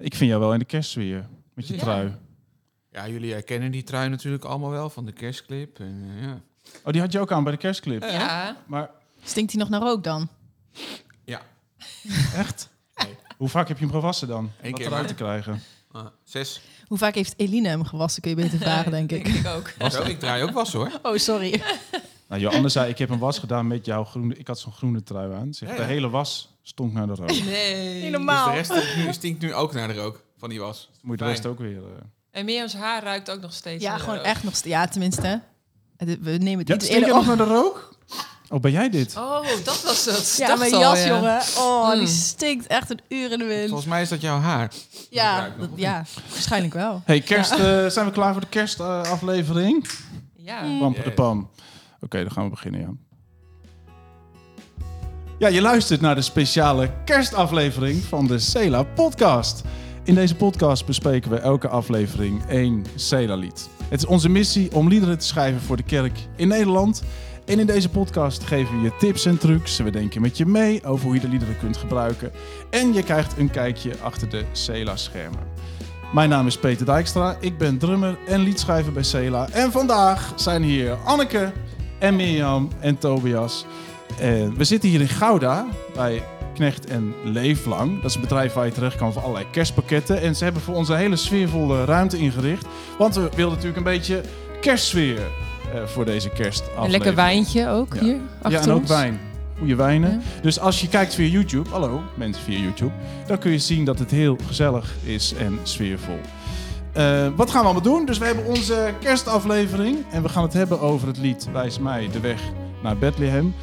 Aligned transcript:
Ik 0.00 0.14
vind 0.14 0.30
jou 0.30 0.40
wel 0.40 0.52
in 0.52 0.58
de 0.58 0.64
kerstsfeer 0.64 1.28
met 1.54 1.68
je 1.68 1.74
Ja. 1.74 1.80
trui. 1.80 2.14
Ja, 2.92 3.08
jullie 3.08 3.32
herkennen 3.32 3.70
die 3.70 3.82
trui 3.82 4.08
natuurlijk 4.08 4.44
allemaal 4.44 4.70
wel 4.70 4.90
van 4.90 5.06
de 5.06 5.12
kerstclip. 5.12 5.78
En, 5.78 6.04
eh, 6.16 6.22
ja. 6.22 6.40
Oh, 6.84 6.92
die 6.92 7.00
had 7.00 7.12
je 7.12 7.18
ook 7.20 7.32
aan 7.32 7.42
bij 7.42 7.52
de 7.52 7.58
kerstclip. 7.58 8.02
Ja. 8.02 8.56
Maar 8.66 8.90
Stinkt 9.22 9.52
hij 9.52 9.60
nog 9.60 9.68
naar 9.70 9.80
rook 9.80 10.04
dan? 10.04 10.28
ja. 11.24 11.40
echt? 12.34 12.68
Nee. 12.94 13.14
Hoe 13.36 13.48
vaak 13.48 13.68
heb 13.68 13.78
je 13.78 13.84
hem 13.84 13.92
gewassen 13.94 14.28
dan? 14.28 14.50
Eén 14.62 14.70
Wat 14.70 14.80
keer 14.80 14.88
eruit 14.88 15.02
maar. 15.06 15.10
te 15.16 15.22
krijgen. 15.22 15.62
Ah, 15.92 16.06
zes. 16.24 16.60
Hoe 16.86 16.98
vaak 16.98 17.14
heeft 17.14 17.34
Eline 17.36 17.68
hem 17.68 17.84
gewassen, 17.84 18.22
kun 18.22 18.30
je 18.30 18.36
beter 18.36 18.58
vragen, 18.68 18.90
denk 18.90 19.12
ik. 19.12 19.28
Ik 19.28 19.46
ook. 19.46 19.72
Zo, 19.90 20.02
ik 20.02 20.18
draai 20.18 20.42
ook 20.42 20.50
was 20.50 20.72
hoor. 20.72 20.90
Oh, 21.02 21.16
sorry. 21.16 21.62
Nou, 22.28 22.40
Joanne 22.40 22.68
zei, 22.68 22.90
ik 22.90 22.98
heb 22.98 23.10
een 23.10 23.18
was 23.18 23.38
gedaan 23.38 23.66
met 23.66 23.84
jouw 23.86 24.04
groene... 24.04 24.34
Ik 24.36 24.46
had 24.46 24.58
zo'n 24.58 24.72
groene 24.72 25.02
trui 25.02 25.32
aan. 25.34 25.54
Zegt, 25.54 25.72
Ja, 25.72 25.78
De 25.78 25.82
hele 25.84 26.08
was 26.10 26.49
stonk 26.62 26.92
naar 26.92 27.06
de 27.06 27.14
rook. 27.14 27.28
Nee. 27.44 28.02
Niet 28.02 28.10
normaal. 28.10 28.52
Dus 28.54 28.68
de 28.68 28.74
rest 28.74 28.82
stinkt 28.82 29.06
nu, 29.06 29.12
stinkt 29.12 29.40
nu 29.42 29.54
ook 29.54 29.72
naar 29.72 29.88
de 29.88 29.94
rook 29.94 30.22
van 30.38 30.48
die 30.48 30.60
was. 30.60 30.90
Moet 31.02 31.18
je 31.18 31.24
de 31.24 31.30
rest 31.30 31.46
ook 31.46 31.58
weer... 31.58 31.76
eh, 31.76 31.82
En 32.30 32.44
Mirjam's 32.44 32.74
haar 32.74 33.02
ruikt 33.02 33.30
ook 33.30 33.40
nog 33.40 33.52
steeds. 33.52 33.82
Ja, 33.84 33.90
naar 33.90 34.00
gewoon 34.00 34.14
rook. 34.16 34.24
echt 34.24 34.44
nog 34.44 34.54
steeds. 34.56 34.74
Ja, 34.74 34.86
tenminste. 34.86 35.40
Het- 35.96 36.18
We 36.20 36.30
nemen 36.30 36.58
het 36.58 36.68
Ja, 36.68 36.74
iets 36.74 36.84
stink 36.84 37.00
je 37.00 37.06
eerder 37.06 37.08
nog 37.08 37.18
op. 37.32 37.36
naar 37.38 37.46
de 37.46 37.52
rook? 37.52 37.98
Oh, 38.48 38.60
ben 38.60 38.70
jij 38.70 38.90
dit? 38.90 39.16
Oh, 39.16 39.42
dat 39.64 39.82
was 39.82 40.04
het. 40.04 40.34
Ja, 40.38 40.46
Dacht 40.46 40.58
mijn 40.58 40.74
al, 40.74 40.80
jas, 40.80 41.02
ja. 41.04 41.06
jongen. 41.08 41.40
Oh, 41.58 41.90
die 41.92 42.00
Mm. 42.00 42.06
stinkt 42.06 42.66
echt 42.66 42.90
een 42.90 43.00
uur 43.08 43.32
in 43.32 43.38
de 43.38 43.44
wind. 43.44 43.68
Volgens 43.68 43.88
mij 43.88 44.02
is 44.02 44.08
dat 44.08 44.20
jouw 44.20 44.38
haar. 44.38 44.72
Ja, 45.10 45.38
ruikt 45.38 45.56
nog, 45.56 45.66
dat- 45.66 45.74
of 45.74 45.80
ja, 45.80 46.04
waarschijnlijk 46.30 46.74
wel. 46.74 47.02
Hey, 47.04 47.20
kerst, 47.20 47.50
eh, 47.52 47.86
zijn 47.86 48.06
we 48.06 48.12
klaar 48.12 48.32
voor 48.32 48.40
de 48.40 48.48
kerstaflevering? 48.48 49.88
Ja. 50.36 50.60
Pam 50.78 50.92
de 50.92 51.00
Yes. 51.04 51.14
pam. 51.14 51.50
Oké, 52.00 52.20
dan 52.22 52.30
gaan 52.32 52.44
we 52.44 52.50
beginnen, 52.50 52.80
ja. 52.80 52.88
Ja, 55.40 55.48
je 55.48 55.60
luistert 55.60 56.00
naar 56.00 56.14
de 56.14 56.22
speciale 56.22 56.90
kerstaflevering 57.04 58.02
van 58.02 58.26
de 58.26 58.38
Cela 58.38 58.82
podcast. 58.82 59.62
In 60.04 60.14
deze 60.14 60.34
podcast 60.34 60.86
bespreken 60.86 61.30
we 61.30 61.36
elke 61.36 61.68
aflevering 61.68 62.44
één 62.48 62.84
Cela-lied. 62.94 63.68
Het 63.88 64.00
is 64.00 64.06
onze 64.06 64.28
missie 64.28 64.74
om 64.74 64.88
liederen 64.88 65.18
te 65.18 65.26
schrijven 65.26 65.60
voor 65.60 65.76
de 65.76 65.82
kerk 65.82 66.18
in 66.36 66.48
Nederland. 66.48 67.02
En 67.46 67.58
in 67.58 67.66
deze 67.66 67.88
podcast 67.88 68.44
geven 68.44 68.76
we 68.76 68.82
je 68.82 68.96
tips 68.98 69.26
en 69.26 69.38
trucs. 69.38 69.78
We 69.78 69.90
denken 69.90 70.20
met 70.20 70.36
je 70.36 70.46
mee 70.46 70.84
over 70.84 71.04
hoe 71.04 71.14
je 71.14 71.20
de 71.20 71.28
liederen 71.28 71.58
kunt 71.58 71.76
gebruiken. 71.76 72.32
En 72.70 72.92
je 72.92 73.02
krijgt 73.02 73.38
een 73.38 73.50
kijkje 73.50 73.92
achter 74.02 74.28
de 74.28 74.44
Cela-schermen. 74.52 75.46
Mijn 76.12 76.28
naam 76.28 76.46
is 76.46 76.58
Peter 76.58 76.86
Dijkstra. 76.86 77.36
Ik 77.40 77.58
ben 77.58 77.78
drummer 77.78 78.18
en 78.26 78.40
liedschrijver 78.40 78.92
bij 78.92 79.04
Cela. 79.04 79.48
En 79.48 79.72
vandaag 79.72 80.32
zijn 80.36 80.62
hier 80.62 80.94
Anneke 81.04 81.52
en 81.98 82.16
Mirjam 82.16 82.68
en 82.80 82.98
Tobias. 82.98 83.66
Eh, 84.18 84.28
we 84.56 84.64
zitten 84.64 84.88
hier 84.88 85.00
in 85.00 85.08
Gouda 85.08 85.66
bij 85.94 86.22
Knecht 86.54 86.86
en 86.86 87.14
Leeflang. 87.24 87.96
Dat 88.00 88.10
is 88.10 88.14
een 88.14 88.20
bedrijf 88.20 88.52
waar 88.52 88.66
je 88.66 88.72
terecht 88.72 88.96
kan 88.96 89.12
voor 89.12 89.22
allerlei 89.22 89.46
kerstpakketten. 89.50 90.20
En 90.20 90.36
ze 90.36 90.44
hebben 90.44 90.62
voor 90.62 90.74
ons 90.74 90.88
een 90.88 90.96
hele 90.96 91.16
sfeervolle 91.16 91.84
ruimte 91.84 92.18
ingericht. 92.18 92.66
Want 92.98 93.14
we 93.14 93.20
wilden 93.20 93.48
natuurlijk 93.48 93.76
een 93.76 93.92
beetje 93.92 94.20
kerstsfeer 94.60 95.18
eh, 95.74 95.82
voor 95.86 96.04
deze 96.04 96.28
kerstaflevering. 96.28 96.84
Een 96.84 96.90
lekker 96.90 97.14
wijntje 97.14 97.68
ook 97.68 97.94
Ja. 97.94 98.00
hier 98.00 98.16
achter 98.42 98.60
Ja, 98.60 98.66
en 98.66 98.70
ook 98.72 98.80
ons. 98.80 98.88
wijn. 98.88 99.20
Goede 99.58 99.74
wijnen. 99.74 100.10
Ja. 100.10 100.42
Dus 100.42 100.60
als 100.60 100.80
je 100.80 100.88
kijkt 100.88 101.14
via 101.14 101.26
YouTube, 101.28 101.70
hallo 101.70 102.02
mensen 102.14 102.42
via 102.42 102.58
YouTube, 102.58 102.92
dan 103.26 103.38
kun 103.38 103.50
je 103.50 103.58
zien 103.58 103.84
dat 103.84 103.98
het 103.98 104.10
heel 104.10 104.38
gezellig 104.46 104.94
is 105.04 105.34
en 105.38 105.58
sfeervol. 105.62 106.18
Eh, 106.92 107.26
wat 107.36 107.50
gaan 107.50 107.60
we 107.60 107.64
allemaal 107.68 107.82
doen? 107.92 108.04
Dus 108.06 108.18
we 108.18 108.24
hebben 108.24 108.44
onze 108.46 108.92
kerstaflevering 109.00 109.98
en 110.10 110.22
we 110.22 110.28
gaan 110.28 110.42
het 110.42 110.52
hebben 110.52 110.80
over 110.80 111.06
het 111.08 111.18
lied 111.18 111.48
Wijs 111.52 111.78
mij 111.78 112.08
de 112.12 112.20
weg 112.20 112.40
naar 112.82 112.96
Bethlehem. 112.98 113.54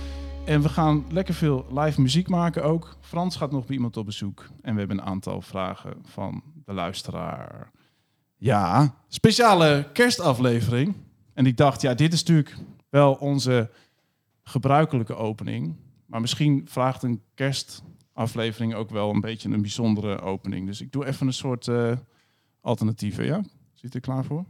En 0.47 0.61
we 0.61 0.69
gaan 0.69 1.05
lekker 1.09 1.33
veel 1.33 1.65
live 1.69 2.01
muziek 2.01 2.29
maken 2.29 2.63
ook. 2.63 2.97
Frans 3.01 3.35
gaat 3.35 3.51
nog 3.51 3.65
bij 3.65 3.75
iemand 3.75 3.97
op 3.97 4.05
bezoek 4.05 4.49
en 4.61 4.73
we 4.73 4.79
hebben 4.79 4.97
een 4.97 5.05
aantal 5.05 5.41
vragen 5.41 5.93
van 6.05 6.43
de 6.65 6.73
luisteraar. 6.73 7.71
Ja, 8.35 8.95
speciale 9.07 9.89
kerstaflevering. 9.93 10.95
En 11.33 11.45
ik 11.45 11.57
dacht, 11.57 11.81
ja, 11.81 11.93
dit 11.93 12.13
is 12.13 12.19
natuurlijk 12.19 12.55
wel 12.89 13.13
onze 13.13 13.69
gebruikelijke 14.43 15.15
opening. 15.15 15.75
Maar 16.05 16.21
misschien 16.21 16.65
vraagt 16.69 17.03
een 17.03 17.21
kerstaflevering 17.33 18.73
ook 18.73 18.89
wel 18.89 19.09
een 19.09 19.21
beetje 19.21 19.49
een 19.49 19.61
bijzondere 19.61 20.21
opening. 20.21 20.67
Dus 20.67 20.81
ik 20.81 20.91
doe 20.91 21.05
even 21.05 21.27
een 21.27 21.33
soort 21.33 21.67
eh, 21.67 21.91
alternatieve, 22.61 23.23
ja? 23.23 23.41
Zit 23.73 23.93
er 23.93 23.99
klaar 23.99 24.25
voor? 24.25 24.45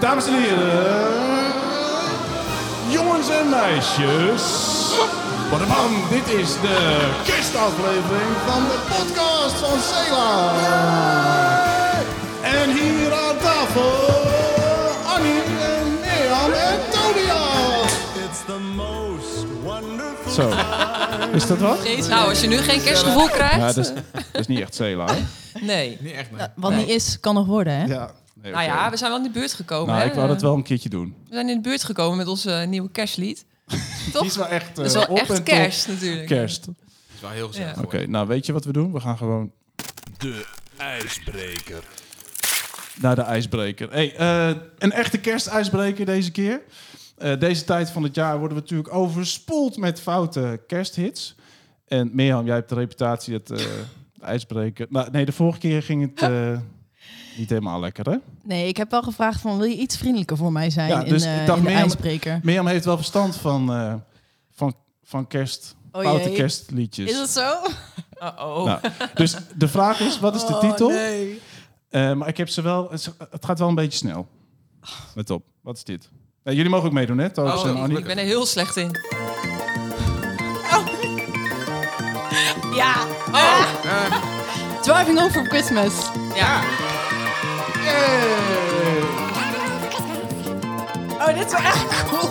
Dames 0.00 0.26
en 0.26 0.42
heren, 0.42 1.52
jongens 2.92 3.30
en 3.30 3.48
meisjes. 3.50 4.73
Badabam, 5.50 5.92
dit 6.10 6.28
is 6.28 6.48
de 6.60 7.10
kerstaflevering 7.24 8.30
van 8.46 8.62
de 8.62 8.78
podcast 8.88 9.54
van 9.54 9.78
Cela. 9.80 10.52
En 12.42 12.70
hier 12.70 13.12
aan 13.12 13.36
tafel, 13.38 13.92
Annie 15.14 15.42
en 15.42 15.86
Mirjam 16.00 16.52
en 16.52 16.78
Tobias. 16.90 17.92
It's 18.24 18.44
the 18.46 18.58
most 18.74 19.46
wonderful 19.62 20.32
Zo, 20.32 20.50
is 21.32 21.46
dat 21.46 21.58
wat? 21.58 21.78
Nou, 22.08 22.28
als 22.28 22.40
je 22.40 22.46
nu 22.48 22.56
geen 22.56 22.82
kerstgevoel 22.82 23.28
krijgt. 23.28 23.54
Ja, 23.54 23.66
dat 23.66 23.76
is, 23.76 23.92
dat 24.12 24.40
is 24.40 24.46
niet 24.46 24.60
echt 24.60 24.74
Cela, 24.74 25.04
hè? 25.14 25.20
Nee. 25.60 25.98
Niet 26.00 26.12
echt, 26.14 26.30
nee. 26.30 26.46
Wat 26.56 26.72
niet 26.74 26.88
is, 26.88 27.20
kan 27.20 27.34
nog 27.34 27.46
worden, 27.46 27.72
hè? 27.72 27.84
Ja. 27.84 28.10
Nee, 28.42 28.52
Nou 28.52 28.64
oké. 28.64 28.74
ja, 28.74 28.90
we 28.90 28.96
zijn 28.96 29.10
wel 29.10 29.18
in 29.20 29.26
de 29.32 29.38
buurt 29.38 29.52
gekomen. 29.52 29.86
Nou, 29.86 29.98
hè? 30.00 30.06
ik 30.06 30.14
wou 30.14 30.28
dat 30.28 30.42
wel 30.42 30.54
een 30.54 30.62
keertje 30.62 30.88
doen. 30.88 31.14
We 31.28 31.34
zijn 31.34 31.48
in 31.48 31.54
de 31.62 31.68
buurt 31.68 31.84
gekomen 31.84 32.16
met 32.16 32.26
onze 32.26 32.52
eh, 32.52 32.66
nieuwe 32.66 32.90
kerstlied. 32.90 33.44
Die 34.04 34.12
Toch? 34.12 34.24
is 34.24 34.36
wel 34.36 34.48
echt, 34.48 34.76
Dat 34.76 34.84
is 34.86 34.94
eh, 34.94 34.98
wel 34.98 35.08
op 35.08 35.16
en 35.16 35.22
echt 35.22 35.34
top 35.34 35.44
kerst 35.44 35.88
natuurlijk. 35.88 36.26
kerst. 36.26 36.64
Het 36.66 36.74
is 37.14 37.20
wel 37.20 37.30
heel 37.30 37.46
gezellig. 37.48 37.74
Ja. 37.76 37.82
Oké, 37.82 38.06
nou 38.06 38.26
weet 38.26 38.46
je 38.46 38.52
wat 38.52 38.64
we 38.64 38.72
doen? 38.72 38.92
We 38.92 39.00
gaan 39.00 39.16
gewoon 39.16 39.52
De 40.18 40.46
ijsbreker. 40.76 41.82
naar 43.00 43.14
de 43.14 43.22
ijsbreker. 43.22 43.90
Hey, 43.92 44.16
eh, 44.16 44.56
een 44.78 44.92
echte 44.92 45.18
kerstijsbreker 45.18 46.06
deze 46.06 46.30
keer. 46.30 46.62
Eh, 47.18 47.38
deze 47.40 47.64
tijd 47.64 47.90
van 47.90 48.02
het 48.02 48.14
jaar 48.14 48.38
worden 48.38 48.56
we 48.56 48.62
natuurlijk 48.62 48.94
overspoeld 48.94 49.76
met 49.76 50.00
foute 50.00 50.60
kersthits. 50.66 51.36
En 51.86 52.10
Mirjam, 52.12 52.46
jij 52.46 52.54
hebt 52.54 52.68
de 52.68 52.74
reputatie 52.74 53.32
dat 53.42 53.50
eh, 53.60 53.66
de 54.14 54.24
ijsbreker... 54.24 54.86
Nou, 54.90 55.10
nee, 55.10 55.24
de 55.24 55.32
vorige 55.32 55.58
keer 55.58 55.82
ging 55.82 56.10
het 56.10 56.22
eh, 56.30 56.58
niet 57.36 57.48
helemaal 57.48 57.80
lekker, 57.80 58.10
hè? 58.10 58.16
Nee, 58.42 58.68
ik 58.68 58.76
heb 58.76 58.90
wel 58.90 59.02
gevraagd 59.02 59.40
van, 59.40 59.56
wil 59.58 59.66
je 59.66 59.76
iets 59.76 59.96
vriendelijker 59.96 60.36
voor 60.36 60.52
mij 60.52 60.70
zijn 60.70 60.88
Ja, 60.88 61.02
in, 61.02 61.08
dus 61.08 61.24
eh, 61.24 61.40
ik 61.40 61.46
dacht, 61.46 61.58
in 61.58 61.64
de 61.64 61.70
Mirjam- 61.70 61.88
ijsbreker? 61.88 62.40
Mirjam 62.42 62.66
heeft 62.66 62.84
wel 62.84 62.96
verstand 62.96 63.36
van, 63.36 63.72
eh, 63.72 63.94
van, 64.50 64.74
van 65.02 65.26
kerst... 65.26 65.76
Oh 65.92 66.02
foute 66.02 66.28
jee. 66.28 66.36
kerstliedjes. 66.36 67.10
Is 67.10 67.18
het 67.18 67.30
zo? 67.30 67.52
Uh-oh. 68.22 68.64
Nou, 68.64 68.78
dus 69.14 69.36
de 69.56 69.68
vraag 69.68 70.00
is, 70.00 70.20
wat 70.20 70.34
is 70.34 70.46
de 70.46 70.52
Oh, 70.54 70.60
titel? 70.60 70.88
nee. 70.88 71.40
Eh, 71.88 72.12
maar 72.12 72.28
ik 72.28 72.36
heb 72.36 72.48
ze 72.48 72.62
wel. 72.62 72.90
Het 73.30 73.44
gaat 73.44 73.58
wel 73.58 73.68
een 73.68 73.74
beetje 73.74 73.98
snel. 73.98 74.28
Let 75.14 75.30
op. 75.30 75.44
Wat 75.62 75.76
is 75.76 75.84
dit? 75.84 76.08
Jullie 76.42 76.68
mogen 76.68 76.86
ook 76.86 76.92
meedoen, 76.92 77.18
hè? 77.18 77.26
Oh, 77.34 77.64
en 77.64 77.70
ik, 77.70 77.76
Annie. 77.76 77.98
ik 77.98 78.04
ben 78.04 78.18
er 78.18 78.24
heel 78.24 78.46
slecht 78.46 78.76
in. 78.76 78.90
Ja. 82.74 82.94
Oh, 83.32 83.66
Driving 84.82 85.18
Home 85.18 85.30
for 85.30 85.44
Christmas. 85.46 86.10
ja. 86.34 86.62
Oh, 91.18 91.34
dit 91.34 91.46
is 91.46 91.52
wel 91.52 91.60
echt 91.60 92.04
cool. 92.08 92.30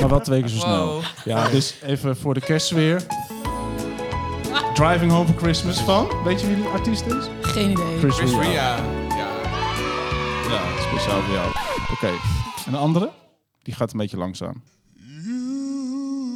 Maar 0.00 0.08
wel 0.08 0.20
twee 0.20 0.40
keer 0.40 0.48
zo 0.48 0.58
snel. 0.58 0.86
Wow. 0.86 1.02
Ja, 1.24 1.48
dus 1.48 1.74
even 1.82 2.16
voor 2.16 2.34
de 2.34 2.40
kerstsfeer. 2.40 3.02
Driving 4.74 5.12
Home 5.12 5.26
for 5.26 5.36
Christmas 5.36 5.80
van. 5.80 6.08
Weet 6.24 6.40
je 6.40 6.46
wie 6.46 6.56
die 6.56 6.64
artiest 6.64 7.06
is? 7.06 7.24
Geen 7.40 7.70
idee. 7.70 7.98
Chris, 7.98 8.14
Chris 8.16 8.30
Ria. 8.30 8.40
Ria. 8.40 8.76
Ja. 9.08 9.26
Ja, 10.50 10.60
speciaal 10.80 11.20
voor 11.22 11.34
jou. 11.34 11.48
Oké. 11.92 12.10
En 12.66 12.72
de 12.72 12.76
andere? 12.78 13.10
Die 13.62 13.74
gaat 13.74 13.92
een 13.92 13.98
beetje 13.98 14.16
langzaam. 14.16 14.62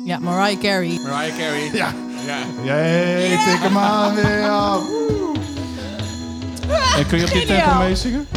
Ja, 0.05 0.19
Mariah 0.19 0.61
Carey. 0.61 1.01
Mariah 1.03 1.37
Carey. 1.39 1.71
Ja. 1.73 1.95
ja. 2.27 2.39
Jee, 2.63 3.29
tik 3.31 3.59
hem 3.63 3.79
aan 3.79 4.15
weer. 4.15 4.39
ja. 4.39 4.79
En 6.97 7.07
kun 7.07 7.19
je 7.19 7.25
op 7.25 7.31
dit 7.31 7.47
tempo 7.47 7.75
meezingen? 7.75 8.29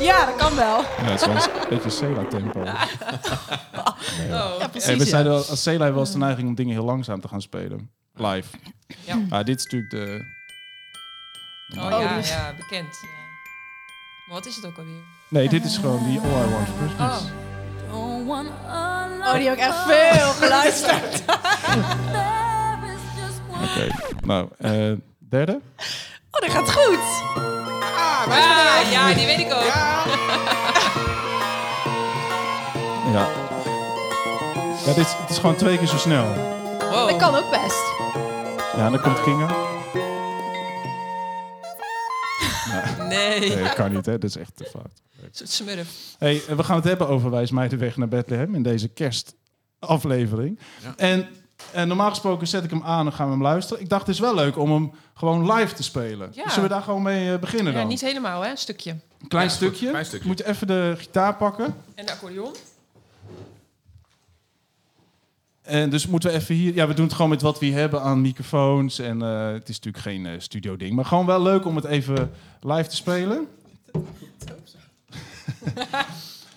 Ja, 0.00 0.26
dat 0.26 0.36
kan 0.36 0.54
wel. 0.54 0.76
Ja, 0.80 1.02
het 1.02 1.20
is 1.20 1.26
wel 1.26 1.36
een 1.36 1.68
beetje 1.68 1.90
Cela-tempo. 1.90 2.60
Oh. 2.60 2.66
Ja, 4.28 4.68
precies. 4.68 4.88
Hey, 4.88 4.98
we 4.98 5.04
zeiden 5.04 5.32
al, 5.32 5.38
als 5.38 5.64
wel 5.64 5.98
eens 5.98 6.12
de 6.12 6.18
neiging 6.18 6.48
om 6.48 6.54
dingen 6.54 6.72
heel 6.72 6.84
langzaam 6.84 7.20
te 7.20 7.28
gaan 7.28 7.42
spelen. 7.42 7.90
Live. 8.14 8.56
Ja. 9.04 9.18
Ah, 9.30 9.44
dit 9.44 9.58
is 9.58 9.64
natuurlijk 9.64 9.90
de... 9.90 10.24
Oh, 11.76 11.84
Oh, 11.84 12.00
ja, 12.00 12.16
dus- 12.16 12.28
ja, 12.28 12.54
bekend. 12.56 13.00
Maar 14.26 14.36
wat 14.36 14.46
is 14.46 14.56
het 14.56 14.64
ook 14.66 14.78
alweer? 14.78 15.02
Nee, 15.28 15.48
dit 15.48 15.64
is 15.64 15.76
gewoon 15.76 16.04
die 16.04 16.20
All 16.20 16.46
I 16.46 16.50
Want 16.50 16.66
for 16.66 16.76
Christmas. 16.76 17.20
Oh. 17.22 17.49
Oh, 17.92 19.34
die 19.34 19.48
heb 19.48 19.58
ik 19.58 19.64
echt 19.64 19.82
veel 19.86 20.28
geluisterd. 20.40 21.22
Oké, 23.64 23.86
nou, 24.20 24.48
eh, 24.58 24.92
derde. 25.18 25.60
Oh, 26.30 26.40
dat 26.40 26.50
gaat 26.50 26.72
goed. 26.72 26.98
Ah, 28.28 28.90
ja, 28.90 29.14
die 29.14 29.26
weet 29.26 29.38
ik 29.38 29.52
ook. 29.52 29.62
Ja. 29.62 30.04
Ja, 33.12 33.26
dit 34.84 34.96
is, 34.96 35.12
het 35.20 35.30
is 35.30 35.38
gewoon 35.38 35.56
twee 35.56 35.78
keer 35.78 35.86
zo 35.86 35.96
snel. 35.96 36.26
Wow. 36.90 37.08
Dat 37.08 37.16
kan 37.16 37.34
ook 37.34 37.50
best. 37.50 37.82
Ja, 38.76 38.90
dan 38.90 39.00
komt 39.00 39.22
Kinga. 39.22 39.69
Nee. 43.08 43.40
Nee, 43.40 43.62
dat 43.62 43.74
kan 43.74 43.92
niet, 43.92 44.06
hè. 44.06 44.18
Dat 44.18 44.30
is 44.30 44.36
echt 44.36 44.56
te 44.56 44.64
fout. 44.64 45.02
Smurf. 45.32 45.88
Hey, 46.18 46.42
we 46.56 46.62
gaan 46.64 46.76
het 46.76 46.84
hebben 46.84 47.08
over 47.08 47.30
Wijsmeidenweg 47.30 47.96
naar 47.96 48.08
Bethlehem 48.08 48.54
in 48.54 48.62
deze 48.62 48.88
kerstaflevering. 48.88 50.58
Ja. 50.82 50.92
En, 50.96 51.28
en 51.72 51.88
normaal 51.88 52.10
gesproken 52.10 52.46
zet 52.46 52.64
ik 52.64 52.70
hem 52.70 52.82
aan 52.82 53.06
en 53.06 53.12
gaan 53.12 53.26
we 53.26 53.32
hem 53.32 53.42
luisteren. 53.42 53.82
Ik 53.82 53.88
dacht, 53.88 54.06
het 54.06 54.14
is 54.14 54.20
wel 54.20 54.34
leuk 54.34 54.58
om 54.58 54.72
hem 54.72 54.92
gewoon 55.14 55.52
live 55.52 55.74
te 55.74 55.82
spelen. 55.82 56.30
Ja. 56.34 56.48
Zullen 56.48 56.68
we 56.68 56.74
daar 56.74 56.82
gewoon 56.82 57.02
mee 57.02 57.32
eh, 57.32 57.38
beginnen 57.38 57.72
Ja, 57.72 57.78
dan? 57.78 57.88
niet 57.88 58.00
helemaal, 58.00 58.42
hè? 58.42 58.50
Een 58.50 58.56
stukje. 58.56 58.90
Een 58.90 59.28
klein 59.28 59.46
Ja, 59.48 59.52
stukje. 59.54 59.88
Klein 59.88 60.04
stukje. 60.04 60.26
Moet 60.28 60.38
je 60.38 60.46
even 60.46 60.66
de 60.66 60.94
gitaar 60.98 61.36
pakken. 61.36 61.74
En 61.94 62.06
de 62.06 62.12
accordeon. 62.12 62.54
En 65.70 65.90
dus 65.90 66.06
moeten 66.06 66.30
we 66.30 66.36
even 66.36 66.54
hier... 66.54 66.74
Ja, 66.74 66.86
we 66.86 66.94
doen 66.94 67.04
het 67.04 67.14
gewoon 67.14 67.30
met 67.30 67.42
wat 67.42 67.58
we 67.58 67.66
hier 67.66 67.74
hebben 67.74 68.02
aan 68.02 68.20
microfoons. 68.20 68.98
En 68.98 69.22
eh, 69.22 69.52
het 69.52 69.68
is 69.68 69.76
natuurlijk 69.80 70.04
geen 70.04 70.26
eh, 70.26 70.32
studio 70.38 70.76
ding. 70.76 70.94
Maar 70.94 71.04
gewoon 71.04 71.26
wel 71.26 71.42
leuk 71.42 71.64
om 71.64 71.76
het 71.76 71.84
even 71.84 72.30
live 72.60 72.88
te 72.88 72.96
spelen. 72.96 73.48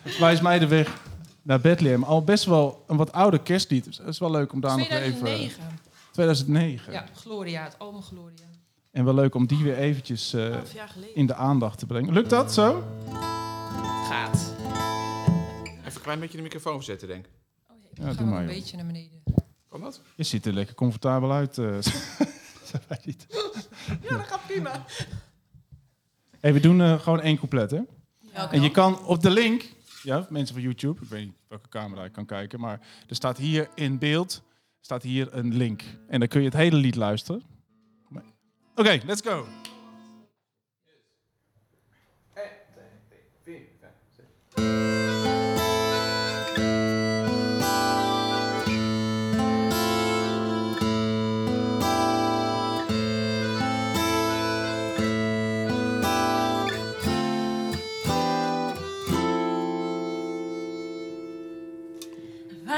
Wijsmeidenweg 0.19 1.01
naar 1.41 1.61
Bethlehem. 1.61 2.03
Al 2.03 2.23
best 2.23 2.45
wel 2.45 2.83
een 2.87 2.97
wat 2.97 3.11
oude 3.11 3.41
kerstlied. 3.41 3.83
Dus 3.83 3.97
het 3.97 4.07
is 4.07 4.19
wel 4.19 4.31
leuk 4.31 4.53
om 4.53 4.59
daar 4.59 4.77
nog 4.77 4.89
even... 4.89 5.23
2009. 5.23 5.63
2009. 6.11 6.93
Ja, 6.93 7.05
Gloria. 7.15 7.63
Het 7.63 7.79
album 7.79 8.01
Gloria. 8.01 8.45
En 8.91 9.05
wel 9.05 9.13
leuk 9.13 9.35
om 9.35 9.47
die 9.47 9.63
weer 9.63 9.77
eventjes 9.77 10.33
eh, 10.33 10.55
in 11.13 11.25
de 11.25 11.35
aandacht 11.35 11.79
te 11.79 11.85
brengen. 11.85 12.13
Lukt 12.13 12.29
dat 12.29 12.53
zo? 12.53 12.83
Het 13.05 14.07
gaat. 14.07 14.53
Even 15.79 15.95
een 15.95 16.01
klein 16.01 16.19
beetje 16.19 16.37
de 16.37 16.43
microfoon 16.43 16.75
verzetten, 16.75 17.07
denk 17.07 17.25
ik. 17.25 17.42
Ja, 17.93 18.07
een 18.07 18.15
joh. 18.29 18.45
beetje 18.45 18.77
naar 18.77 18.85
beneden. 18.85 19.23
Kan 19.69 19.81
dat? 19.81 20.01
Je 20.15 20.23
ziet 20.23 20.45
er 20.45 20.53
lekker 20.53 20.75
comfortabel 20.75 21.31
uit. 21.31 21.57
eh. 21.57 21.65
Wij 22.87 22.99
niet. 23.03 23.25
Ja, 24.01 24.17
dat 24.17 24.27
gaat 24.27 24.45
prima. 24.47 24.85
Hey, 26.39 26.53
we 26.53 26.59
doen 26.59 26.81
eh, 26.81 26.99
gewoon 26.99 27.21
één 27.21 27.37
couplet, 27.37 27.71
hè? 27.71 27.81
Ja, 28.19 28.51
En 28.51 28.61
je 28.61 28.71
kan 28.71 29.05
op 29.05 29.21
de 29.21 29.29
link, 29.29 29.63
ja, 30.03 30.27
mensen 30.29 30.55
van 30.55 30.63
YouTube, 30.63 31.01
ik 31.03 31.09
weet 31.09 31.25
niet 31.25 31.35
welke 31.47 31.69
camera 31.69 32.03
ik 32.03 32.11
kan 32.11 32.25
kijken, 32.25 32.59
maar 32.59 32.79
er 33.07 33.15
staat 33.15 33.37
hier 33.37 33.69
in 33.75 33.97
beeld, 33.99 34.43
staat 34.81 35.03
hier 35.03 35.33
een 35.33 35.53
link. 35.55 35.83
En 36.07 36.19
dan 36.19 36.27
kun 36.27 36.39
je 36.39 36.45
het 36.45 36.55
hele 36.55 36.75
lied 36.77 36.95
luisteren. 36.95 37.43
Oké, 38.75 38.99
let's 39.05 39.21
go. 39.21 39.45
Wijs 44.55 45.02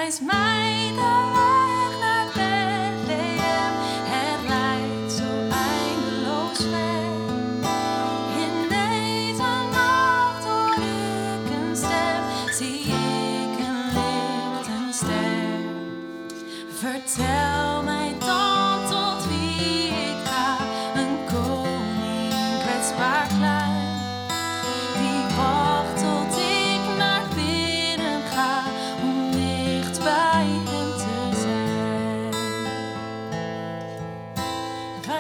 mij 0.06 0.55
de 0.55 0.55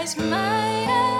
Wijs 0.05 0.15
mij 0.15 1.14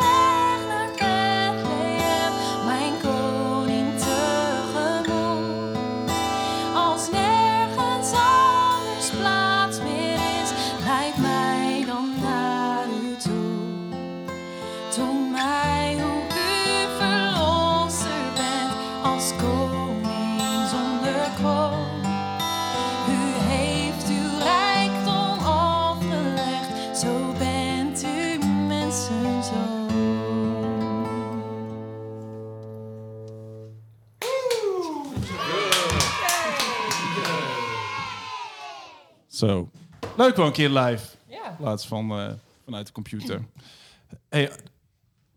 Leuk 40.26 40.36
wel 40.36 40.46
een 40.46 40.52
keer 40.52 40.70
live, 40.70 41.06
Ja. 41.28 41.50
in 41.50 41.56
plaats 41.58 41.88
van 41.88 42.12
eh, 42.20 42.28
vanuit 42.64 42.86
de 42.86 42.92
computer. 42.92 43.42
Hey, 44.30 44.52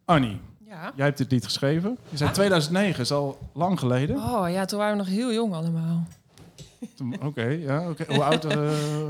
Annie, 0.05 0.41
Ja. 0.67 0.93
jij 0.97 1.05
hebt 1.05 1.19
dit 1.19 1.31
lied 1.31 1.45
geschreven. 1.45 1.99
Je 2.09 2.17
zei 2.17 2.31
2009, 2.31 3.03
is 3.03 3.13
al 3.13 3.39
lang 3.53 3.79
geleden. 3.79 4.17
Oh 4.17 4.51
ja, 4.51 4.65
toen 4.65 4.79
waren 4.79 4.93
we 4.97 5.03
nog 5.03 5.13
heel 5.13 5.33
jong 5.33 5.55
allemaal. 5.55 6.07
Oké, 7.23 7.43
ja, 7.45 7.89
oké. 7.91 8.05
Hoe 8.09 8.25
oud? 8.25 8.45
eh 8.45 8.57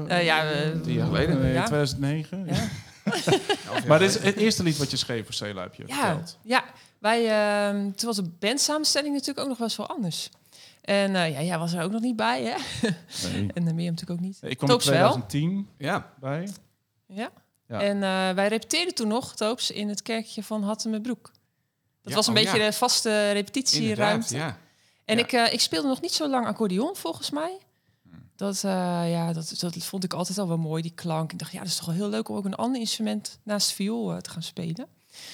Eh, 0.19 0.25
ja, 0.25 0.45
Tien 0.83 0.93
jaar 0.93 1.07
geleden. 1.07 1.41
Nee, 1.41 1.53
Ja. 1.53 1.65
2009. 1.65 2.47
Ja. 3.05 3.87
Maar 3.87 3.99
dit 3.99 4.09
is 4.09 4.23
het 4.23 4.37
eerste 4.37 4.63
lied 4.63 4.77
wat 4.79 4.91
je 4.91 4.97
schreef 4.97 5.25
voor 5.25 5.35
Cela, 5.35 5.63
heb 5.63 5.75
je 5.75 5.83
Ja, 5.87 5.95
verteld. 6.07 6.39
ja. 6.43 6.65
Wij, 6.99 7.27
ehm, 7.29 7.91
toen 7.91 8.07
was 8.07 8.17
de 8.17 8.31
bandsamenstelling 8.39 9.13
natuurlijk 9.13 9.39
ook 9.41 9.49
nog 9.49 9.59
wel 9.59 9.67
eens 9.67 9.77
wel 9.77 9.87
anders. 9.89 10.31
En 10.89 11.15
eh, 11.17 11.31
ja, 11.33 11.43
jij 11.43 11.59
was 11.59 11.73
er 11.73 11.83
ook 11.83 11.91
nog 11.91 12.01
niet 12.01 12.17
bij, 12.17 12.43
hè? 12.45 12.55
Nee. 13.33 13.51
En 13.55 13.67
uh, 13.67 13.73
Mirjam 13.73 13.95
natuurlijk 13.95 14.11
ook 14.11 14.21
niet. 14.21 14.39
Ik 14.43 14.57
kwam 14.57 14.71
in 14.71 14.77
Toops 14.77 14.85
wel. 14.89 15.11
2010 15.11 15.69
Ja. 15.79 16.13
bij. 16.21 16.49
Ja. 17.07 17.31
Ja. 17.69 17.81
En 17.81 17.95
eh, 18.03 18.35
wij 18.35 18.49
repeteerden 18.49 18.95
toen 18.95 19.09
nog, 19.09 19.35
Toops, 19.37 19.71
in 19.71 19.89
het 19.89 20.03
kerkje 20.03 20.43
van 20.43 20.63
Hattemerbroek. 20.63 21.23
Dat 22.03 22.11
Ja, 22.11 22.15
was 22.15 22.27
een 22.27 22.37
oh 22.37 22.43
beetje 22.43 22.59
ja. 22.59 22.67
de 22.67 22.73
vaste 22.73 23.31
repetitieruimte. 23.33 24.35
Inderdaad, 24.35 24.57
ja. 24.57 24.59
En 25.05 25.17
Ja. 25.19 25.25
ik, 25.25 25.33
eh, 25.33 25.53
ik 25.53 25.61
speelde 25.61 25.89
nog 25.89 26.01
niet 26.01 26.13
zo 26.13 26.29
lang 26.29 26.47
accordeon, 26.47 26.97
volgens 26.97 27.31
mij. 27.31 27.59
Dat, 28.37 28.55
eh, 28.57 29.11
ja, 29.11 29.33
dat, 29.33 29.55
dat 29.61 29.77
vond 29.77 30.05
ik 30.05 30.13
altijd 30.13 30.39
al 30.39 30.49
wel 30.49 30.59
mooi, 30.59 30.83
die 30.83 30.93
klank. 30.95 31.33
Ik 31.33 31.39
dacht, 31.39 31.53
ja, 31.53 31.59
dat 31.59 31.69
is 31.69 31.77
toch 31.77 31.87
wel 31.87 31.95
heel 31.95 32.09
leuk 32.09 32.29
om 32.29 32.37
ook 32.37 32.45
een 32.45 32.55
ander 32.55 32.81
instrument 32.81 33.39
naast 33.43 33.73
viool 33.73 34.21
te 34.21 34.31
gaan 34.31 34.43
spelen. 34.43 34.87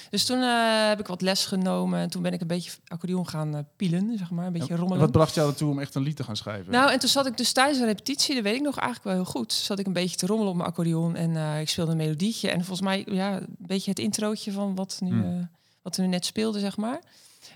Dus 0.09 0.25
toen 0.25 0.41
eh, 0.41 0.87
heb 0.87 0.99
ik 0.99 1.07
wat 1.07 1.21
les 1.21 1.45
genomen 1.45 1.99
en 1.99 2.09
toen 2.09 2.21
ben 2.21 2.33
ik 2.33 2.41
een 2.41 2.47
beetje 2.47 2.71
accordeon 2.87 3.27
gaan 3.27 3.55
eh, 3.55 3.61
pielen, 3.75 4.17
zeg 4.17 4.29
maar, 4.29 4.45
een 4.45 4.51
beetje 4.53 4.73
En 4.73 4.79
rommelen. 4.79 5.01
Wat 5.01 5.11
bracht 5.11 5.35
jou 5.35 5.49
ertoe 5.49 5.71
om 5.71 5.79
echt 5.79 5.95
een 5.95 6.01
lied 6.01 6.15
te 6.15 6.23
gaan 6.23 6.35
schrijven? 6.35 6.71
Nou, 6.71 6.91
en 6.91 6.99
toen 6.99 7.09
zat 7.09 7.25
ik 7.25 7.37
dus 7.37 7.51
tijdens 7.51 7.79
een 7.79 7.85
repetitie, 7.85 8.35
dat 8.35 8.43
weet 8.43 8.55
ik 8.55 8.61
nog 8.61 8.77
eigenlijk 8.77 9.03
wel 9.03 9.13
heel 9.13 9.31
goed, 9.31 9.53
zat 9.53 9.79
ik 9.79 9.85
een 9.85 9.93
beetje 9.93 10.17
te 10.17 10.25
rommelen 10.25 10.51
op 10.51 10.57
mijn 10.57 10.69
accordeon 10.69 11.15
en 11.15 11.35
eh, 11.35 11.59
ik 11.59 11.69
speelde 11.69 11.91
een 11.91 11.97
melodietje. 11.97 12.49
En 12.49 12.57
volgens 12.57 12.81
mij, 12.81 13.05
ja, 13.09 13.35
een 13.35 13.55
beetje 13.57 13.89
het 13.89 13.99
introotje 13.99 14.51
van 14.51 14.75
wat, 14.75 14.97
nu, 15.03 15.09
Hmm. 15.09 15.49
wat 15.81 15.95
we 15.95 16.01
nu 16.01 16.07
net 16.07 16.25
speelden, 16.25 16.61
zeg 16.61 16.77
maar. 16.77 16.99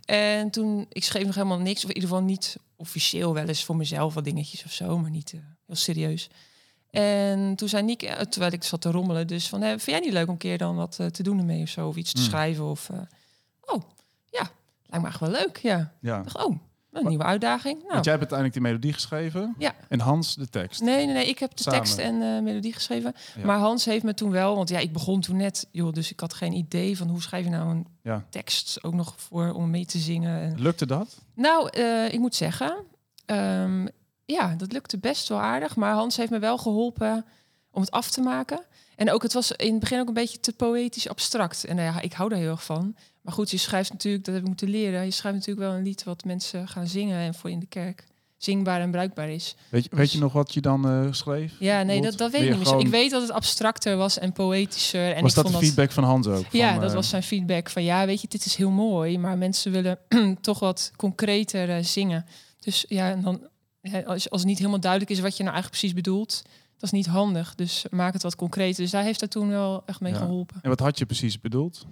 En 0.05 0.50
toen, 0.50 0.86
ik 0.89 1.03
schreef 1.03 1.25
nog 1.25 1.36
helemaal 1.36 1.59
niks, 1.59 1.83
of 1.83 1.89
in 1.89 1.95
ieder 1.95 2.09
geval 2.09 2.24
niet 2.24 2.57
officieel 2.75 3.33
wel 3.33 3.48
eens 3.48 3.63
voor 3.63 3.75
mezelf 3.75 4.13
wat 4.13 4.24
dingetjes 4.24 4.63
of 4.63 4.71
zo, 4.71 4.98
maar 4.98 5.09
niet 5.09 5.31
heel 5.65 5.75
serieus. 5.75 6.29
En 6.91 7.55
toen 7.55 7.69
zei 7.69 7.84
Niek, 7.84 8.01
eh, 8.03 8.19
terwijl 8.22 8.51
ik 8.53 8.63
zat 8.63 8.81
te 8.81 8.91
rommelen, 8.91 9.27
dus 9.27 9.50
van, 9.50 9.62
vind 9.62 9.84
jij 9.86 10.00
niet 10.00 10.13
leuk 10.13 10.25
om 10.25 10.31
een 10.31 10.38
keer 10.38 10.58
dan 10.58 10.75
wat 10.75 10.98
eh, 11.00 11.05
te 11.08 11.24
doen 11.24 11.38
ermee 11.39 11.62
of 11.62 11.69
zo, 11.69 11.88
of 11.88 11.96
iets 11.96 12.12
te 12.12 12.19
Hmm. 12.22 12.29
schrijven 12.29 12.65
of, 12.65 12.89
eh, 12.89 12.98
oh, 13.62 13.81
ja, 14.29 14.50
lijkt 14.86 15.05
me 15.05 15.12
echt 15.12 15.19
wel 15.19 15.29
leuk, 15.29 15.58
ja. 15.58 15.93
ja. 16.01 16.22
Dacht, 16.24 16.46
oh, 16.46 16.55
een 16.91 17.08
nieuwe 17.08 17.24
uitdaging. 17.24 17.77
Nou, 17.79 17.93
Want 17.93 18.05
jij 18.05 18.13
hebt 18.13 18.31
uiteindelijk 18.31 18.53
die 18.53 18.62
melodie 18.62 18.93
geschreven. 18.93 19.55
Ja. 19.58 19.75
En 19.89 20.00
Hans 20.00 20.36
de 20.36 20.50
tekst. 20.50 20.81
Nee, 20.81 21.05
nee, 21.05 21.13
nee. 21.13 21.27
Ik 21.27 21.39
heb 21.39 21.55
de 21.55 21.63
Samen. 21.63 21.79
tekst 21.79 21.98
en 21.98 22.19
de 22.19 22.39
melodie 22.43 22.74
geschreven. 22.74 23.15
Ja. 23.38 23.46
Maar 23.46 23.58
Hans 23.58 23.86
heeft 23.86 24.03
me 24.03 24.13
toen 24.13 24.31
wel, 24.31 24.55
want 24.55 24.69
ja, 24.69 24.79
ik 24.79 24.93
begon 24.93 25.22
toen 25.22 25.38
net, 25.38 25.67
joh, 25.72 25.93
dus 25.93 26.12
ik 26.12 26.19
had 26.19 26.34
geen 26.34 26.53
idee 26.53 26.98
van 26.98 27.08
hoe 27.08 27.22
schrijf 27.22 27.43
je 27.43 27.50
nou 27.51 27.69
een 27.69 27.88
Ja. 28.03 28.25
tekst 28.29 28.84
ook 28.84 28.93
nog 28.93 29.13
voor 29.17 29.51
om 29.51 29.69
mee 29.69 29.86
te 29.86 29.98
zingen. 29.98 30.41
En... 30.41 30.62
Lukte 30.62 30.86
dat? 30.86 31.17
Nou, 31.34 31.69
ik 32.10 32.19
moet 32.19 32.36
zeggen, 32.36 32.84
ehm, 33.25 33.88
ja, 34.31 34.55
dat 34.57 34.71
lukte 34.71 34.98
best 34.98 35.27
wel 35.27 35.39
aardig. 35.39 35.75
Maar 35.75 35.93
Hans 35.93 36.17
heeft 36.17 36.31
me 36.31 36.39
wel 36.39 36.57
geholpen 36.57 37.25
om 37.71 37.81
het 37.81 37.91
af 37.91 38.09
te 38.09 38.21
maken. 38.21 38.65
En 38.95 39.12
ook, 39.12 39.24
het 39.24 39.33
was 39.33 39.51
in 39.51 39.71
het 39.71 39.79
begin 39.79 40.00
ook 40.00 40.07
een 40.07 40.13
beetje 40.13 40.39
te 40.39 40.53
poëtisch 40.53 41.09
abstract. 41.09 41.65
En 41.65 41.75
nou 41.75 41.93
ja, 41.93 42.01
ik 42.01 42.13
hou 42.13 42.29
daar 42.29 42.39
heel 42.39 42.50
erg 42.50 42.63
van. 42.63 42.95
Maar 43.21 43.33
goed, 43.33 43.51
je 43.51 43.57
schrijft 43.57 43.91
natuurlijk, 43.91 44.25
dat 44.25 44.33
heb 44.33 44.43
ik 44.43 44.50
moeten 44.50 44.69
leren. 44.69 45.05
Je 45.05 45.12
schrijft 45.12 45.38
natuurlijk 45.38 45.67
wel 45.67 45.77
een 45.77 45.83
lied 45.83 46.03
wat 46.03 46.24
mensen 46.24 46.67
gaan 46.67 46.88
zingen 46.88 47.19
en 47.19 47.33
voor 47.33 47.50
in 47.50 47.59
de 47.59 47.65
kerk 47.65 48.07
zingbaar 48.38 48.81
en 48.81 48.91
bruikbaar 48.91 49.29
is. 49.29 49.55
Weet 49.69 49.83
je, 49.83 49.89
weet 49.93 50.12
je 50.12 50.19
nog 50.19 50.33
wat 50.33 50.53
je 50.53 50.62
dan 50.62 50.89
eh, 50.89 51.12
schreef? 51.12 51.53
Ja, 51.59 51.83
nee, 51.83 52.01
dat, 52.01 52.17
dat 52.17 52.31
weet 52.31 52.41
ik 52.41 52.57
niet 52.57 52.71
meer. 52.71 52.79
Ik 52.79 52.88
weet 52.88 53.12
dat 53.12 53.21
het 53.21 53.31
abstracter 53.31 53.98
was 53.98 54.19
en 54.19 54.31
poëtischer. 54.31 55.13
En 55.13 55.21
was 55.21 55.29
ik 55.29 55.36
dat 55.36 55.45
vond 55.45 55.59
de 55.59 55.65
feedback 55.65 55.91
van 55.91 56.03
Hans 56.03 56.27
ook? 56.27 56.45
Ja, 56.51 56.71
Van, 56.71 56.79
dat 56.79 56.89
eh, 56.89 56.95
was 56.95 57.09
zijn 57.09 57.24
feedback 57.24 57.69
van 57.69 57.83
ja, 57.83 58.05
weet 58.05 58.21
je, 58.21 58.27
dit 58.27 58.45
is 58.45 58.55
heel 58.55 58.69
mooi, 58.69 59.17
maar 59.17 59.38
mensen 59.38 59.71
willen 59.71 60.00
toch 60.41 60.59
wat 60.59 60.91
concreter 60.95 61.69
eh, 61.69 61.83
zingen. 61.83 62.25
Dus 62.59 62.86
ja, 62.88 63.09
en 63.09 63.21
dan 63.21 63.48
als, 64.05 64.29
als 64.29 64.41
het 64.41 64.50
niet 64.50 64.57
helemaal 64.57 64.79
duidelijk 64.79 65.12
is 65.12 65.19
wat 65.19 65.38
je 65.38 65.43
nou 65.43 65.55
eigenlijk 65.55 65.81
precies 65.81 65.93
bedoelt, 66.03 66.41
dat 66.74 66.83
is 66.83 66.91
niet 66.91 67.05
handig. 67.05 67.55
Dus 67.55 67.86
maak 67.89 68.13
het 68.13 68.24
wat 68.24 68.36
concreter. 68.36 68.81
Dus 68.83 68.91
daar 68.91 69.03
heeft 69.03 69.19
hij 69.19 69.29
toen 69.29 69.50
wel 69.50 69.83
echt 69.86 70.00
mee 70.00 70.13
Ja. 70.13 70.17
geholpen. 70.19 70.59
En 70.62 70.69
wat 70.69 70.79
had 70.79 70.98
je 71.00 71.05
precies 71.05 71.39
bedoeld? 71.41 71.86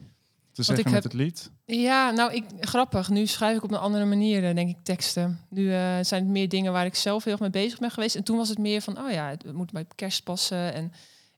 Te 0.51 0.63
zeggen 0.63 0.85
ik 0.85 0.91
met 0.91 1.03
heb- 1.03 1.11
het 1.11 1.21
lied? 1.21 1.51
Ja, 1.65 2.11
nou, 2.11 2.33
ik, 2.33 2.43
grappig. 2.59 3.09
Nu 3.09 3.25
schrijf 3.25 3.57
ik 3.57 3.63
op 3.63 3.71
een 3.71 3.77
andere 3.77 4.05
manier, 4.05 4.45
eh, 4.47 4.55
denk 4.55 4.69
ik, 4.69 4.77
teksten. 4.83 5.39
Nu 5.49 5.73
eh, 5.73 5.79
zijn 6.01 6.23
het 6.23 6.31
meer 6.31 6.49
dingen 6.49 6.71
waar 6.71 6.85
ik 6.85 6.95
zelf 6.95 7.23
heel 7.23 7.31
erg 7.33 7.41
mee 7.41 7.49
bezig 7.49 7.79
ben 7.79 7.91
geweest. 7.91 8.15
En 8.15 8.23
toen 8.23 8.37
was 8.37 8.49
het 8.49 8.57
meer 8.57 8.81
van, 8.81 8.99
oh 8.99 9.11
ja, 9.11 9.29
het 9.29 9.53
moet 9.53 9.71
bij 9.71 9.85
kerst 9.95 10.23
passen. 10.23 10.73
En 10.73 10.85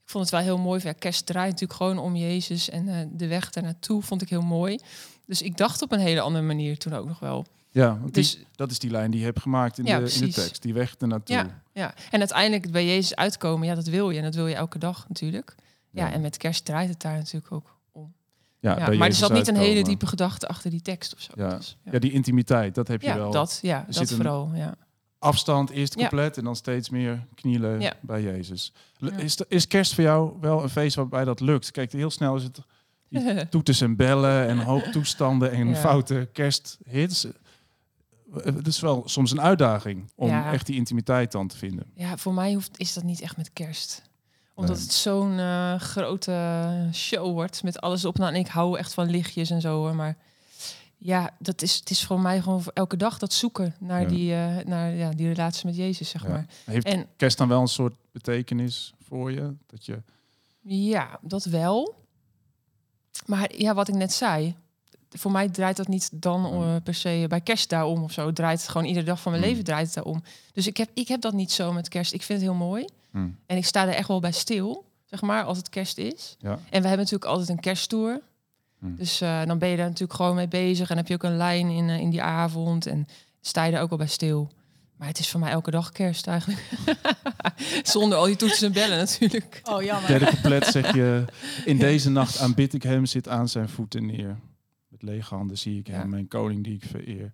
ik 0.03 0.15
vond 0.15 0.23
het 0.23 0.33
wel 0.33 0.41
heel 0.43 0.57
mooi. 0.57 0.81
Ja, 0.83 0.91
kerst 0.91 1.25
draait 1.25 1.51
natuurlijk 1.51 1.79
gewoon 1.79 1.97
om 1.97 2.15
Jezus. 2.15 2.69
En 2.69 2.87
eh, 2.87 2.95
de 3.11 3.27
weg 3.27 3.49
daar 3.49 3.63
naartoe 3.63 4.01
vond 4.01 4.21
ik 4.21 4.29
heel 4.29 4.41
mooi. 4.41 4.79
Dus 5.25 5.41
ik 5.41 5.57
dacht 5.57 5.81
op 5.81 5.91
een 5.91 5.99
hele 5.99 6.21
andere 6.21 6.45
manier 6.45 6.77
toen 6.77 6.93
ook 6.93 7.07
nog 7.07 7.19
wel. 7.19 7.45
Ja, 7.71 7.87
want 7.87 8.03
die- 8.13 8.23
Dus 8.23 8.37
dat 8.55 8.71
is 8.71 8.79
die 8.79 8.91
lijn 8.91 9.11
die 9.11 9.19
je 9.19 9.25
hebt 9.25 9.41
gemaakt 9.41 9.77
in, 9.77 9.85
Ja, 9.85 9.99
de, 9.99 10.11
in 10.13 10.19
de 10.19 10.29
tekst. 10.33 10.61
Die 10.61 10.73
weg 10.73 10.95
ernaartoe. 10.97 11.35
Ja. 11.35 11.61
ja, 11.73 11.93
en 12.11 12.19
uiteindelijk 12.19 12.71
bij 12.71 12.85
Jezus 12.85 13.15
uitkomen, 13.15 13.67
ja, 13.67 13.75
dat 13.75 13.87
wil 13.87 14.09
je. 14.09 14.17
En 14.17 14.23
dat 14.23 14.35
wil 14.35 14.47
je 14.47 14.55
elke 14.55 14.77
dag 14.79 15.05
natuurlijk. 15.07 15.55
Ja, 15.91 16.07
Ja. 16.07 16.13
en 16.13 16.21
met 16.21 16.37
kerst 16.37 16.65
draait 16.65 16.89
het 16.89 17.01
daar 17.01 17.17
natuurlijk 17.17 17.51
ook 17.53 17.75
om. 17.91 18.13
Ja, 18.59 18.77
Ja, 18.77 18.97
maar 18.97 19.07
er 19.07 19.13
zat 19.13 19.33
niet 19.33 19.47
een 19.47 19.55
hele 19.55 19.83
diepe 19.83 20.07
gedachte 20.07 20.47
achter 20.47 20.69
die 20.71 20.81
tekst 20.81 21.13
of 21.13 21.21
zo. 21.21 21.31
Ja. 21.35 21.55
Dus, 21.57 21.77
ja. 21.91 21.99
Die 21.99 22.11
intimiteit, 22.11 22.75
dat 22.75 22.87
heb 22.87 23.01
je 23.01 23.07
Ja, 23.07 23.15
wel. 23.17 23.31
dat, 23.31 23.59
ja, 23.61 23.85
dat 23.89 24.11
vooral. 24.11 24.51
Ja. 24.53 24.75
Afstand 25.19 25.69
eerst 25.69 25.95
compleet 25.95 26.37
en 26.37 26.43
dan 26.43 26.55
steeds 26.55 26.89
meer 26.89 27.25
knielen 27.35 27.93
bij 28.01 28.21
Jezus. 28.21 28.73
Is, 29.17 29.37
is 29.47 29.67
kerst 29.67 29.93
voor 29.93 30.03
jou 30.03 30.33
wel 30.41 30.63
een 30.63 30.69
feest 30.69 30.95
waarbij 30.95 31.23
dat 31.25 31.39
lukt? 31.39 31.71
Kijk, 31.71 31.91
heel 31.91 32.09
snel 32.11 32.35
is 32.35 32.43
het 32.43 32.59
toeters 33.51 33.81
en 33.81 33.95
bellen 33.95 34.47
en 34.47 34.57
hoop 34.57 34.83
toestanden 34.83 35.51
en 35.51 35.75
foute 35.75 36.29
kersthits. 36.33 37.27
Eh, 38.33 38.43
Het 38.55 38.67
is 38.67 38.79
wel 38.79 39.01
soms 39.05 39.31
een 39.31 39.41
uitdaging 39.41 40.11
om 40.15 40.27
Ja. 40.27 40.51
echt 40.53 40.65
die 40.65 40.75
intimiteit 40.75 41.31
dan 41.31 41.47
te 41.47 41.57
vinden. 41.57 41.85
Ja, 41.93 42.17
voor 42.17 42.33
mij 42.33 42.53
hoeft, 42.53 42.77
is 42.79 42.93
dat 42.93 43.03
niet 43.03 43.21
echt 43.21 43.37
met 43.37 43.53
kerst. 43.53 44.01
Omdat 44.53 44.75
Nee. 44.75 44.83
het 44.83 44.93
zo'n 44.93 45.39
eh, 45.39 45.75
grote 45.79 46.89
show 46.93 47.31
wordt 47.33 47.63
met 47.63 47.81
alles 47.81 48.05
op 48.05 48.15
en 48.17 48.23
aan. 48.23 48.33
En 48.33 48.39
ik 48.39 48.47
hou 48.47 48.77
echt 48.77 48.93
van 48.93 49.09
lichtjes 49.09 49.49
en 49.49 49.61
zo. 49.61 49.75
hoor, 49.77 49.95
Maar 49.95 50.17
ja, 50.97 51.35
dat 51.39 51.61
is, 51.61 51.75
het 51.75 51.89
is 51.89 52.05
voor 52.05 52.19
mij 52.19 52.41
gewoon 52.41 52.61
voor 52.61 52.71
elke 52.73 52.97
dag 52.97 53.17
dat 53.17 53.33
zoeken 53.33 53.75
naar, 53.79 54.01
Ja. 54.01 54.07
die, 54.07 54.33
eh, 54.33 54.65
naar 54.65 54.93
ja, 54.95 55.09
die 55.09 55.27
relatie 55.27 55.65
met 55.65 55.75
Jezus, 55.75 56.09
zeg 56.09 56.21
Ja. 56.23 56.29
maar. 56.29 56.45
Heeft 56.65 56.85
En 56.85 57.07
kerst 57.15 57.37
dan 57.37 57.47
wel 57.47 57.61
een 57.61 57.67
soort 57.67 57.95
betekenis 58.11 58.93
voor 59.01 59.31
je? 59.31 59.53
Dat 59.67 59.85
je 59.85 60.01
ja, 60.61 61.19
dat 61.21 61.43
wel. 61.45 61.95
Maar 63.25 63.55
ja, 63.57 63.73
wat 63.73 63.87
ik 63.87 63.95
net 63.95 64.13
zei. 64.13 64.55
Voor 65.09 65.31
mij 65.31 65.49
draait 65.49 65.77
dat 65.77 65.87
niet 65.87 66.09
dan 66.13 66.45
eh, 66.45 66.75
per 66.83 66.93
se 66.93 67.25
bij 67.27 67.41
kerst 67.41 67.69
daarom 67.69 68.03
of 68.03 68.11
zo. 68.11 68.25
Het 68.25 68.35
draait 68.35 68.59
het 68.61 68.69
gewoon 68.69 68.87
iedere 68.87 69.05
dag 69.05 69.21
van 69.21 69.31
mijn 69.31 69.43
Hmm. 69.43 69.51
leven 69.51 69.67
draait 69.67 69.85
het 69.85 69.95
daarom. 69.95 70.23
Dus 70.53 70.67
ik 70.67 70.77
heb, 70.77 70.89
ik 70.93 71.07
heb 71.07 71.21
dat 71.21 71.33
niet 71.33 71.51
zo 71.51 71.73
met 71.73 71.87
kerst. 71.89 72.13
Ik 72.13 72.21
vind 72.23 72.39
het 72.41 72.49
heel 72.49 72.57
mooi. 72.57 72.85
Hm, 73.11 73.27
En 73.45 73.57
ik 73.57 73.65
sta 73.65 73.87
er 73.87 73.93
echt 73.93 74.07
wel 74.07 74.19
bij 74.19 74.31
stil, 74.31 74.85
zeg 75.05 75.21
maar, 75.21 75.43
als 75.43 75.57
het 75.57 75.69
kerst 75.69 75.97
is. 75.97 76.35
ja. 76.39 76.49
En 76.51 76.57
we 76.81 76.87
hebben 76.87 76.97
natuurlijk 76.97 77.25
altijd 77.25 77.49
een 77.49 77.59
kersttour. 77.59 78.21
Hmm. 78.79 78.95
Dus 78.95 79.21
eh, 79.21 79.45
dan 79.45 79.57
ben 79.57 79.69
je 79.69 79.77
daar 79.77 79.85
natuurlijk 79.87 80.13
gewoon 80.13 80.35
mee 80.35 80.47
bezig. 80.47 80.89
En 80.89 80.97
heb 80.97 81.07
je 81.07 81.13
ook 81.13 81.23
een 81.23 81.37
lijn 81.37 81.69
in, 81.69 81.89
eh, 81.89 81.99
in 81.99 82.09
die 82.09 82.21
avond. 82.21 82.85
En 82.85 83.07
sta 83.41 83.63
je 83.63 83.75
er 83.75 83.81
ook 83.81 83.89
wel 83.89 83.97
bij 83.97 84.07
stil. 84.07 84.51
Maar 84.97 85.07
het 85.07 85.19
is 85.19 85.29
voor 85.29 85.39
mij 85.39 85.51
elke 85.51 85.71
dag 85.71 85.91
kerst 85.91 86.27
eigenlijk. 86.27 86.69
Zonder 87.83 88.17
al 88.17 88.25
die 88.25 88.35
toetsen 88.35 88.67
en 88.67 88.73
bellen 88.73 88.97
natuurlijk. 88.97 89.61
Oh, 89.63 89.81
jammer. 89.83 90.07
Derde 90.41 90.65
zeg 90.71 90.93
je... 90.95 91.25
In 91.65 91.77
deze 91.87 92.09
nacht 92.09 92.39
aanbid 92.39 92.73
ik 92.73 92.83
hem, 92.83 93.05
zit 93.05 93.27
aan 93.27 93.47
zijn 93.49 93.69
voeten 93.69 94.05
neer. 94.05 94.37
Met 94.99 95.09
lege 95.09 95.35
handen 95.35 95.57
zie 95.57 95.79
ik 95.79 95.87
hem, 95.87 96.09
mijn 96.09 96.27
koning 96.27 96.63
die 96.63 96.75
ik 96.75 96.83
vereer. 96.83 97.31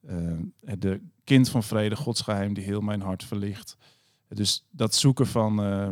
Eh, 0.00 0.72
de 0.78 1.00
kind 1.24 1.48
van 1.48 1.62
vrede, 1.62 1.96
Gods 1.96 2.20
geheim 2.20 2.54
die 2.54 2.64
heel 2.64 2.80
mijn 2.80 3.00
hart 3.00 3.24
verlicht. 3.24 3.76
Dus 4.28 4.64
dat 4.70 4.94
zoeken 4.94 5.26
van, 5.26 5.62
eh, 5.62 5.88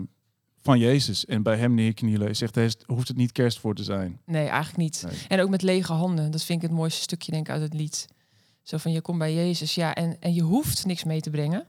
van 0.60 0.78
Jezus 0.78 1.24
en 1.24 1.42
bij 1.42 1.56
hem 1.56 1.74
neerknielen. 1.74 2.28
Je 2.28 2.34
zegt, 2.34 2.84
hoeft 2.86 3.08
het 3.08 3.16
niet 3.16 3.32
kerst 3.32 3.58
voor 3.58 3.74
te 3.74 3.84
zijn. 3.84 4.20
Nee, 4.26 4.46
eigenlijk 4.46 4.76
niet. 4.76 5.04
Nee. 5.06 5.18
En 5.28 5.40
ook 5.40 5.48
met 5.48 5.62
lege 5.62 5.92
handen. 5.92 6.30
Dat 6.30 6.44
vind 6.44 6.62
ik 6.62 6.68
het 6.68 6.78
mooiste 6.78 7.00
stukje 7.00 7.32
denk 7.32 7.46
ik 7.46 7.52
uit 7.52 7.62
het 7.62 7.74
lied. 7.74 8.06
Zo 8.62 8.76
van, 8.76 8.92
je 8.92 9.00
komt 9.00 9.18
bij 9.18 9.34
Jezus. 9.34 9.74
Ja, 9.74 9.94
en, 9.94 10.16
en 10.20 10.34
je 10.34 10.42
hoeft 10.42 10.86
niks 10.86 11.04
mee 11.04 11.20
te 11.20 11.30
brengen. 11.30 11.66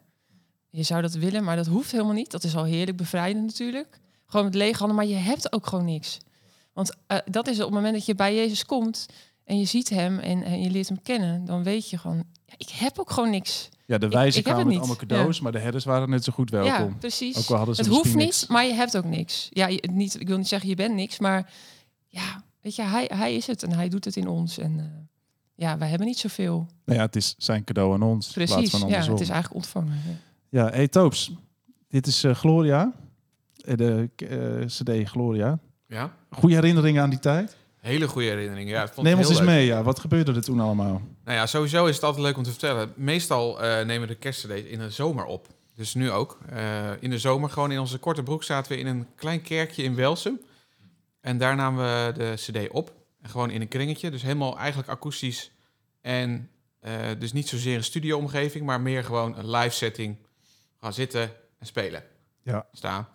Je 0.70 0.84
zou 0.84 1.02
dat 1.02 1.14
willen, 1.14 1.44
maar 1.44 1.56
dat 1.56 1.68
hoeft 1.68 1.92
helemaal 1.92 2.14
niet. 2.14 2.32
Dat 2.32 2.44
is 2.44 2.56
al 2.56 2.64
heerlijk 2.64 2.98
bevrijdend 2.98 3.46
natuurlijk. 3.46 4.00
Gewoon 4.26 4.46
met 4.46 4.56
lege 4.56 4.78
handen, 4.78 4.96
maar 4.96 5.06
je 5.06 5.16
hebt 5.16 5.54
ook 5.54 5.68
gewoon 5.68 5.86
niks. 5.86 6.20
Want 6.74 6.96
eh, 7.08 7.18
dat 7.26 7.48
is 7.48 7.58
op 7.58 7.66
het 7.66 7.74
moment 7.74 7.94
dat 7.94 8.06
je 8.06 8.16
bij 8.16 8.36
Jezus 8.36 8.66
komt... 8.66 9.06
en 9.44 9.58
je 9.58 9.66
ziet 9.66 9.90
hem 9.90 10.20
en, 10.20 10.44
en 10.44 10.62
je 10.62 10.70
leert 10.70 10.88
hem 10.88 11.02
kennen... 11.02 11.46
dan 11.46 11.64
weet 11.64 11.90
je 11.90 11.98
gewoon, 11.98 12.24
ja, 12.46 12.54
ik 12.58 12.70
heb 12.70 13.00
ook 13.00 13.12
gewoon 13.12 13.30
niks. 13.30 13.70
Ja, 13.86 13.98
de 13.98 14.06
Ik- 14.06 14.12
wijzen 14.12 14.40
ik 14.40 14.46
heb 14.46 14.56
kwamen 14.56 14.74
met 14.74 14.78
allemaal 14.82 14.98
cadeaus, 15.06 15.40
maar 15.40 15.52
de 15.52 15.60
herders 15.60 15.84
waren 15.84 16.10
net 16.10 16.24
zo 16.24 16.34
goed 16.34 16.50
welkom. 16.50 16.90
Ja, 16.90 16.96
precies. 17.00 17.38
Ook 17.38 17.50
al 17.50 17.56
hadden 17.58 17.76
ze 17.76 17.82
het 17.82 17.90
hoeft 17.92 18.06
niet, 18.06 18.16
niks. 18.16 18.48
maar 18.48 18.66
je 18.66 18.74
hebt 18.74 18.98
ook 18.98 19.06
niks. 19.06 19.48
Ja, 19.50 19.68
je, 19.68 19.90
niet, 19.92 20.20
ik 20.20 20.28
wil 20.28 20.38
niet 20.38 20.48
zeggen 20.48 20.70
je 20.70 20.76
bent 20.76 20.96
niks, 20.96 21.20
maar 21.20 21.52
ja, 22.08 22.44
weet 22.62 22.76
je, 22.76 22.82
hij, 22.82 23.10
hij 23.14 23.36
is 23.36 23.48
het 23.48 23.64
en 23.64 23.72
hij 23.72 23.90
doet 23.90 24.06
het 24.06 24.16
in 24.16 24.28
ons. 24.28 24.58
En 24.58 24.80
eh, 24.80 24.86
ja, 25.56 25.78
wij 25.78 25.90
hebben 25.90 26.08
niet 26.08 26.20
zoveel. 26.20 26.68
Nou 26.86 27.00
ja, 27.00 27.06
het 27.06 27.16
is 27.16 27.36
zijn 27.38 27.64
cadeau 27.64 27.94
aan 27.94 28.02
ons. 28.02 28.32
Precies, 28.32 28.70
van 28.70 28.90
ja, 28.90 29.00
het 29.00 29.20
is 29.20 29.30
eigenlijk 29.30 29.54
ontvangen. 29.54 30.02
Ja. 30.50 30.70
Hey 30.70 30.88
Toops. 30.88 31.32
Dit 31.88 32.08
is 32.08 32.24
eh, 32.24 32.36
Gloria. 32.36 32.94
De 33.54 34.10
CD 34.66 35.10
Gloria. 35.10 35.60
Ja, 35.94 36.16
Goede 36.30 36.56
herinneringen 36.56 37.02
aan 37.04 37.10
die 37.10 37.20
tijd? 37.20 37.58
hele 37.78 38.08
goede 38.08 38.28
herinnering. 38.28 38.70
Ja, 38.70 38.90
Neem 38.96 39.18
ons 39.18 39.30
eens 39.30 39.38
leuk. 39.38 39.48
mee. 39.48 39.66
Ja. 39.66 39.84
Wat 39.84 40.00
gebeurde 40.00 40.34
er 40.34 40.42
toen 40.44 40.60
allemaal? 40.60 41.02
Nou 41.24 41.38
ja, 41.38 41.46
sowieso 41.46 41.86
is 41.86 41.96
het 41.96 42.04
altijd 42.04 42.24
leuk 42.24 42.38
om 42.38 42.44
te 42.44 42.50
vertellen. 42.50 42.94
Meestal 42.96 43.62
eh, 43.62 43.86
nemen 43.86 44.08
we 44.08 44.14
de 44.14 44.20
kerstcd 44.20 44.66
in 44.66 44.80
de 44.80 44.90
zomer 44.90 45.26
op. 45.26 45.48
Dus 45.76 45.94
nu 45.94 46.12
ook. 46.12 46.38
Eh, 46.50 46.90
in 47.00 47.10
de 47.10 47.20
zomer, 47.20 47.50
gewoon 47.50 47.72
in 47.72 47.80
onze 47.80 47.98
korte 47.98 48.24
broek, 48.24 48.44
zaten 48.44 48.72
we 48.72 48.78
in 48.78 48.88
een 48.88 49.08
klein 49.16 49.42
kerkje 49.42 49.84
in 49.84 49.96
Welsum. 49.96 50.42
En 51.22 51.38
daar 51.38 51.56
namen 51.56 51.86
we 51.86 52.14
de 52.18 52.34
cd 52.36 52.70
op. 52.70 52.94
En 53.22 53.30
gewoon 53.30 53.50
in 53.50 53.62
een 53.62 53.68
kringetje. 53.68 54.12
Dus 54.12 54.22
helemaal 54.22 54.58
eigenlijk 54.58 54.90
akoestisch. 54.90 55.52
En 56.02 56.50
eh, 56.80 56.94
dus 57.20 57.34
niet 57.34 57.48
zozeer 57.50 57.76
een 57.76 57.84
studio-omgeving, 57.84 58.66
maar 58.66 58.82
meer 58.82 59.04
gewoon 59.04 59.38
een 59.38 59.50
live 59.50 59.76
setting. 59.76 60.18
Gaan 60.80 60.94
zitten 60.94 61.32
en 61.60 61.66
spelen. 61.66 62.04
Ja. 62.44 62.66
Staan. 62.72 63.08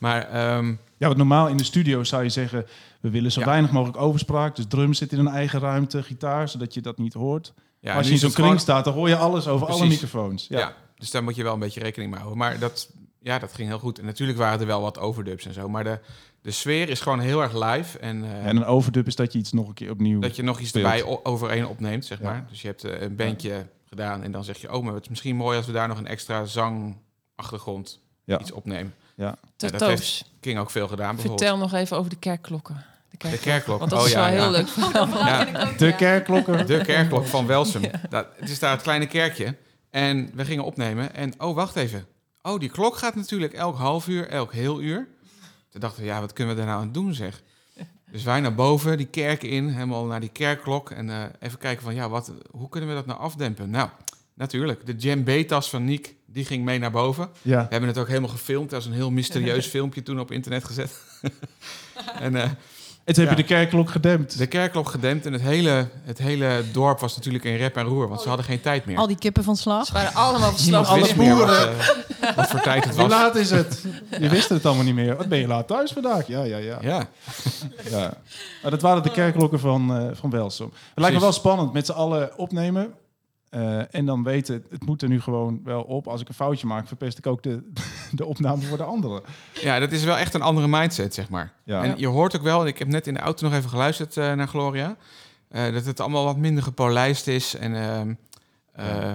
Maar 0.00 0.28
ehm, 0.28 0.66
Ja, 0.96 1.06
want 1.06 1.16
normaal 1.16 1.48
in 1.48 1.56
de 1.56 1.64
studio 1.64 2.04
zou 2.04 2.22
je 2.22 2.28
zeggen... 2.28 2.66
we 3.00 3.10
willen 3.10 3.32
zo 3.32 3.40
Ja. 3.40 3.46
weinig 3.46 3.70
mogelijk 3.70 3.98
overspraak. 3.98 4.56
Dus 4.56 4.64
drums 4.68 4.98
zit 4.98 5.12
in 5.12 5.18
een 5.18 5.28
eigen 5.28 5.60
ruimte, 5.60 6.02
gitaar, 6.02 6.48
zodat 6.48 6.74
je 6.74 6.80
dat 6.80 6.98
niet 6.98 7.12
hoort. 7.12 7.52
ja, 7.80 7.94
Als 7.96 8.06
je 8.06 8.12
in 8.12 8.18
zo'n 8.18 8.30
kring 8.30 8.44
gewoon- 8.46 8.60
staat, 8.60 8.84
dan 8.84 8.94
hoor 8.94 9.08
je 9.08 9.16
alles 9.16 9.48
over 9.48 9.66
alle 9.66 9.86
microfoons. 9.86 10.46
Ja. 10.48 10.58
Ja. 10.58 10.74
dus 10.96 11.10
daar 11.10 11.22
moet 11.22 11.36
je 11.36 11.42
wel 11.42 11.52
een 11.52 11.58
beetje 11.58 11.80
rekening 11.80 12.10
mee 12.10 12.18
houden. 12.20 12.38
Maar 12.40 12.58
dat, 12.58 12.90
ja, 13.22 13.38
dat 13.38 13.52
ging 13.52 13.68
heel 13.68 13.78
goed. 13.78 13.98
En 13.98 14.04
natuurlijk 14.04 14.38
waren 14.38 14.60
er 14.60 14.66
wel 14.66 14.80
wat 14.80 14.98
overdubs 14.98 15.46
en 15.46 15.52
zo. 15.54 15.68
Maar 15.68 15.84
de, 15.84 15.98
de 16.42 16.50
sfeer 16.50 16.88
is 16.88 17.00
gewoon 17.00 17.20
heel 17.20 17.42
erg 17.42 17.52
live. 17.52 17.98
En, 17.98 18.24
eh, 18.24 18.46
En 18.46 18.56
een 18.56 18.64
overdub 18.64 19.06
is 19.06 19.16
dat 19.16 19.32
je 19.32 19.38
iets 19.38 19.52
nog 19.52 19.68
een 19.68 19.74
keer 19.74 19.90
opnieuw... 19.90 20.20
dat 20.20 20.36
je 20.36 20.42
nog 20.42 20.58
iets 20.60 20.68
speelt. 20.68 20.84
erbij 20.84 21.02
o- 21.04 21.20
overheen 21.22 21.66
opneemt, 21.66 22.04
zeg 22.04 22.20
maar. 22.20 22.46
Dus 22.50 22.60
je 22.62 22.66
hebt 22.68 22.84
eh, 22.84 23.00
een 23.00 23.16
bandje 23.16 23.66
gedaan 23.88 24.22
en 24.22 24.32
dan 24.32 24.44
zeg 24.44 24.58
je... 24.58 24.72
oh, 24.72 24.84
maar 24.84 24.94
het 24.94 25.02
is 25.02 25.08
misschien 25.08 25.36
mooi 25.36 25.56
als 25.56 25.66
we 25.66 25.72
daar 25.72 25.88
nog 25.88 25.98
een 25.98 26.06
extra 26.06 26.44
zangachtergrond 27.36 28.00
iets 28.26 28.52
opnemen. 28.52 28.94
Ja. 29.20 29.36
Te 29.56 29.70
dat 29.70 29.80
Toos, 29.80 30.24
King 30.40 30.58
ook 30.58 30.70
veel 30.70 30.88
gedaan, 30.88 31.18
vertel 31.18 31.56
nog 31.56 31.74
even 31.74 31.96
over 31.96 32.10
de 32.10 32.16
kerkklokken. 32.16 32.84
De, 33.10 33.30
De 33.30 33.38
kerkklok. 33.38 33.78
Want 33.78 33.90
dat 33.90 34.00
oh, 34.00 34.06
is 34.06 34.12
ja, 34.12 34.20
wel 34.20 34.32
ja. 34.32 34.42
heel 34.42 34.50
leuk. 34.50 34.68
Ja, 35.26 35.64
De 35.76 35.94
kerkklokken. 35.94 36.66
de 36.66 36.80
kerkklok 36.80 37.26
van 37.26 37.46
Welsum. 37.46 37.82
Dat, 38.10 38.26
het 38.36 38.48
is 38.48 38.58
daar 38.58 38.70
het 38.70 38.82
kleine 38.82 39.06
kerkje. 39.06 39.56
En 39.90 40.30
we 40.34 40.44
gingen 40.44 40.64
opnemen. 40.64 41.14
En 41.14 41.32
oh, 41.38 41.54
wacht 41.54 41.76
even. 41.76 42.06
Oh, 42.42 42.58
die 42.58 42.68
klok 42.68 42.96
gaat 42.96 43.14
natuurlijk 43.14 43.52
elk 43.52 43.76
half 43.76 44.08
uur, 44.08 44.28
elk 44.28 44.52
heel 44.52 44.80
uur. 44.80 45.08
Toen 45.70 45.80
dachten 45.80 46.02
we, 46.02 46.08
ja, 46.08 46.20
wat 46.20 46.32
kunnen 46.32 46.54
we 46.54 46.60
daar 46.60 46.70
nou 46.70 46.82
aan 46.82 46.92
doen, 46.92 47.14
zeg? 47.14 47.42
Dus 48.10 48.22
wij 48.22 48.40
naar 48.40 48.54
boven, 48.54 48.96
die 48.96 49.06
kerk 49.06 49.42
in, 49.42 49.68
helemaal 49.68 50.04
naar 50.04 50.20
die 50.20 50.28
kerkklok. 50.28 50.90
En 50.90 51.10
eh, 51.10 51.22
even 51.40 51.58
kijken 51.58 51.82
van, 51.82 51.94
ja, 51.94 52.08
wat, 52.08 52.32
hoe 52.50 52.68
kunnen 52.68 52.88
we 52.88 52.94
dat 52.94 53.06
nou 53.06 53.20
afdempen? 53.20 53.70
Nou, 53.70 53.88
natuurlijk, 54.34 54.86
de 54.86 54.96
djembe-tas 54.96 55.70
van 55.70 55.84
Niek, 55.84 56.14
die 56.32 56.44
ging 56.44 56.64
mee 56.64 56.78
naar 56.78 56.90
boven. 56.90 57.28
Ja. 57.42 57.62
We 57.62 57.66
hebben 57.70 57.88
het 57.88 57.98
ook 57.98 58.08
helemaal 58.08 58.28
gefilmd. 58.28 58.70
Dat 58.70 58.80
is 58.80 58.86
een 58.86 58.92
heel 58.92 59.10
mysterieus 59.10 59.66
filmpje 59.76 60.02
toen 60.02 60.20
op 60.20 60.30
internet 60.30 60.64
gezet. 60.64 60.90
en 62.20 62.36
eh, 62.36 62.42
En 63.04 63.14
toen 63.16 63.24
heb 63.26 63.36
je 63.36 63.42
de 63.42 63.48
kerkklok 63.48 63.90
gedempt. 63.90 64.38
de 64.38 64.46
kerkklok 64.46 64.88
gedempt. 64.88 65.26
En 65.26 65.32
het 65.32 65.42
hele, 65.42 65.88
het 66.04 66.18
hele 66.18 66.64
dorp 66.72 67.00
was 67.00 67.16
natuurlijk 67.16 67.44
in 67.44 67.56
rep 67.56 67.76
en 67.76 67.84
roer. 67.84 68.08
Want 68.08 68.20
ze 68.20 68.28
hadden 68.28 68.46
geen 68.46 68.60
tijd 68.60 68.84
meer. 68.84 68.96
Al 68.96 69.06
die 69.06 69.18
kippen 69.18 69.44
van 69.44 69.56
slag. 69.56 69.86
Ze 69.86 69.92
waren 69.92 70.14
allemaal 70.14 70.52
Niemand 70.62 70.86
verslagen. 70.88 71.18
alle 71.18 71.34
boeren. 71.36 71.76
Wat, 71.76 71.96
eh, 72.20 72.36
wat 72.36 72.48
voor 72.48 72.60
tijd 72.60 72.84
het 72.84 72.94
Hoe 72.94 73.02
was. 73.02 73.12
laat 73.12 73.36
is 73.36 73.50
het? 73.50 73.84
Je 74.20 74.28
wist 74.28 74.48
het 74.48 74.66
allemaal 74.66 74.84
niet 74.84 74.94
meer. 74.94 75.16
Wat 75.16 75.28
ben 75.28 75.38
je 75.38 75.46
laat 75.46 75.66
thuis 75.68 75.92
vandaag? 75.92 76.26
Ja, 76.26 76.42
ja, 76.44 76.56
ja. 76.56 76.78
Ja, 76.82 77.08
ja. 77.90 78.14
Maar 78.62 78.70
dat 78.70 78.82
waren 78.82 79.02
de 79.02 79.10
kerkklokken 79.10 79.60
van, 79.60 79.96
eh 79.96 80.06
van 80.12 80.30
Welsum. 80.30 80.70
Het 80.72 80.98
lijkt 80.98 81.14
me 81.14 81.20
wel 81.22 81.32
spannend 81.32 81.72
met 81.72 81.86
z'n 81.86 81.92
allen 81.92 82.38
opnemen. 82.38 82.92
Eh, 83.50 83.94
en 83.94 84.06
dan 84.06 84.22
weten, 84.22 84.64
het 84.70 84.86
moet 84.86 85.02
er 85.02 85.08
nu 85.08 85.20
gewoon 85.20 85.60
wel 85.64 85.82
op. 85.82 86.08
Als 86.08 86.20
ik 86.20 86.28
een 86.28 86.34
foutje 86.34 86.66
maak, 86.66 86.86
verpest 86.86 87.18
ik 87.18 87.26
ook 87.26 87.42
de, 87.42 87.70
de 88.12 88.24
opname 88.24 88.62
voor 88.62 88.76
de 88.76 88.82
anderen. 88.84 89.22
Ja, 89.60 89.78
dat 89.78 89.92
is 89.92 90.04
wel 90.04 90.16
echt 90.16 90.34
een 90.34 90.42
andere 90.42 90.68
mindset, 90.68 91.14
zeg 91.14 91.28
maar. 91.28 91.52
Ja. 91.64 91.84
En 91.84 91.98
je 91.98 92.06
hoort 92.06 92.36
ook 92.36 92.42
wel, 92.42 92.60
en 92.60 92.66
ik 92.66 92.78
heb 92.78 92.88
net 92.88 93.06
in 93.06 93.14
de 93.14 93.20
auto 93.20 93.46
nog 93.48 93.56
even 93.56 93.70
geluisterd 93.70 94.16
eh, 94.16 94.32
naar 94.32 94.48
Gloria, 94.48 94.96
eh, 95.48 95.72
dat 95.72 95.84
het 95.84 96.00
allemaal 96.00 96.24
wat 96.24 96.36
minder 96.36 96.62
gepolijst 96.62 97.26
is. 97.26 97.54
En 97.56 97.74
ehm, 97.74 98.14
eh, 98.72 99.14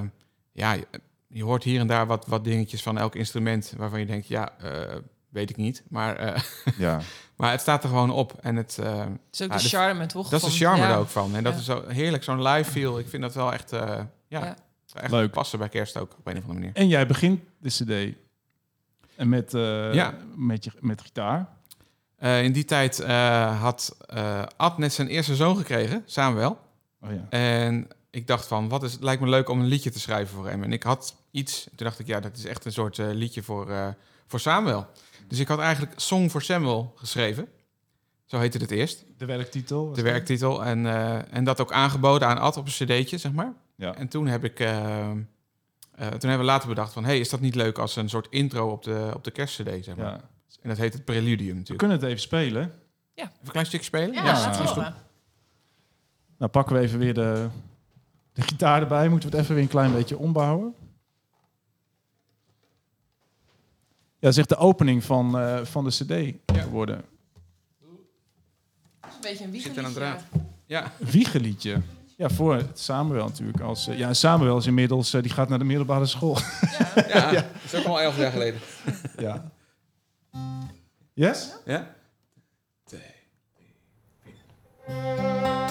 ja, 0.52 0.72
je, 0.74 0.88
je 1.28 1.44
hoort 1.44 1.64
hier 1.64 1.80
en 1.80 1.88
daar 1.88 2.08
wat, 2.08 2.26
wat 2.28 2.44
dingetjes 2.44 2.82
van 2.84 2.98
elk 2.98 3.16
instrument 3.16 3.74
waarvan 3.78 4.00
je 4.00 4.06
denkt, 4.06 4.28
ja, 4.28 4.50
eh, 4.60 4.96
weet 5.30 5.50
ik 5.50 5.58
niet. 5.58 5.84
Maar, 5.90 6.16
eh, 6.16 6.42
Ja. 6.78 7.00
maar 7.36 7.52
het 7.52 7.62
staat 7.62 7.84
er 7.84 7.90
gewoon 7.90 8.12
op. 8.12 8.34
En 8.42 8.56
het, 8.56 8.76
Dat 8.76 9.08
is 9.32 9.42
ook 9.42 9.52
de 9.52 9.60
charme, 9.60 10.06
toch? 10.06 10.30
dat 10.30 10.42
is 10.44 10.48
de 10.58 10.66
charme 10.66 10.84
ja. 10.84 10.92
er 10.92 10.98
ook 10.98 11.08
van. 11.08 11.36
En 11.36 11.44
dat 11.44 11.54
Ja. 11.54 11.60
is 11.60 11.66
zo 11.66 11.84
heerlijk, 11.88 12.24
zo'n 12.24 12.42
live 12.42 12.72
feel. 12.72 13.00
Ik 13.00 13.08
vind 13.10 13.22
dat 13.22 13.34
wel 13.34 13.54
echt, 13.54 13.72
eh, 13.72 14.00
ja, 14.28 14.56
echt 14.94 15.12
Leuk. 15.12 15.32
passen 15.32 15.60
bij 15.60 15.70
kerst 15.70 15.98
ook, 15.98 16.16
op 16.18 16.28
een 16.28 16.34
of 16.38 16.42
andere 16.42 16.60
manier. 16.60 16.76
En 16.76 16.88
jij 16.88 17.08
begint 17.08 17.42
de 17.58 17.70
cd. 17.70 18.16
En 19.16 19.30
met, 19.30 19.54
eh, 19.54 19.94
Ja. 19.94 20.14
met, 20.36 20.64
je, 20.64 20.72
met 20.80 21.02
gitaar. 21.02 21.48
Eh, 22.16 22.44
in 22.44 22.52
die 22.52 22.66
tijd 22.66 23.00
eh, 23.00 23.62
had 23.62 23.98
eh, 24.08 24.44
Ad 24.58 24.78
net 24.78 24.94
zijn 24.94 25.08
eerste 25.08 25.36
zoon 25.36 25.58
gekregen, 25.58 26.04
Samuel. 26.06 26.60
Oh 27.02 27.10
ja. 27.12 27.26
En 27.30 27.88
ik 28.10 28.28
dacht 28.28 28.48
van, 28.48 28.70
wat 28.70 28.84
is, 28.84 28.92
het 28.94 29.04
lijkt 29.04 29.22
me 29.22 29.28
leuk 29.30 29.50
om 29.50 29.60
een 29.60 29.66
liedje 29.66 29.90
te 29.90 30.00
schrijven 30.00 30.36
voor 30.36 30.48
hem. 30.48 30.64
En 30.64 30.74
ik 30.74 30.84
had 30.84 31.16
iets, 31.32 31.64
toen 31.64 31.88
dacht 31.88 32.00
ik, 32.00 32.08
ja, 32.08 32.20
dat 32.20 32.38
is 32.38 32.46
echt 32.46 32.66
een 32.66 32.72
soort 32.72 33.00
eh, 33.00 33.08
liedje 33.12 33.44
voor, 33.44 33.70
eh, 33.72 33.88
voor 34.28 34.40
Samuel. 34.40 34.88
Dus 35.28 35.40
ik 35.40 35.48
had 35.48 35.60
eigenlijk 35.60 36.00
Song 36.00 36.30
for 36.30 36.42
Samuel 36.42 36.94
geschreven. 36.96 37.48
Zo 38.26 38.40
heette 38.40 38.58
het 38.58 38.72
eerst, 38.72 39.06
De 39.18 39.26
werktitel. 39.26 39.94
de 39.94 40.02
werktitel. 40.02 40.64
En, 40.66 40.86
eh, 40.86 41.34
en 41.34 41.44
dat 41.44 41.62
ook 41.62 41.72
aangeboden 41.72 42.28
aan 42.28 42.38
Ad 42.38 42.58
op 42.58 42.66
een 42.66 42.72
cd'tje, 42.72 43.18
zeg 43.18 43.32
maar. 43.32 43.54
Ja. 43.76 43.96
En 43.96 44.08
toen 44.08 44.28
heb 44.28 44.44
ik... 44.44 44.60
eh, 44.60 45.10
eh, 45.12 45.16
toen 45.96 46.30
hebben 46.30 46.38
we 46.38 46.44
later 46.44 46.68
bedacht 46.70 46.94
van... 46.94 47.06
hey, 47.06 47.20
is 47.20 47.30
dat 47.30 47.40
niet 47.40 47.56
leuk 47.56 47.78
als 47.78 47.96
een 47.96 48.10
soort 48.10 48.28
intro 48.30 48.72
op 48.72 48.84
de, 48.84 49.12
op 49.16 49.24
de 49.24 49.32
kerstcd, 49.32 49.84
zeg 49.86 49.96
maar. 49.96 50.06
ja. 50.06 50.30
En 50.62 50.70
dat 50.70 50.78
heet 50.78 50.94
het 50.94 51.06
Preludium 51.06 51.48
We 51.50 51.54
natuurlijk. 51.54 51.80
kunnen 51.80 51.98
het 51.98 52.06
even 52.08 52.22
spelen. 52.22 52.74
Even 53.16 53.32
een 53.44 53.52
klein 53.52 53.66
stukje 53.66 53.86
spelen? 53.86 54.14
Ja, 54.14 54.24
Ja, 54.26 54.50
is 54.52 54.58
we 54.58 54.68
goed. 54.68 54.92
Nou 56.38 56.52
pakken 56.52 56.76
we 56.76 56.82
even 56.82 57.00
weer 57.00 57.14
de, 57.14 57.48
de 58.34 58.42
gitaar 58.42 58.82
erbij. 58.82 59.10
Moeten 59.10 59.30
we 59.30 59.36
het 59.36 59.44
even 59.44 59.56
weer 59.56 59.64
een 59.66 59.70
klein 59.70 59.94
beetje 59.94 60.18
ombouwen. 60.18 60.74
Ja, 64.20 64.32
zegt 64.32 64.50
de 64.50 64.56
opening 64.58 65.04
van, 65.04 65.40
eh, 65.40 65.64
van 65.66 65.84
de 65.84 65.90
cd 65.90 66.36
Ja. 66.56 66.68
worden. 66.68 67.06
Dat 69.02 69.10
is 69.10 69.40
een 69.40 69.52
beetje 69.52 69.68
een 69.70 69.76
Zit 69.76 69.78
aan 69.78 69.86
een 69.86 69.94
wiegeliedje. 69.94 69.94
draad. 69.94 70.24
Ja, 70.66 70.92
Wiegeliedje. 70.98 71.82
Ja, 72.18 72.30
voor 72.30 72.62
Samuel 72.74 73.26
natuurlijk. 73.26 73.60
Als, 73.62 73.88
eh, 73.88 73.98
ja, 73.98 74.14
Samuel 74.14 74.58
is 74.58 74.66
inmiddels, 74.66 75.14
eh, 75.14 75.22
die 75.22 75.32
gaat 75.32 75.50
naar 75.50 75.60
de 75.60 75.66
middelbare 75.66 76.06
school. 76.06 76.38
ja, 77.08 77.32
dat 77.32 77.46
is 77.64 77.76
ook 77.76 77.86
al 77.86 78.02
elf 78.02 78.18
jaar 78.18 78.32
geleden. 78.32 78.60
ja. 79.18 79.52
Yes? 81.14 81.56
Ja? 81.66 81.96
Lang 84.88 85.65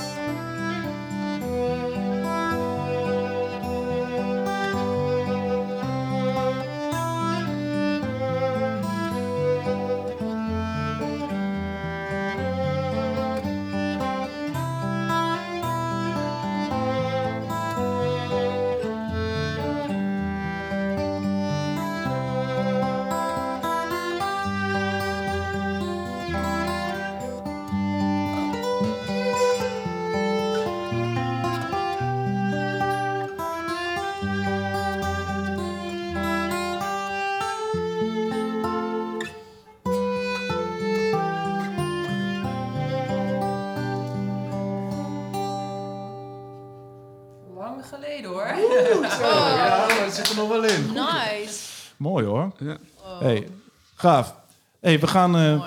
Ja, 49.34 49.86
dat 50.04 50.14
zit 50.14 50.28
er 50.28 50.36
nog 50.36 50.48
wel 50.48 50.64
in. 50.64 50.92
Nice. 50.92 51.60
Mooi 51.96 52.24
hoor. 52.24 52.52
Ja. 52.58 52.76
Hey, 53.20 53.48
gaaf. 53.94 54.34
Hey, 54.80 55.00
we 55.00 55.06
gaan 55.06 55.36
eh, 55.36 55.64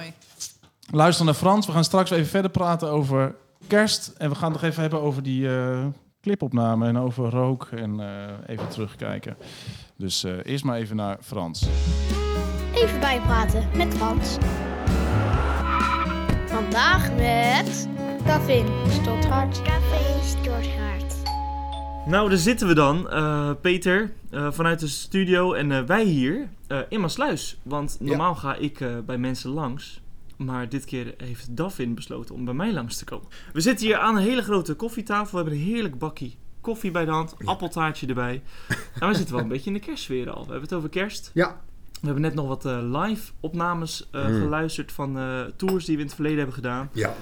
luisteren 0.91 1.25
naar 1.25 1.41
Frans. 1.41 1.65
We 1.65 1.71
gaan 1.71 1.83
straks 1.83 2.09
even 2.09 2.27
verder 2.27 2.51
praten 2.51 2.89
over 2.89 3.35
kerst. 3.67 4.11
En 4.17 4.29
we 4.29 4.35
gaan 4.35 4.51
het 4.51 4.61
nog 4.61 4.69
even 4.69 4.81
hebben 4.81 5.01
over 5.01 5.23
die 5.23 5.57
eh, 5.57 5.85
clipopname 6.21 6.87
en 6.87 6.97
over 6.97 7.29
rook. 7.29 7.67
En 7.71 7.99
eh, 7.99 8.55
even 8.55 8.67
terugkijken. 8.67 9.37
Dus 9.95 10.23
eh, 10.23 10.31
eerst 10.43 10.63
maar 10.63 10.77
even 10.77 10.95
naar 10.95 11.17
Frans. 11.21 11.67
Even 12.73 12.99
bijpraten 12.99 13.67
met 13.75 13.93
Frans. 13.93 14.35
Vandaag 16.45 17.11
met 17.11 17.87
Davin 18.25 18.67
Stothard. 18.89 19.65
Davin 19.65 20.23
Stothard. 20.23 20.86
Nou, 22.07 22.29
daar 22.29 22.37
zitten 22.37 22.67
we 22.67 22.73
dan, 22.73 23.09
eh, 23.09 23.51
Peter, 23.61 24.11
eh, 24.29 24.51
vanuit 24.51 24.79
de 24.79 24.87
studio 24.87 25.53
en 25.53 25.71
eh, 25.71 25.83
wij 25.83 26.03
hier 26.03 26.49
in 26.89 27.01
Maasluis. 27.01 27.57
Want 27.63 27.97
normaal 27.99 28.35
ga 28.35 28.55
ik 28.55 28.79
bij 29.05 29.17
mensen 29.17 29.49
langs, 29.49 30.01
maar 30.37 30.69
dit 30.69 30.85
keer 30.85 31.13
heeft 31.17 31.55
Davin 31.57 31.95
besloten 31.95 32.35
om 32.35 32.45
bij 32.45 32.53
mij 32.53 32.73
langs 32.73 32.97
te 32.97 33.05
komen. 33.05 33.27
We 33.53 33.61
zitten 33.61 33.85
hier 33.85 33.97
aan 33.97 34.15
een 34.15 34.21
hele 34.23 34.41
grote 34.43 34.73
koffietafel, 34.73 35.29
we 35.31 35.35
hebben 35.43 35.53
een 35.53 35.73
heerlijk 35.73 35.97
bakkie 35.97 36.37
koffie 36.61 36.91
bij 36.91 37.05
de 37.05 37.11
hand, 37.11 37.35
appeltaartje 37.45 38.07
erbij. 38.07 38.41
En 38.99 39.07
we 39.07 39.13
zitten 39.15 39.33
wel 39.35 39.43
een 39.43 39.49
beetje 39.49 39.67
in 39.67 39.73
de 39.73 39.79
kerstsfeer 39.85 40.29
al. 40.29 40.41
We 40.45 40.51
hebben 40.51 40.61
het 40.69 40.73
over 40.73 40.89
kerst. 40.89 41.31
Ja. 41.33 41.61
We 41.99 42.05
hebben 42.05 42.21
net 42.21 42.33
nog 42.33 42.47
wat 42.47 42.63
live 42.83 43.31
opnames 43.39 44.07
Mm. 44.11 44.21
geluisterd 44.23 44.91
van 44.91 45.17
tours 45.55 45.85
die 45.85 45.95
we 45.95 46.01
in 46.01 46.07
het 46.07 46.15
verleden 46.15 46.37
hebben 46.37 46.55
gedaan. 46.55 46.89
Ja, 46.93 47.13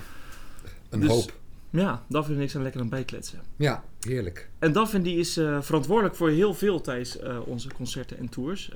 een 0.89 0.99
Dus- 0.99 1.09
hoop. 1.09 1.31
Ja, 1.75 2.03
Davin 2.09 2.35
en 2.35 2.41
ik 2.41 2.49
zijn 2.49 2.63
lekker 2.63 2.81
aan 2.81 2.87
het 2.87 2.95
bijkletsen. 2.95 3.39
Ja, 3.55 3.83
heerlijk. 3.99 4.49
En 4.59 4.71
Davin 4.71 5.01
die 5.01 5.17
is 5.17 5.37
eh, 5.37 5.61
verantwoordelijk 5.61 6.15
voor 6.15 6.29
heel 6.29 6.53
veel 6.53 6.81
tijdens 6.81 7.19
eh, 7.19 7.47
onze 7.47 7.69
concerten 7.75 8.17
en 8.17 8.29
tours. 8.29 8.71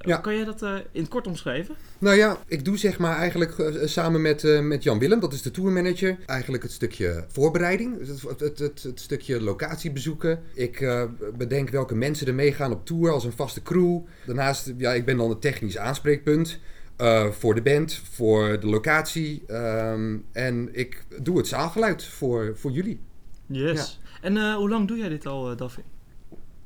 Ja. 0.00 0.16
Kan 0.16 0.34
jij 0.34 0.44
dat 0.44 0.62
in 0.92 1.00
het 1.00 1.08
kort 1.08 1.26
omschrijven? 1.26 1.74
Nou 1.98 2.16
ja, 2.16 2.38
ik 2.46 2.64
doe 2.64 2.78
zeg 2.78 2.98
maar 2.98 3.16
eigenlijk 3.16 3.72
samen 3.84 4.22
met, 4.22 4.42
met 4.62 4.82
Jan 4.82 4.98
Willem, 4.98 5.20
dat 5.20 5.32
is 5.32 5.42
de 5.42 5.50
tourmanager, 5.50 6.16
eigenlijk 6.26 6.62
het 6.62 6.72
stukje 6.72 7.24
voorbereiding, 7.28 7.98
dus 7.98 8.22
het, 8.22 8.40
het, 8.40 8.58
het, 8.58 8.82
het 8.82 9.00
stukje 9.00 9.42
locatiebezoeken. 9.42 10.40
Ik 10.54 10.80
eh, 10.80 11.04
bedenk 11.36 11.68
welke 11.68 11.94
mensen 11.94 12.26
er 12.26 12.34
meegaan 12.34 12.72
op 12.72 12.86
tour 12.86 13.10
als 13.10 13.24
een 13.24 13.32
vaste 13.32 13.62
crew. 13.62 14.00
Daarnaast, 14.26 14.72
ja, 14.76 14.92
ik 14.92 15.04
ben 15.04 15.16
dan 15.16 15.30
het 15.30 15.40
technisch 15.40 15.78
aanspreekpunt. 15.78 16.58
Eh, 16.96 17.30
voor 17.30 17.54
de 17.54 17.62
band, 17.62 17.94
voor 18.10 18.60
de 18.60 18.66
locatie. 18.66 19.42
ehm, 19.46 20.16
en 20.32 20.68
ik 20.72 21.04
doe 21.22 21.36
het 21.36 21.46
zaalgeluid 21.46 22.04
voor, 22.04 22.52
voor 22.56 22.70
jullie. 22.70 23.00
Yes. 23.46 24.00
En 24.20 24.36
eh, 24.36 24.54
hoe 24.54 24.68
lang 24.68 24.88
doe 24.88 24.96
jij 24.98 25.08
dit 25.08 25.26
al, 25.26 25.50
eh 25.50 25.56
Davin? 25.56 25.84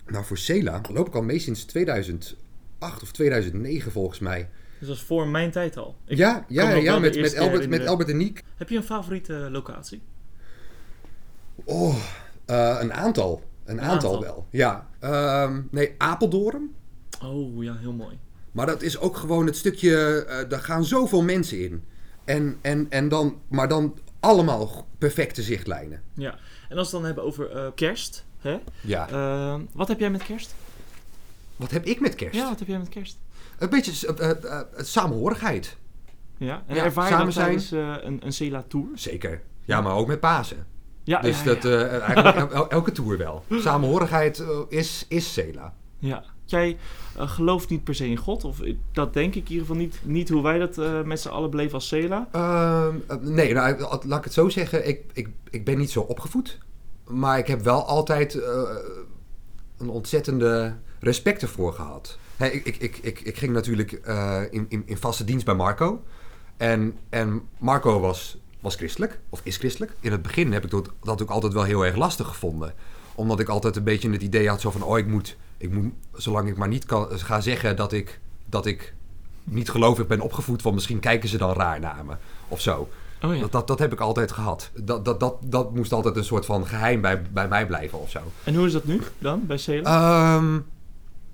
Nou, 0.06 0.24
voor 0.24 0.38
Cela 0.38 0.80
loop 0.92 1.06
ik 1.06 1.14
al 1.14 1.22
mee 1.22 1.38
sinds 1.38 1.64
2008 1.64 3.02
of 3.02 3.12
2009 3.12 3.92
volgens 3.92 4.18
mij. 4.18 4.48
Dus 4.78 4.88
dat 4.88 4.96
is 4.96 5.02
voor 5.02 5.28
mijn 5.28 5.50
tijd 5.50 5.76
al. 5.76 5.96
Ik 6.04 6.16
ja, 6.16 6.44
ja, 6.48 6.70
ja 6.70 6.98
met, 6.98 7.20
met, 7.20 7.36
Albert, 7.38 7.68
met. 7.68 7.86
Albert 7.86 8.08
en 8.08 8.16
Niek. 8.16 8.42
Heb 8.56 8.68
je 8.68 8.76
een 8.76 8.82
favoriete 8.82 9.48
locatie? 9.50 10.02
Oh, 11.64 11.96
eh, 12.44 12.76
een 12.80 12.92
aantal. 12.92 13.42
Een, 13.64 13.80
aantal, 13.80 14.14
aantal. 14.14 14.20
wel. 14.20 14.46
Ja. 14.50 14.88
Ehm, 14.98 15.62
nee, 15.70 15.94
Apeldoorn. 15.98 16.74
Oh 17.22 17.62
ja, 17.64 17.76
heel 17.76 17.92
mooi. 17.92 18.18
Maar 18.56 18.66
dat 18.66 18.82
is 18.82 18.98
ook 18.98 19.16
gewoon 19.16 19.46
het 19.46 19.56
stukje. 19.56 20.24
eh 20.24 20.48
daar 20.48 20.60
gaan 20.60 20.84
zoveel 20.84 21.22
mensen 21.22 21.60
in. 21.64 21.84
En, 22.24 22.58
en, 22.60 22.86
en 22.90 23.08
dan, 23.08 23.40
maar 23.48 23.68
dan 23.68 23.98
allemaal 24.20 24.86
perfecte 24.98 25.42
zichtlijnen. 25.42 26.02
Ja. 26.14 26.38
En 26.68 26.78
als 26.78 26.90
we 26.90 26.96
het 26.96 27.04
dan 27.04 27.04
hebben 27.04 27.24
over 27.24 27.50
eh, 27.50 27.66
kerst. 27.74 28.24
Hè? 28.38 28.58
Ja. 28.80 29.08
Eh, 29.08 29.60
wat 29.72 29.88
heb 29.88 29.98
jij 30.00 30.10
met 30.10 30.22
kerst? 30.22 30.54
Wat 31.56 31.70
heb 31.70 31.84
ik 31.84 32.00
met 32.00 32.14
kerst? 32.14 32.34
Ja, 32.34 32.48
wat 32.48 32.58
heb 32.58 32.68
jij 32.68 32.78
met 32.78 32.88
kerst? 32.88 33.16
Een 33.58 33.68
beetje 33.70 33.92
samenhorigheid. 34.76 35.76
Ja. 36.36 36.62
En 36.66 36.74
Ja, 36.74 36.84
ervaar 36.84 37.08
samen 37.08 37.24
dat 37.24 37.34
zijn. 37.34 37.46
tijdens 37.46 37.70
een, 38.04 38.26
een 38.26 38.32
Cela 38.32 38.64
Tour? 38.68 38.86
Zeker. 38.94 39.42
Ja, 39.64 39.80
maar 39.80 39.94
ook 39.94 40.06
met 40.06 40.20
Pasen. 40.20 40.66
Ja, 41.04 41.20
dus 41.20 41.38
ja, 41.42 41.44
dat 41.44 41.64
eigenlijk 41.64 42.36
el- 42.36 42.50
el- 42.58 42.70
elke 42.70 42.92
tour 42.92 43.18
wel. 43.18 43.44
Samenhorigheid 43.50 44.44
is, 44.68 45.04
is 45.08 45.32
Cela. 45.32 45.74
Ja. 45.98 46.24
Jij 46.46 46.76
eh, 47.16 47.30
gelooft 47.30 47.68
niet 47.68 47.84
per 47.84 47.94
se 47.94 48.06
in 48.06 48.16
God, 48.16 48.44
of 48.44 48.60
eh, 48.60 48.74
dat 48.92 49.14
denk 49.14 49.34
ik 49.34 49.44
in 49.44 49.50
ieder 49.50 49.66
geval 49.66 49.80
niet, 49.82 49.98
niet 50.02 50.28
hoe 50.28 50.42
wij 50.42 50.58
dat 50.58 50.78
eh, 50.78 51.02
met 51.02 51.20
z'n 51.20 51.28
allen 51.28 51.50
beleven 51.50 51.74
als 51.74 51.88
Cela. 51.88 52.28
Ehm, 52.32 52.96
eh, 53.06 53.16
nee, 53.20 53.54
nou, 53.54 53.78
laat 54.06 54.18
ik 54.18 54.24
het 54.24 54.32
zo 54.32 54.48
zeggen. 54.48 54.88
Ik, 54.88 55.02
ik, 55.12 55.28
ik 55.50 55.64
ben 55.64 55.78
niet 55.78 55.90
zo 55.90 56.00
opgevoed. 56.00 56.58
Maar 57.06 57.38
ik 57.38 57.46
heb 57.46 57.62
wel 57.62 57.86
altijd 57.86 58.34
een 59.78 59.88
ontzettende 59.88 60.76
respect 61.00 61.42
ervoor 61.42 61.72
gehad. 61.72 62.18
Ik, 62.38 62.64
ik, 62.64 62.98
ik, 62.98 63.20
ik, 63.20 63.36
ging 63.36 63.52
natuurlijk 63.52 63.92
in, 64.50 64.66
in, 64.68 64.82
in 64.86 64.96
vaste 64.96 65.24
dienst 65.24 65.44
bij 65.44 65.54
Marco. 65.54 66.02
En, 66.56 66.96
en 67.08 67.42
Marco 67.58 68.00
was, 68.00 68.38
was 68.60 68.76
christelijk, 68.76 69.18
of 69.28 69.40
is 69.42 69.56
christelijk. 69.56 69.92
In 70.00 70.12
het 70.12 70.22
begin 70.22 70.52
heb 70.52 70.64
ik 70.64 70.70
dat, 70.70 70.90
dat 71.02 71.22
ook 71.22 71.30
altijd 71.30 71.52
wel 71.52 71.62
heel 71.62 71.84
erg 71.84 71.96
lastig 71.96 72.26
gevonden. 72.26 72.74
Omdat 73.14 73.40
ik 73.40 73.48
altijd 73.48 73.76
een 73.76 73.84
beetje 73.84 74.10
het 74.10 74.22
idee 74.22 74.48
had 74.48 74.60
zo 74.60 74.70
van... 74.70 74.82
oh, 74.82 74.98
ik 74.98 75.06
moet, 75.06 75.36
ik 75.56 75.72
moet 75.72 75.92
zolang 76.12 76.48
ik 76.48 76.56
maar 76.56 76.68
niet 76.68 76.84
kan, 76.84 77.06
ga 77.10 77.40
zeggen 77.40 77.76
dat 77.76 77.92
ik, 77.92 78.20
dat 78.46 78.66
ik 78.66 78.94
niet 79.44 79.70
gelovig 79.70 80.06
ben 80.06 80.20
opgevoed... 80.20 80.62
want 80.62 80.74
misschien 80.74 81.00
kijken 81.00 81.28
ze 81.28 81.38
dan 81.38 81.52
raar 81.52 81.80
naar 81.80 82.04
me, 82.04 82.14
of 82.48 82.60
zo. 82.60 82.88
Oh 83.22 83.34
ja. 83.34 83.40
Dat, 83.40 83.52
dat, 83.52 83.66
dat 83.66 83.78
heb 83.78 83.92
ik 83.92 84.00
altijd 84.00 84.32
gehad. 84.32 84.70
Dat, 84.74 85.04
dat, 85.04 85.20
dat, 85.20 85.36
dat 85.44 85.74
moest 85.74 85.92
altijd 85.92 86.16
een 86.16 86.24
soort 86.24 86.46
van 86.46 86.66
geheim 86.66 87.00
bij, 87.00 87.22
bij 87.22 87.48
mij 87.48 87.66
blijven 87.66 88.00
of 88.00 88.10
zo. 88.10 88.20
En 88.44 88.54
hoe 88.54 88.66
is 88.66 88.72
dat 88.72 88.84
nu 88.84 89.00
dan, 89.18 89.46
bij 89.46 89.58
Cela? 89.58 90.36
Ehm, 90.36 90.50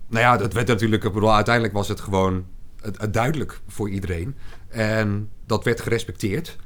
nou 0.06 0.24
ja, 0.24 0.36
dat 0.36 0.52
werd 0.52 0.66
natuurlijk... 0.68 1.04
Ik 1.04 1.12
bedoel, 1.12 1.34
uiteindelijk 1.34 1.74
was 1.74 1.88
het 1.88 2.00
gewoon 2.00 2.44
het, 2.80 3.00
het 3.00 3.14
duidelijk 3.14 3.60
voor 3.66 3.90
iedereen. 3.90 4.34
En 4.68 5.28
dat 5.46 5.64
werd 5.64 5.80
gerespecteerd. 5.80 6.56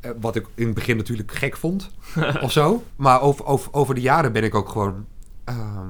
Eh, 0.00 0.10
Wat 0.20 0.36
ik 0.36 0.46
in 0.54 0.66
het 0.66 0.74
begin 0.74 0.96
natuurlijk 0.96 1.32
gek 1.32 1.56
vond. 1.56 1.90
of 2.42 2.52
zo. 2.52 2.82
Maar 2.96 3.20
over, 3.20 3.44
over, 3.44 3.72
over 3.72 3.94
de 3.94 4.00
jaren 4.00 4.32
ben 4.32 4.44
ik 4.44 4.54
ook 4.54 4.68
gewoon... 4.68 5.06
ehm, 5.44 5.88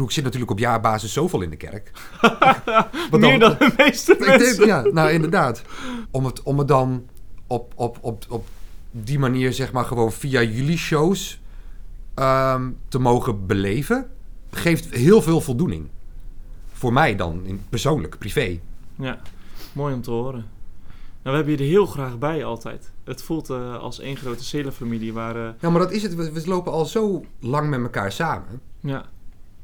bedoel, 0.00 0.06
ik 0.06 0.12
zit 0.12 0.24
natuurlijk 0.24 0.50
op 0.50 0.58
jaarbasis 0.58 1.12
zoveel 1.12 1.40
in 1.40 1.50
de 1.50 1.56
kerk. 1.56 1.90
Meer 3.10 3.38
dan 3.38 3.56
de 3.58 3.72
meeste 3.76 4.16
denk, 4.18 4.38
mensen. 4.38 4.66
ja, 4.66 4.82
nou 4.92 5.10
inderdaad. 5.10 5.62
Om 6.10 6.24
het, 6.24 6.42
om 6.42 6.58
het 6.58 6.68
dan 6.68 7.06
op, 7.46 7.72
op, 7.76 7.98
op, 8.00 8.24
op 8.28 8.46
die 8.90 9.18
manier, 9.18 9.52
zeg 9.52 9.72
maar, 9.72 9.84
gewoon 9.84 10.12
via 10.12 10.42
jullie 10.42 10.78
shows 10.78 11.40
ehm, 12.14 12.70
te 12.88 12.98
mogen 12.98 13.46
beleven, 13.46 14.10
geeft 14.50 14.94
heel 14.94 15.22
veel 15.22 15.40
voldoening. 15.40 15.88
Voor 16.72 16.92
mij 16.92 17.16
dan, 17.16 17.40
in, 17.44 17.62
persoonlijk, 17.68 18.18
privé. 18.18 18.60
Ja, 18.96 19.18
mooi 19.72 19.94
om 19.94 20.02
te 20.02 20.10
horen. 20.10 20.44
Nou, 21.22 21.36
we 21.36 21.42
hebben 21.42 21.52
je 21.52 21.58
er 21.58 21.76
heel 21.76 21.86
graag 21.86 22.18
bij 22.18 22.44
altijd. 22.44 22.90
Het 23.04 23.22
voelt 23.22 23.50
eh, 23.50 23.76
als 23.76 23.98
één 23.98 24.16
grote 24.16 24.44
Cela-familie 24.44 25.12
waar... 25.12 25.36
eh, 25.36 25.52
Ja, 25.60 25.70
maar 25.70 25.80
dat 25.80 25.90
is 25.92 26.02
het. 26.02 26.14
We, 26.14 26.32
we 26.32 26.42
lopen 26.46 26.72
al 26.72 26.84
zo 26.84 27.24
lang 27.40 27.68
met 27.70 27.80
elkaar 27.80 28.12
samen. 28.12 28.60
ja, 28.80 29.04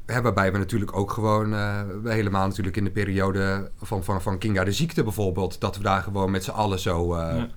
Hè, 0.07 0.21
waarbij 0.21 0.51
we 0.51 0.57
natuurlijk 0.57 0.95
ook 0.97 1.11
gewoon, 1.11 1.53
eh, 1.53 1.81
helemaal 2.03 2.47
natuurlijk 2.47 2.77
in 2.77 2.83
de 2.83 2.91
periode 2.91 3.71
van, 3.81 4.03
van, 4.03 4.21
van 4.21 4.37
Kinga 4.37 4.63
de 4.63 4.71
ziekte 4.71 5.03
bijvoorbeeld, 5.03 5.59
dat 5.59 5.77
we 5.77 5.83
daar 5.83 6.01
gewoon 6.03 6.31
met 6.31 6.43
z'n 6.43 6.49
allen 6.51 6.79
zo 6.79 7.13
eh, 7.13 7.37
Ja. 7.37 7.49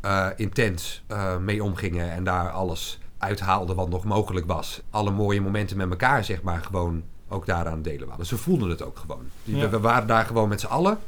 eh, 0.00 0.32
intens 0.36 1.04
mee 1.40 1.62
omgingen 1.62 2.10
en 2.10 2.24
daar 2.24 2.50
alles 2.50 2.98
uithaalden 3.18 3.76
wat 3.76 3.88
nog 3.88 4.04
mogelijk 4.04 4.46
was. 4.46 4.82
Alle 4.90 5.10
mooie 5.10 5.40
momenten 5.40 5.76
met 5.76 5.90
elkaar, 5.90 6.24
zeg 6.24 6.42
maar, 6.42 6.62
gewoon 6.64 7.02
ook 7.28 7.46
daaraan 7.46 7.82
delen 7.82 8.08
waren. 8.08 8.26
Ze 8.26 8.36
voelden 8.36 8.68
het 8.70 8.82
ook 8.82 8.98
gewoon. 8.98 9.24
Ja. 9.42 9.58
We, 9.60 9.68
we 9.68 9.80
waren 9.80 10.06
daar 10.06 10.26
gewoon 10.26 10.48
met 10.48 10.60
z'n 10.60 10.66
allen. 10.66 10.98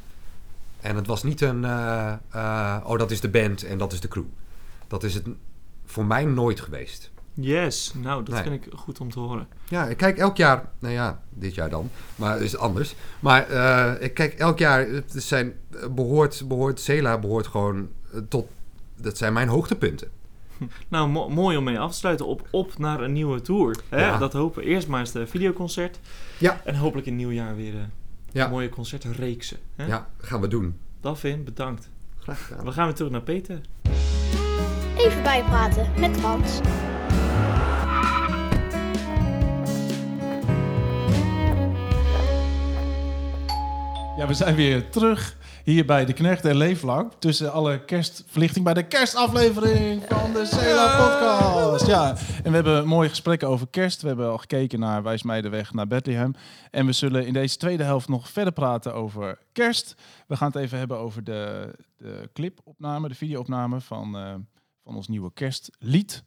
En 0.80 0.96
het 0.96 1.06
was 1.06 1.22
niet 1.22 1.40
een, 1.40 1.64
oh 2.84 2.98
dat 2.98 3.10
is 3.10 3.20
de 3.20 3.28
band 3.28 3.64
en 3.64 3.78
dat 3.78 3.92
is 3.92 4.00
de 4.00 4.08
crew. 4.08 4.24
Dat 4.86 5.02
is 5.02 5.14
het 5.14 5.26
voor 5.84 6.04
mij 6.04 6.24
nooit 6.24 6.60
geweest. 6.60 7.10
Yes. 7.40 7.92
Nou, 8.02 8.22
dat 8.24 8.34
Nee. 8.34 8.42
vind 8.42 8.66
ik 8.66 8.72
goed 8.78 9.00
om 9.00 9.10
te 9.10 9.18
horen. 9.20 9.48
Ja, 9.68 9.86
ik 9.86 9.96
kijk 9.96 10.18
elk 10.18 10.36
jaar, 10.36 10.68
nou 10.78 10.94
ja, 10.94 11.20
dit 11.30 11.54
jaar 11.54 11.70
dan, 11.70 11.90
maar 12.16 12.32
het 12.32 12.42
is 12.42 12.56
anders. 12.56 12.94
Maar 13.20 13.48
eh, 13.48 14.04
ik 14.04 14.14
kijk 14.14 14.34
elk 14.34 14.58
jaar, 14.58 14.88
het 14.88 15.12
zijn, 15.16 15.52
eh, 15.80 15.88
behoort, 15.88 16.42
behoort, 16.48 16.80
Cela 16.80 17.18
behoort 17.18 17.46
gewoon 17.46 17.88
eh, 18.12 18.20
tot, 18.28 18.46
dat 19.00 19.16
zijn 19.18 19.32
mijn 19.32 19.48
hoogtepunten. 19.48 20.08
Nou, 20.88 21.08
mo- 21.08 21.28
mooi 21.28 21.56
om 21.56 21.64
mee 21.64 21.78
af 21.78 21.90
te 21.90 21.96
sluiten 21.96 22.26
op, 22.26 22.48
op 22.50 22.78
naar 22.78 23.00
een 23.00 23.12
nieuwe 23.12 23.40
tour. 23.40 23.76
Hè? 23.88 24.00
Ja. 24.06 24.18
Dat 24.18 24.32
hopen 24.32 24.62
we. 24.62 24.68
Eerst 24.68 24.88
maar 24.88 25.00
eens 25.00 25.12
de 25.12 25.26
videoconcert. 25.26 25.98
Ja. 26.38 26.60
En 26.64 26.74
hopelijk 26.74 27.06
in 27.06 27.12
het 27.12 27.22
nieuwjaar 27.22 27.56
weer 27.56 27.74
Ja. 28.32 28.48
mooie 28.48 28.68
concertreeksen. 28.68 29.56
Hè? 29.76 29.86
Ja, 29.86 30.08
gaan 30.20 30.40
we 30.40 30.48
doen. 30.48 30.78
Davin, 31.00 31.44
bedankt. 31.44 31.90
Graag 32.18 32.46
gedaan. 32.46 32.64
We 32.64 32.72
gaan 32.72 32.84
weer 32.86 32.94
terug 32.94 33.10
naar 33.10 33.22
Peter. 33.22 33.60
Even 34.96 35.22
bijpraten 35.22 35.86
met 35.98 36.16
Frans. 36.16 36.60
Ja, 44.18 44.26
we 44.26 44.34
zijn 44.34 44.54
weer 44.54 44.90
terug 44.90 45.36
hier 45.64 45.86
bij 45.86 46.04
de 46.04 46.12
Knecht 46.12 46.44
en 46.44 46.56
Leeflang. 46.56 47.12
Tussen 47.18 47.52
alle 47.52 47.84
kerstverlichting 47.84 48.64
bij 48.64 48.74
de 48.74 48.86
kerstaflevering 48.86 50.02
van 50.08 50.32
de 50.32 50.46
Cela 50.46 50.96
Podcast. 50.96 51.86
Ja, 51.86 52.08
en 52.42 52.50
we 52.50 52.54
hebben 52.54 52.86
mooie 52.86 53.08
gesprekken 53.08 53.48
over 53.48 53.66
kerst. 53.70 54.02
We 54.02 54.08
hebben 54.08 54.30
al 54.30 54.38
gekeken 54.38 54.80
naar 54.80 55.02
Wijs 55.02 55.22
mij 55.22 55.40
de 55.40 55.48
weg 55.48 55.72
naar 55.72 55.86
Bethlehem. 55.86 56.34
En 56.70 56.86
we 56.86 56.92
zullen 56.92 57.26
in 57.26 57.32
deze 57.32 57.56
tweede 57.56 57.82
helft 57.82 58.08
nog 58.08 58.28
verder 58.28 58.52
praten 58.52 58.94
over 58.94 59.38
kerst. 59.52 59.94
We 60.26 60.36
gaan 60.36 60.50
het 60.52 60.62
even 60.62 60.78
hebben 60.78 60.98
over 60.98 61.24
de, 61.24 61.74
de 61.96 62.30
clipopname, 62.32 63.08
de 63.08 63.14
videoopname 63.14 63.80
van, 63.80 64.16
eh, 64.16 64.34
van 64.84 64.96
ons 64.96 65.08
nieuwe 65.08 65.32
kerstlied. 65.34 66.22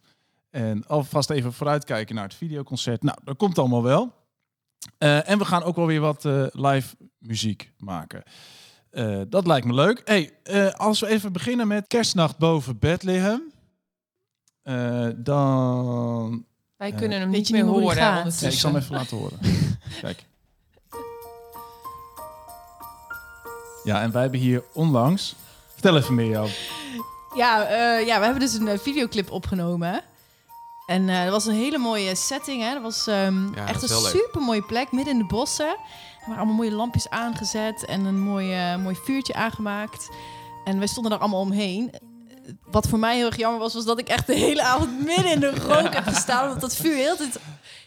En 0.49 0.87
alvast 0.87 1.29
even 1.29 1.53
vooruitkijken 1.53 2.15
naar 2.15 2.23
het 2.23 2.33
videoconcert. 2.33 3.03
Nou, 3.03 3.17
dat 3.23 3.37
komt 3.37 3.57
allemaal 3.57 3.83
wel. 3.83 4.20
Eh, 4.97 5.29
en 5.29 5.37
we 5.37 5.45
gaan 5.45 5.63
ook 5.63 5.75
wel 5.75 5.85
weer 5.85 5.99
wat 5.99 6.25
eh, 6.25 6.45
live 6.51 6.95
muziek 7.17 7.71
maken. 7.77 8.23
Eh, 8.89 9.21
dat 9.27 9.47
lijkt 9.47 9.65
me 9.65 9.73
leuk. 9.73 10.01
Hey, 10.05 10.31
eh, 10.43 10.69
als 10.71 10.99
we 10.99 11.07
even 11.07 11.33
beginnen 11.33 11.67
met 11.67 11.87
Kerstnacht 11.87 12.37
boven 12.37 12.79
Bethlehem. 12.79 13.41
eh, 14.63 15.07
dan... 15.15 16.45
Wij 16.77 16.91
kunnen 16.91 17.19
hem 17.19 17.29
niet 17.29 17.49
meer 17.49 17.65
horen 17.65 17.95
gaat? 17.95 18.41
Nee, 18.41 18.51
ik 18.51 18.57
zal 18.57 18.71
hem 18.73 18.81
even 18.81 18.95
laten 18.95 19.17
horen. 19.17 19.39
Kijk. 20.01 20.25
Ja, 23.83 24.01
en 24.01 24.11
wij 24.11 24.21
hebben 24.21 24.39
hier 24.39 24.63
onlangs... 24.73 25.35
Vertel 25.73 25.97
even 25.97 26.15
meer, 26.15 26.29
jou. 26.29 26.49
Ja, 27.35 27.65
eh, 27.65 28.05
ja, 28.05 28.17
we 28.17 28.23
hebben 28.23 28.39
dus 28.39 28.53
een 28.53 28.79
videoclip 28.79 29.31
opgenomen. 29.31 30.01
En 30.91 31.09
eh 31.09 31.23
dat 31.23 31.31
was 31.31 31.45
een 31.45 31.53
hele 31.55 31.77
mooie 31.77 32.15
setting. 32.15 32.61
Hè? 32.61 32.73
Dat 32.73 32.81
was 32.81 33.07
ehm, 33.07 33.53
Ja, 33.55 33.67
echt 33.67 33.81
dat 33.81 33.89
een 33.89 33.97
super 33.97 34.41
mooie 34.41 34.61
plek, 34.61 34.91
midden 34.91 35.13
in 35.13 35.19
de 35.19 35.25
bossen. 35.25 35.67
Er 35.67 36.27
waren 36.27 36.37
allemaal 36.37 36.55
mooie 36.55 36.71
lampjes 36.71 37.09
aangezet 37.09 37.85
en 37.85 38.05
een 38.05 38.19
mooi, 38.19 38.77
mooi 38.77 38.95
vuurtje 39.03 39.33
aangemaakt. 39.33 40.09
En 40.65 40.77
wij 40.77 40.87
stonden 40.87 41.11
daar 41.11 41.19
allemaal 41.19 41.39
omheen. 41.39 41.91
Wat 42.63 42.87
voor 42.87 42.99
mij 42.99 43.15
heel 43.15 43.25
erg 43.25 43.37
jammer 43.37 43.59
was, 43.59 43.73
was 43.73 43.85
dat 43.85 43.99
ik 43.99 44.07
echt 44.07 44.27
de 44.27 44.35
hele 44.35 44.63
avond 44.63 45.05
midden 45.05 45.31
in 45.31 45.39
de 45.39 45.55
rook 45.67 45.93
heb 45.93 46.07
gestaan. 46.07 46.47
Want 46.47 46.61
dat 46.61 46.75
vuur 46.75 46.95
heel 46.95 47.15
tijd... 47.15 47.39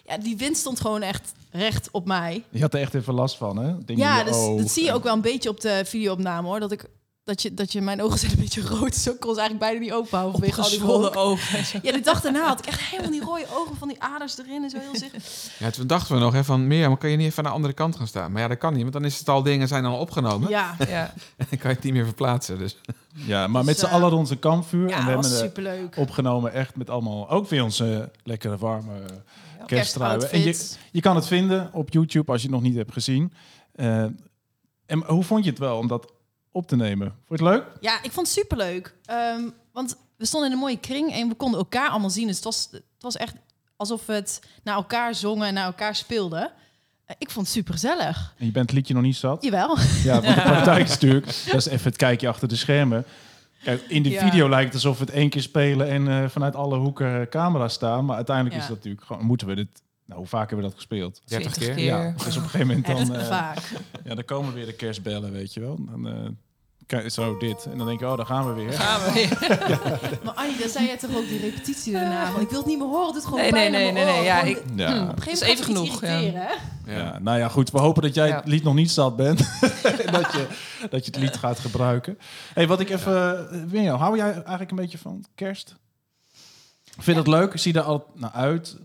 Ja, 0.07 0.19
die 0.19 0.37
wind 0.37 0.57
stond 0.57 0.81
gewoon 0.81 1.03
echt 1.03 1.33
recht 1.51 1.89
op 1.91 2.07
mij. 2.07 2.45
Je 2.51 2.61
had 2.61 2.75
er 2.75 2.81
echt 2.81 2.95
even 2.95 3.15
last 3.15 3.37
van, 3.37 3.57
hè? 3.57 3.85
Dingen 3.85 4.07
Ja, 4.07 4.25
dus, 4.25 4.37
dat 4.57 4.71
zie 4.71 4.85
je 4.85 4.93
ook 4.93 5.03
wel 5.03 5.13
een 5.13 5.21
beetje 5.21 5.49
op 5.49 5.61
de 5.61 5.83
videoopname 5.85 6.49
hoor. 6.49 6.61
Dat, 6.61 6.73
ik, 6.73 6.85
dat, 7.25 7.43
je, 7.43 7.55
dat 7.55 7.73
je 7.73 7.81
mijn 7.81 8.03
ogen 8.03 8.19
zijn 8.19 8.33
een 8.33 8.39
beetje 8.39 8.63
rood. 8.63 8.93
Dus 8.93 9.07
ik 9.07 9.21
kon 9.21 9.35
ze 9.35 9.41
eigenlijk 9.41 9.71
bijna 9.71 9.79
niet 9.85 9.93
openhouden. 9.93 10.33
vanwege 10.41 10.61
al 10.63 10.69
die 10.71 10.79
rook. 10.81 11.17
ogen. 11.17 11.59
en 11.59 11.65
zo. 11.73 11.79
Ja, 11.83 11.93
de 11.93 12.01
dag 12.01 12.21
daarna 12.21 12.47
had 12.47 12.59
ik 12.59 12.67
echt 12.67 12.81
helemaal 12.81 13.11
die 13.11 13.21
rode 13.25 13.47
ogen 13.55 13.77
van 13.77 13.89
die 13.89 14.03
aders 14.03 14.39
erin 14.39 14.63
en 14.63 14.71
zo 14.71 14.79
heel 14.79 14.97
zicht. 14.97 15.51
Ja, 15.59 15.71
toen 15.71 15.87
dachten 15.87 16.15
we 16.15 16.21
nog 16.21 16.33
hè, 16.33 16.45
van 16.45 16.67
Mirjam, 16.67 16.99
kan 16.99 17.11
je 17.11 17.17
niet 17.17 17.27
even 17.27 17.39
aan 17.39 17.51
de 17.51 17.57
andere 17.57 17.75
kant 17.75 17.97
gaan 17.97 18.07
staan? 18.07 18.33
Maar 18.33 18.43
ja, 18.43 18.49
dat 18.49 18.59
kan 18.59 18.73
niet, 18.73 18.81
want 18.83 18.93
dan 18.93 19.05
is 19.05 19.19
het 19.19 19.29
al 19.29 19.43
dingen 19.43 19.69
zijn 19.69 19.85
al 19.85 19.99
opgenomen. 19.99 20.49
Ja, 20.49 20.77
Ja. 20.89 21.13
En 21.37 21.47
dan 21.51 21.59
kan 21.59 21.71
je 21.71 21.77
het 21.77 21.83
niet 21.85 21.93
meer 21.93 22.05
verplaatsen. 22.05 22.59
Dus. 22.59 22.77
Ja, 23.27 23.47
maar 23.47 23.65
met 23.65 23.75
Dus, 23.75 23.85
z'n 23.85 23.87
eh, 23.91 23.93
allen 23.93 24.09
rond 24.11 24.31
een 24.31 24.39
kampvuur. 24.39 24.89
ja 24.89 24.97
en 24.99 25.05
we 25.05 25.11
hebben 25.11 25.31
superleuk. 25.31 25.97
opgenomen 25.97 26.53
echt 26.53 26.77
met 26.77 26.91
allemaal... 26.91 27.31
Ook 27.31 27.49
weer 27.49 27.63
onze 27.63 28.11
lekkere 28.23 28.57
warme 28.57 28.93
kerststruien. 29.67 30.31
En 30.31 30.41
je, 30.41 30.71
je 30.91 31.01
kan 31.01 31.17
het 31.17 31.27
vinden 31.27 31.71
op 31.73 31.91
YouTube 31.93 32.33
als 32.33 32.43
je 32.43 32.47
het 32.47 32.57
nog 32.57 32.65
niet 32.67 32.75
hebt 32.77 32.93
gezien. 32.93 33.33
Eh, 33.73 34.03
en 34.87 35.05
hoe 35.07 35.25
vond 35.25 35.45
je 35.45 35.51
het 35.51 35.59
wel 35.59 35.79
om 35.79 35.87
dat 35.89 36.13
op 36.55 36.67
te 36.69 36.77
nemen? 36.77 37.07
Vond 37.27 37.41
je 37.41 37.47
het 37.47 37.55
leuk? 37.55 37.65
Ja, 37.81 38.03
ik 38.03 38.13
vond 38.13 38.27
het 38.27 38.37
superleuk. 38.37 38.95
Ehm, 39.05 39.41
want 39.73 39.97
we 40.17 40.27
stonden 40.27 40.49
in 40.49 40.55
een 40.55 40.63
mooie 40.63 40.79
kring 40.81 41.13
en 41.13 41.29
we 41.29 41.35
konden 41.35 41.59
elkaar 41.59 41.89
allemaal 41.89 42.11
zien. 42.11 42.27
Dus 42.27 42.37
het 42.37 42.45
was, 42.45 42.69
het 42.73 42.83
was 43.01 43.17
echt 43.17 43.35
alsof 43.77 44.07
we 44.07 44.13
het 44.13 44.41
naar 44.65 44.75
elkaar 44.75 45.15
zongen 45.15 45.47
en 45.47 45.55
naar 45.55 45.65
elkaar 45.67 45.95
speelden. 45.97 46.51
Eh, 47.05 47.17
ik 47.19 47.31
vond 47.31 47.47
het 47.47 47.55
super 47.55 47.73
gezellig. 47.73 48.35
En 48.39 48.47
je 48.47 48.53
bent 48.53 48.67
het 48.67 48.77
liedje 48.79 48.95
nog 48.95 49.03
niet 49.03 49.17
zat. 49.17 49.43
Jawel. 49.45 49.79
Ja, 50.05 50.21
want 50.21 50.35
de 50.35 50.43
praktijk 50.53 50.85
is 50.85 50.91
natuurlijk... 50.91 51.27
Dat 51.27 51.55
is 51.55 51.67
even 51.67 51.85
het 51.89 51.97
kijkje 51.97 52.29
achter 52.29 52.49
de 52.49 52.57
schermen. 52.57 53.05
Kijk, 53.63 53.81
in 53.89 54.03
de 54.03 54.09
Ja. 54.11 54.29
video 54.31 54.49
lijkt 54.49 54.65
het 54.75 54.75
alsof 54.75 54.99
we 54.99 55.05
het 55.05 55.15
één 55.15 55.29
keer 55.29 55.43
spelen... 55.43 55.89
en 55.89 56.09
eh, 56.09 56.29
vanuit 56.29 56.55
alle 56.57 56.79
hoeken 56.79 57.21
eh, 57.21 57.29
camera's 57.29 57.73
staan. 57.75 58.05
Maar 58.05 58.17
uiteindelijk 58.17 58.57
Ja. 58.57 58.63
is 58.63 58.69
dat 58.69 58.77
natuurlijk 58.77 59.05
gewoon... 59.07 59.25
Moeten 59.25 59.47
we 59.47 59.55
dit... 59.55 59.83
Nou, 60.07 60.19
hoe 60.19 60.29
vaak 60.29 60.49
hebben 60.51 60.59
we 60.59 60.63
dat 60.73 60.75
gespeeld? 60.75 61.21
30 61.25 61.53
20 61.53 61.63
keer. 61.63 61.75
keer. 61.75 61.85
Ja, 61.85 62.15
dus 62.25 62.37
op 62.37 62.43
een 62.43 62.49
gegeven 62.49 62.67
moment 62.67 62.87
dan... 62.87 63.15
eh, 63.19 63.27
vaak. 63.29 63.59
ja, 64.05 64.15
dan 64.15 64.25
komen 64.25 64.55
weer 64.55 64.67
de 64.67 64.73
kerstbellen, 64.73 65.33
weet 65.33 65.55
je 65.55 65.61
wel. 65.61 65.77
Dan, 65.91 66.09
eh, 66.09 66.29
kijk, 66.87 67.11
zo 67.11 67.39
dit. 67.39 67.65
En 67.65 67.79
dan 67.79 67.87
denk 67.87 68.01
je, 68.01 68.07
oh, 68.07 68.17
daar 68.17 68.27
gaan 68.27 68.47
we 68.49 68.53
weer. 68.63 68.73
Gaan 68.73 69.01
we 69.01 69.13
weer. 69.13 69.39
Maar 70.25 70.35
Annie, 70.35 70.59
dan 70.59 70.69
zei 70.69 70.87
jij 70.87 70.97
toch 70.99 71.17
ook 71.17 71.29
die 71.29 71.41
repetitie 71.41 71.93
daarna. 71.93 72.31
Want 72.31 72.43
ik 72.43 72.49
wil 72.51 72.59
het 72.59 72.69
niet 72.69 72.79
meer 72.79 72.87
horen, 72.87 73.05
het 73.07 73.15
doet 73.15 73.25
gewoon 73.25 73.41
Nee, 73.41 73.51
pijn 73.51 73.73
nee, 73.73 73.93
nee, 73.93 74.05
nee, 74.05 74.15
nee, 74.15 74.25
ja, 74.25 74.43
ik- 74.43 74.63
Ja. 74.77 75.03
Op 75.03 75.17
een 75.17 75.23
gegeven 75.23 75.49
is 75.49 75.67
moment 75.67 75.91
genoeg, 75.91 76.01
ja. 76.01 76.49
Ja, 76.87 77.19
nou 77.19 77.39
ja, 77.39 77.49
goed. 77.49 77.71
We 77.71 77.79
hopen 77.79 78.03
dat 78.03 78.15
jij 78.15 78.31
het 78.31 78.47
lied 78.47 78.63
nog 78.63 78.75
niet 78.75 78.91
zat 78.91 79.17
bent. 79.17 79.41
En 79.83 80.13
dat, 80.21 80.33
je, 80.33 80.47
dat 80.91 81.05
je 81.07 81.11
het 81.11 81.17
lied 81.21 81.37
gaat 81.37 81.59
gebruiken. 81.59 82.19
hey, 82.55 82.67
wat 82.67 82.81
ik 82.81 82.91
even... 82.91 83.51
eh, 83.51 83.63
Mirjam, 83.73 83.99
hou 83.99 84.17
jij 84.17 84.33
eigenlijk 84.33 84.71
een 84.71 84.77
beetje 84.77 84.99
van 84.99 85.25
kerst? 85.35 85.75
Vind 86.85 87.07
je 87.07 87.15
dat 87.15 87.27
leuk? 87.27 87.59
Zie 87.59 87.73
je 87.73 87.79
er 87.79 87.85
al 87.85 88.07
naar 88.15 88.31
uit? 88.31 88.77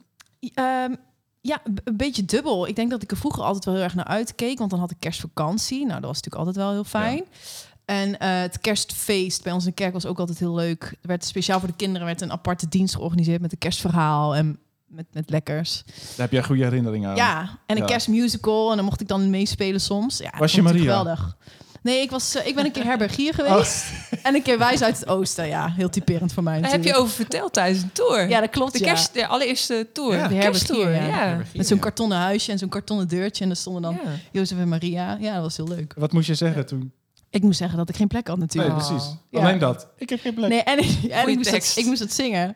Ehm, 0.54 0.94
Ja, 1.42 1.62
een 1.84 1.98
beetje 1.98 2.26
dubbel. 2.26 2.68
Ik 2.68 2.76
denk 2.76 2.90
dat 2.90 3.04
ik 3.04 3.12
er 3.12 3.18
vroeger 3.18 3.44
altijd 3.44 3.66
wel 3.66 3.74
heel 3.74 3.84
erg 3.84 3.96
naar 3.96 4.06
uitkeek, 4.06 4.58
want 4.58 4.70
dan 4.70 4.80
had 4.80 4.92
ik 4.92 4.98
kerstvakantie. 5.00 5.80
Nou, 5.86 6.00
dat 6.02 6.10
was 6.10 6.22
natuurlijk 6.22 6.36
altijd 6.36 6.56
wel 6.56 6.72
heel 6.72 6.84
fijn. 6.84 7.24
En 7.86 8.20
eh, 8.20 8.40
het 8.42 8.60
kerstfeest 8.60 9.44
bij 9.44 9.52
ons 9.54 9.64
in 9.64 9.70
de 9.70 9.76
kerk 9.76 9.94
was 9.94 10.06
ook 10.06 10.20
altijd 10.20 10.40
heel 10.40 10.54
leuk. 10.56 10.84
Er 10.84 11.08
werd 11.08 11.26
speciaal 11.26 11.60
voor 11.60 11.68
de 11.68 11.76
kinderen 11.76 12.08
werd 12.08 12.22
een 12.22 12.32
aparte 12.32 12.68
dienst 12.70 12.96
georganiseerd 12.96 13.42
met 13.42 13.52
een 13.52 13.58
kerstverhaal 13.58 14.36
en 14.36 14.60
met, 14.88 15.06
met 15.12 15.30
lekkers. 15.30 15.84
Daar 15.86 15.96
heb 16.18 16.32
jij 16.32 16.44
goede 16.44 16.64
herinneringen 16.64 17.10
aan. 17.10 17.16
Ja, 17.16 17.42
en 17.66 17.76
een 17.76 17.82
Ja. 17.82 17.86
kerstmusical 17.90 18.70
en 18.70 18.76
dan 18.76 18.86
mocht 18.86 19.02
ik 19.02 19.08
dan 19.08 19.30
meespelen 19.30 19.82
soms. 19.82 20.18
Ja, 20.18 20.34
Was 20.38 20.52
je 20.52 20.62
Maria? 20.62 20.80
Geweldig. 20.82 21.38
Nee, 21.84 22.02
ik, 22.02 22.10
was, 22.12 22.36
eh, 22.36 22.48
ik 22.48 22.56
ben 22.56 22.66
een 22.66 22.72
keer 22.72 22.84
herbergier 22.84 23.34
geweest. 23.34 23.86
En 24.24 24.36
een 24.36 24.42
keer 24.42 24.58
wijs 24.58 24.82
uit 24.82 25.00
het 25.00 25.08
oosten. 25.08 25.48
Ja, 25.48 25.74
heel 25.76 25.90
typerend 25.90 26.34
voor 26.34 26.44
mij 26.44 26.62
Daar 26.62 26.72
heb 26.72 26.84
je 26.84 26.96
over 26.96 27.14
verteld 27.14 27.54
tijdens 27.54 27.84
een 27.84 27.92
tour. 27.92 28.30
Ja, 28.30 28.40
dat 28.40 28.50
klopt. 28.50 28.72
de, 28.74 28.80
ja. 28.80 28.86
kerst, 28.86 29.14
de 29.14 29.28
allereerste 29.28 29.88
tour. 29.94 30.16
Ja. 30.16 30.28
de 30.28 30.36
herbergier, 30.36 30.92
ja. 30.92 31.06
Ja. 31.06 31.38
Met 31.54 31.68
zo'n 31.68 31.80
kartonnen 31.80 32.18
huisje 32.18 32.52
en 32.52 32.58
zo'n 32.58 32.70
kartonnen 32.70 33.08
deurtje. 33.08 33.42
En 33.44 33.50
daar 33.50 33.58
stonden 33.58 33.82
dan 33.82 33.94
Ja. 33.94 34.12
Jozef 34.32 34.58
en 34.58 34.68
Maria. 34.68 35.18
Ja, 35.20 35.34
dat 35.34 35.42
was 35.42 35.58
heel 35.58 35.68
leuk. 35.68 35.94
Wat 35.98 36.12
moest 36.12 36.28
je 36.28 36.36
zeggen 36.36 36.66
toen? 36.66 36.92
Ik 37.30 37.42
moest 37.42 37.58
zeggen 37.58 37.78
dat 37.78 37.90
ik 37.90 37.96
geen 37.96 38.08
plek 38.08 38.28
had 38.28 38.38
Nee, 38.38 38.46
natuurlijk. 38.46 38.76
precies. 38.88 39.16
Ja. 39.30 39.40
Alleen 39.40 39.60
dat. 39.60 39.88
Ik 39.98 40.10
heb 40.10 40.20
geen 40.22 40.34
plek. 40.34 40.50
Nee, 40.50 40.64
en, 40.64 40.78
ik, 40.80 41.36
moest 41.36 41.52
dat, 41.52 41.74
ik 41.76 41.86
moest 41.86 42.00
dat 42.00 42.12
zingen. 42.14 42.56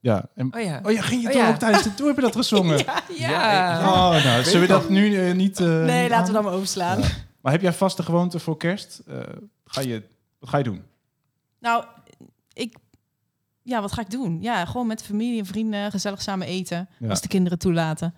Ja. 0.00 0.24
En, 0.34 0.54
Oh 0.54 0.60
ja. 0.62 0.80
oh 0.82 0.92
ja, 0.92 1.00
ging 1.00 1.22
je 1.22 1.40
Oh 1.40 1.48
ook 1.48 1.56
tijdens 1.56 1.82
de 1.82 1.94
tour 1.94 2.08
heb 2.08 2.16
je 2.16 2.24
dat 2.24 2.36
gezongen? 2.46 2.84
Ja. 3.18 3.78
Oh, 3.80 4.24
nou, 4.24 4.44
zullen 4.44 4.60
we 4.60 4.66
dat 4.66 4.88
nu 4.88 5.28
eh, 5.28 5.34
niet... 5.34 5.60
eh, 5.60 5.66
Nee, 5.66 6.00
niet 6.02 6.10
laten 6.10 6.26
we 6.26 6.32
dat 6.32 6.42
maar 6.42 6.52
overslaan. 6.52 7.00
Maar 7.40 7.52
heb 7.52 7.60
jij 7.62 7.72
vaste 7.72 8.02
gewoonten 8.02 8.40
voor 8.40 8.56
kerst? 8.56 8.98
Eh, 9.06 9.18
ga 9.64 9.80
je, 9.80 10.02
wat 10.38 10.48
ga 10.48 10.58
je 10.58 10.64
doen? 10.64 10.82
Nou, 11.58 11.84
ik... 12.52 12.76
Ja, 13.62 13.80
wat 13.80 13.92
ga 13.92 14.00
ik 14.00 14.10
doen? 14.10 14.38
Ja, 14.42 14.64
gewoon 14.64 14.86
met 14.86 15.02
familie 15.02 15.38
en 15.38 15.46
vrienden 15.46 15.90
gezellig 15.90 16.22
samen 16.22 16.46
eten. 16.46 16.88
Ja. 16.98 17.08
Als 17.08 17.20
de 17.20 17.28
kinderen 17.28 17.58
toelaten. 17.58 18.14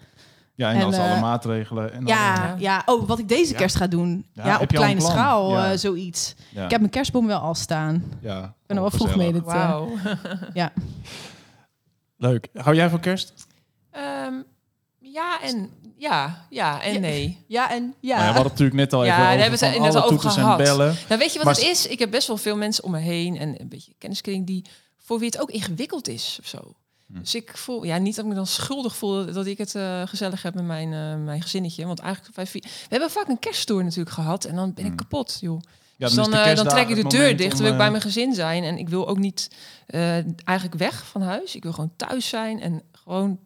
Ja, 0.54 0.70
en, 0.70 0.76
En, 0.76 0.84
als 0.84 0.96
eh, 0.96 1.10
alle 1.10 1.20
maatregelen. 1.20 1.92
En 1.92 2.06
Ja, 2.06 2.34
alle- 2.34 2.46
Ja. 2.46 2.54
ja. 2.58 2.82
Oh, 2.86 3.08
wat 3.08 3.18
ik 3.18 3.28
deze 3.28 3.52
Ja. 3.52 3.58
kerst 3.58 3.76
ga 3.76 3.86
doen. 3.86 4.26
Ja, 4.32 4.58
op 4.58 4.68
kleine 4.68 5.00
schaal, 5.00 5.50
Ja. 5.50 5.70
eh, 5.72 5.78
zoiets. 5.78 6.34
ja, 6.50 6.64
Ik 6.64 6.70
heb 6.70 6.80
mijn 6.80 6.92
kerstboom 6.92 7.26
wel 7.26 7.38
al 7.40 7.54
staan. 7.54 8.04
ja, 8.20 8.44
Ik 8.44 8.66
ben 8.66 8.76
er 8.76 8.82
wel 8.82 8.90
vroeg 8.90 9.16
mee. 9.16 9.32
Dit, 9.32 9.42
Wauw. 9.44 9.88
ja. 10.52 10.72
Leuk. 12.16 12.48
Hou 12.54 12.76
jij 12.76 12.90
van 12.90 13.00
kerst? 13.00 13.46
Ehm, 13.90 14.34
ja 14.98 15.40
en 15.42 15.70
ja, 16.00 16.46
ja 16.50 16.82
en 16.82 16.92
Ja. 16.92 16.98
nee. 16.98 17.44
ja, 17.46 17.70
en 17.70 17.94
ja. 18.00 18.16
Nou 18.16 18.26
ja, 18.26 18.28
we 18.28 18.34
hadden 18.34 18.42
natuurlijk 18.42 18.76
net 18.76 18.92
al 18.92 19.04
Ja, 19.04 19.10
even 19.12 19.22
daar 19.22 19.30
hebben 19.30 19.58
we 19.58 19.64
het 19.64 19.74
van 19.74 19.82
net 19.82 19.94
alle 19.94 20.02
al 20.02 20.10
over 20.12 20.26
en 20.26 20.32
gehad. 20.32 20.58
bellen. 20.58 20.96
Nou, 21.08 21.20
weet 21.20 21.32
je 21.32 21.36
wat 21.36 21.44
Maar 21.44 21.54
het 21.54 21.64
is? 21.64 21.86
Ik 21.86 21.98
heb 21.98 22.10
best 22.10 22.26
wel 22.26 22.36
veel 22.36 22.56
mensen 22.56 22.84
om 22.84 22.90
me 22.90 22.98
heen 22.98 23.38
en 23.38 23.60
een 23.60 23.68
beetje 23.68 23.92
kenniskring 23.98 24.46
die 24.46 24.64
voor 24.98 25.18
wie 25.18 25.28
het 25.28 25.40
ook 25.40 25.50
ingewikkeld 25.50 26.08
is 26.08 26.38
of 26.40 26.46
zo. 26.46 26.74
Hm. 27.06 27.20
Dus 27.20 27.34
ik 27.34 27.56
voel, 27.56 27.84
ja, 27.84 27.98
niet 27.98 28.14
dat 28.14 28.24
ik 28.24 28.30
me 28.30 28.36
dan 28.36 28.46
schuldig 28.46 28.96
voel 28.96 29.32
dat 29.32 29.46
ik 29.46 29.58
het 29.58 29.74
eh, 29.74 30.02
gezellig 30.04 30.42
heb 30.42 30.54
met 30.54 30.64
mijn, 30.64 30.92
eh, 30.92 31.24
mijn 31.24 31.42
gezinnetje. 31.42 31.86
Want 31.86 31.98
eigenlijk, 31.98 32.36
wij 32.36 32.46
we 32.52 32.60
hebben 32.88 33.10
vaak 33.10 33.28
een 33.28 33.38
kersttour 33.38 33.84
natuurlijk 33.84 34.10
gehad 34.10 34.44
en 34.44 34.54
dan 34.54 34.74
ben 34.74 34.84
ik 34.84 34.90
Hm. 34.90 34.96
kapot, 34.96 35.38
joh. 35.40 35.60
Ja, 36.00 36.06
dus 36.06 36.14
dan, 36.14 36.30
de 36.30 36.30
eh, 36.30 36.44
dan 36.44 36.54
kerstdagen 36.54 36.86
trek 36.86 36.98
ik 36.98 37.10
de 37.10 37.16
deur 37.16 37.36
dicht, 37.36 37.50
dan 37.50 37.60
wil 37.60 37.70
ik 37.70 37.76
bij 37.76 37.86
eh, 37.86 37.90
mijn 37.92 38.02
gezin 38.02 38.34
zijn. 38.34 38.64
En 38.64 38.78
ik 38.78 38.88
wil 38.88 39.08
ook 39.08 39.18
niet 39.18 39.50
eh, 39.86 40.46
eigenlijk 40.46 40.78
weg 40.78 41.06
van 41.06 41.22
huis. 41.22 41.54
Ik 41.54 41.62
wil 41.62 41.72
gewoon 41.72 41.92
thuis 41.96 42.28
zijn 42.28 42.60
en 42.60 42.82
gewoon 42.92 43.38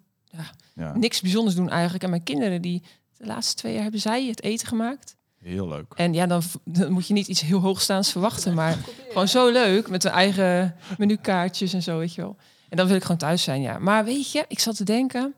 Ja, 0.74 0.96
niks 0.96 1.20
bijzonders 1.20 1.56
doen 1.56 1.68
eigenlijk. 1.70 2.04
En 2.04 2.10
mijn 2.10 2.22
kinderen, 2.22 2.62
die 2.62 2.82
de 3.16 3.26
laatste 3.26 3.54
twee 3.54 3.72
jaar 3.72 3.82
hebben 3.82 4.00
zij 4.00 4.26
het 4.26 4.42
eten 4.42 4.66
gemaakt. 4.66 5.16
heel 5.42 5.68
leuk. 5.68 5.92
En 5.96 6.14
ja, 6.14 6.26
dan, 6.26 6.42
dan 6.64 6.92
moet 6.92 7.06
je 7.06 7.14
niet 7.14 7.28
iets 7.28 7.40
heel 7.40 7.60
hoogstaands 7.60 8.12
verwachten. 8.12 8.54
Maar 8.54 8.78
gewoon 9.08 9.28
zo 9.28 9.50
leuk 9.52 9.88
met 9.88 10.02
hun 10.02 10.12
eigen 10.12 10.74
menukaartjes 10.98 11.72
en 11.72 11.82
zo, 11.82 11.98
weet 11.98 12.14
je 12.14 12.20
wel. 12.20 12.36
En 12.68 12.76
dan 12.76 12.86
wil 12.86 12.96
ik 12.96 13.02
gewoon 13.02 13.16
thuis 13.16 13.42
zijn, 13.42 13.60
ja. 13.60 13.78
Maar 13.78 14.04
weet 14.04 14.30
je, 14.32 14.44
ik 14.48 14.58
zat 14.58 14.76
te 14.76 14.84
denken... 14.84 15.34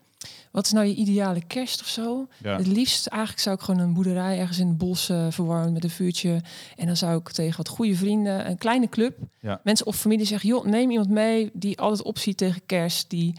Wat 0.50 0.66
is 0.66 0.72
nou 0.72 0.87
je 0.87 0.94
ideale 0.94 1.42
kerst 1.46 1.80
of 1.80 1.87
zo? 1.87 2.28
Ja. 2.42 2.56
Het 2.56 2.66
liefst 2.66 3.06
eigenlijk 3.06 3.42
zou 3.42 3.56
ik 3.56 3.62
gewoon 3.62 3.80
een 3.80 3.92
boerderij 3.92 4.38
ergens 4.38 4.59
in 4.59 4.68
het 4.68 4.78
bos 4.78 5.09
eh, 5.09 5.26
verwarmen 5.30 5.72
met 5.72 5.85
een 5.85 5.90
vuurtje. 5.90 6.40
En 6.76 6.87
dan 6.87 6.96
zou 6.96 7.18
ik 7.18 7.30
tegen 7.30 7.56
wat 7.56 7.68
goede 7.68 7.94
vrienden, 7.96 8.48
een 8.50 8.59
kleine 8.59 8.88
club, 8.88 9.18
Ja. 9.40 9.61
mensen 9.64 9.87
of 9.87 9.96
familie 9.96 10.26
zeggen: 10.26 10.48
joh, 10.48 10.64
neem 10.64 10.90
iemand 10.90 11.09
mee 11.09 11.50
die 11.52 11.78
altijd 11.78 12.02
opziet 12.02 12.37
tegen 12.37 12.61
kerst, 12.66 13.11
die 13.11 13.35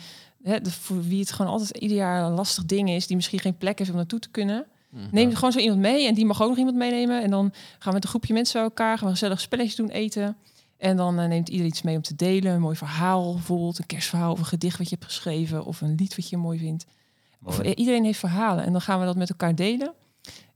hè, 0.47 0.61
de, 0.61 0.71
voor 0.71 1.03
wie 1.03 1.19
het 1.19 1.31
gewoon 1.31 1.51
altijd 1.51 1.69
ieder 1.77 1.97
jaar 1.97 2.23
een 2.23 2.31
lastig 2.31 2.65
ding 2.65 2.89
is, 2.89 3.07
die 3.07 3.15
misschien 3.15 3.39
geen 3.39 3.57
plek 3.57 3.77
heeft 3.77 3.89
om 3.89 3.95
naartoe 3.95 4.19
te 4.19 4.29
kunnen. 4.29 4.65
Neem 5.11 5.35
gewoon 5.35 5.51
zo 5.51 5.59
iemand 5.59 5.79
mee 5.79 6.07
en 6.07 6.13
die 6.13 6.25
mag 6.25 6.41
ook 6.41 6.49
nog 6.49 6.57
iemand 6.57 6.77
meenemen. 6.77 7.23
En 7.23 7.29
dan 7.29 7.51
gaan 7.51 7.87
we 7.87 7.91
met 7.91 8.03
een 8.03 8.09
groepje 8.09 8.33
mensen 8.33 8.53
bij 8.53 8.63
elkaar, 8.63 8.97
gaan 8.97 9.07
we 9.07 9.13
gezellig 9.13 9.39
spelletjes 9.39 9.75
doen, 9.75 9.89
eten. 9.89 10.37
En 10.77 10.97
dan 10.97 11.19
eh, 11.19 11.27
neemt 11.27 11.49
ieder 11.49 11.65
iets 11.65 11.81
mee 11.81 11.95
om 11.95 12.01
te 12.01 12.15
delen. 12.15 12.53
Een 12.53 12.61
mooi 12.61 12.75
verhaal, 12.75 13.33
bijvoorbeeld 13.33 13.79
een 13.79 13.85
kerstverhaal 13.85 14.31
of 14.31 14.39
een 14.39 14.45
gedicht 14.45 14.77
wat 14.77 14.89
je 14.89 14.95
hebt 14.95 15.07
geschreven 15.07 15.65
of 15.65 15.81
een 15.81 15.95
lied 15.95 16.15
wat 16.15 16.29
je 16.29 16.37
mooi 16.37 16.59
vindt. 16.59 16.85
Of, 17.43 17.59
eh, 17.59 17.71
iedereen 17.75 18.03
heeft 18.03 18.19
verhalen 18.19 18.65
en 18.65 18.71
dan 18.71 18.81
gaan 18.81 18.99
we 18.99 19.05
dat 19.05 19.15
met 19.15 19.29
elkaar 19.29 19.55
delen. 19.55 19.93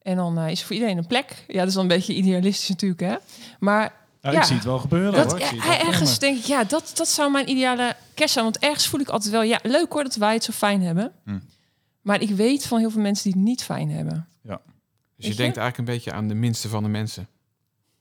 En 0.01 0.15
dan 0.15 0.37
eh, 0.37 0.49
is 0.49 0.59
er 0.59 0.65
voor 0.65 0.75
iedereen 0.75 0.97
een 0.97 1.07
plek. 1.07 1.43
Ja, 1.47 1.59
dat 1.59 1.67
is 1.67 1.73
dan 1.73 1.83
een 1.83 1.89
beetje 1.89 2.13
idealistisch 2.13 2.69
natuurlijk, 2.69 3.01
hè. 3.01 3.15
Maar 3.59 3.93
Ja, 4.21 4.31
Ja. 4.31 4.39
ik 4.39 4.43
zie 4.45 4.55
het 4.55 4.65
wel 4.65 4.79
gebeuren 4.79 5.13
dat, 5.13 5.25
hoor. 5.25 5.35
Ik 5.35 5.41
ja, 5.41 5.47
zie 5.49 5.59
het 5.61 5.67
wel 5.77 5.87
ergens 5.87 6.19
denk 6.19 6.37
ik, 6.37 6.43
ja, 6.43 6.63
dat, 6.63 6.91
dat 6.93 7.07
zou 7.07 7.31
mijn 7.31 7.49
ideale 7.49 7.95
kerst 8.13 8.33
zijn. 8.33 8.45
Want 8.45 8.59
ergens 8.59 8.87
voel 8.87 8.99
ik 8.99 9.09
altijd 9.09 9.31
wel, 9.31 9.41
ja, 9.43 9.59
leuk 9.63 9.91
hoor 9.93 10.03
dat 10.03 10.15
wij 10.15 10.33
het 10.33 10.43
zo 10.43 10.51
fijn 10.51 10.81
hebben. 10.81 11.11
Hm. 11.25 11.39
Maar 12.01 12.21
ik 12.21 12.29
weet 12.29 12.65
van 12.67 12.79
heel 12.79 12.89
veel 12.91 13.01
mensen 13.01 13.23
die 13.23 13.33
het 13.33 13.41
niet 13.49 13.63
fijn 13.63 13.89
hebben. 13.91 14.25
Dus 15.15 15.29
je 15.29 15.35
denkt 15.35 15.57
eigenlijk 15.57 15.89
een 15.89 15.95
beetje 15.95 16.11
aan 16.11 16.27
de 16.27 16.33
minste 16.33 16.69
van 16.69 16.83
de 16.83 16.89
mensen. 16.89 17.27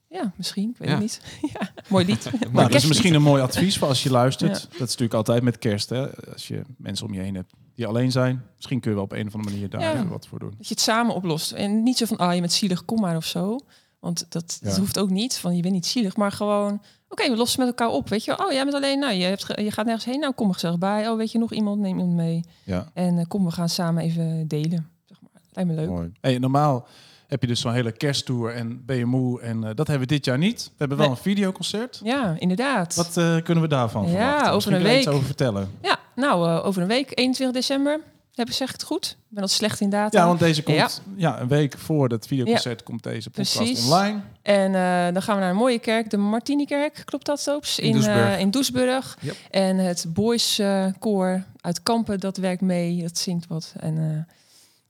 Ja, 0.09 0.31
misschien, 0.35 0.69
ik 0.69 0.77
weet 0.77 0.87
Ja. 0.87 0.93
het 0.93 1.01
niet. 1.03 1.21
ja, 1.53 1.71
mooi 1.87 2.05
lied. 2.05 2.29
Nou, 2.51 2.67
dat 2.67 2.73
is 2.73 2.85
misschien 2.87 3.13
een 3.13 3.21
mooi 3.21 3.41
advies 3.41 3.77
voor 3.77 3.87
als 3.87 4.03
je 4.03 4.09
luistert. 4.11 4.55
Ja. 4.57 4.63
Dat 4.63 4.71
is 4.73 4.77
natuurlijk 4.79 5.13
altijd 5.13 5.43
met 5.43 5.57
kerst. 5.57 5.89
Hè? 5.89 6.31
Als 6.31 6.47
je 6.47 6.61
mensen 6.77 7.05
om 7.05 7.13
je 7.13 7.19
heen 7.21 7.35
hebt 7.35 7.53
die 7.75 7.87
alleen 7.87 8.11
zijn. 8.11 8.43
Misschien 8.55 8.79
kun 8.79 8.89
je 8.89 8.95
wel 8.95 9.05
op 9.05 9.11
een 9.11 9.27
of 9.27 9.33
andere 9.35 9.53
manier 9.53 9.69
daar 9.69 9.81
Ja. 9.81 10.07
wat 10.07 10.27
voor 10.27 10.39
doen. 10.39 10.53
Dat 10.57 10.67
je 10.67 10.73
het 10.73 10.83
samen 10.83 11.15
oplost. 11.15 11.51
En 11.51 11.83
niet 11.83 11.97
zo 11.97 12.05
van, 12.05 12.17
ah, 12.17 12.33
je 12.33 12.39
bent 12.39 12.53
zielig, 12.53 12.85
kom 12.85 12.99
maar 12.99 13.15
of 13.15 13.25
zo. 13.25 13.59
Want 14.01 14.25
dat, 14.29 14.59
hoeft 14.77 14.99
ook 14.99 15.09
niet. 15.09 15.37
Van, 15.37 15.55
je 15.55 15.61
bent 15.61 15.73
niet 15.73 15.85
zielig, 15.85 16.15
maar 16.17 16.31
gewoon... 16.31 16.81
Oké, 17.09 17.29
we 17.29 17.35
lossen 17.35 17.59
met 17.59 17.67
elkaar 17.67 17.89
op, 17.89 18.09
weet 18.09 18.23
je. 18.25 18.45
Oh, 18.45 18.51
jij 18.51 18.63
bent 18.63 18.75
alleen, 18.75 18.99
nou, 18.99 19.13
je, 19.13 19.23
hebt 19.23 19.43
ge- 19.43 19.61
je 19.63 19.71
gaat 19.71 19.85
nergens 19.85 20.05
heen. 20.05 20.19
Nou, 20.19 20.33
kom 20.33 20.47
er 20.47 20.53
gezellig 20.53 20.77
bij. 20.77 21.09
Oh, 21.09 21.17
weet 21.17 21.31
je, 21.31 21.37
nog 21.37 21.51
iemand, 21.51 21.79
neem 21.79 21.97
iemand 21.99 22.15
mee. 22.15 22.43
Ja, 22.63 22.87
En 22.93 23.17
eh, 23.17 23.25
kom, 23.27 23.45
we 23.45 23.51
gaan 23.51 23.69
samen 23.69 24.03
even 24.03 24.47
delen. 24.47 24.89
Zeg 25.05 25.17
maar. 25.21 25.41
Lijkt 25.51 25.69
me 25.69 25.75
leuk. 25.75 25.89
mooi. 25.89 26.11
Hey, 26.21 26.37
normaal 26.37 26.87
heb 27.27 27.41
je 27.41 27.47
dus 27.47 27.59
zo'n 27.59 27.73
hele 27.73 27.91
kersttour 27.91 28.53
en 28.55 28.85
ben 28.85 28.95
je 28.97 29.05
moe. 29.05 29.41
En 29.41 29.63
eh, 29.63 29.69
dat 29.75 29.87
hebben 29.87 30.07
we 30.07 30.13
dit 30.13 30.25
jaar 30.25 30.37
niet. 30.37 30.63
We 30.65 30.71
hebben 30.77 30.97
wel 30.97 31.07
Nee. 31.07 31.15
een 31.15 31.21
videoconcert. 31.21 31.99
Ja, 32.03 32.35
inderdaad. 32.39 32.95
Wat 32.95 33.17
eh, 33.17 33.35
kunnen 33.43 33.63
we 33.63 33.69
daarvan 33.69 34.03
Ja, 34.03 34.09
verwachten? 34.09 34.41
over 34.41 34.53
Misschien 34.53 34.73
een 34.75 34.81
kun 34.81 34.91
je 34.91 34.95
iets 34.97 35.05
week. 35.05 35.15
over 35.15 35.27
vertellen. 35.27 35.69
Ja, 35.81 35.99
nou, 36.15 36.47
eh, 36.49 36.65
over 36.65 36.81
een 36.81 36.87
week, 36.87 37.11
21 37.19 37.55
december. 37.61 37.99
Heb 38.35 38.51
zeg 38.51 38.67
ik 38.67 38.73
het 38.73 38.83
goed? 38.83 39.05
Ik 39.19 39.25
ben 39.29 39.41
dat 39.41 39.51
slecht 39.51 39.79
in 39.79 39.89
data. 39.89 40.19
Ja, 40.19 40.25
want 40.27 40.39
deze 40.39 40.63
komt 40.63 40.77
Ja. 40.77 40.89
ja. 41.15 41.39
een 41.39 41.47
week 41.47 41.77
voor 41.77 42.09
het 42.09 42.27
videoconcert 42.27 42.83
komt 42.83 43.03
deze 43.03 43.29
podcast 43.29 43.55
Precies. 43.57 43.85
online. 43.85 44.19
En 44.41 44.75
eh, 44.75 45.13
dan 45.13 45.21
gaan 45.21 45.35
we 45.35 45.41
naar 45.41 45.49
een 45.49 45.55
mooie 45.55 45.79
kerk, 45.79 46.09
de 46.09 46.17
Martini-kerk, 46.17 47.01
klopt 47.05 47.25
dat, 47.25 47.39
Stoops? 47.39 47.79
In 47.79 47.85
In, 47.87 47.93
Doesburg. 47.93 48.17
eh, 48.33 48.39
in 48.39 48.51
Doesburg. 48.51 49.17
Yep. 49.21 49.35
En 49.51 49.77
het 49.77 50.05
boys 50.09 50.61
koor 50.99 51.43
uit 51.61 51.83
Kampen, 51.83 52.19
dat 52.19 52.37
werkt 52.37 52.61
mee, 52.61 53.01
dat 53.01 53.17
zingt 53.17 53.47
wat. 53.47 53.73
En 53.79 54.27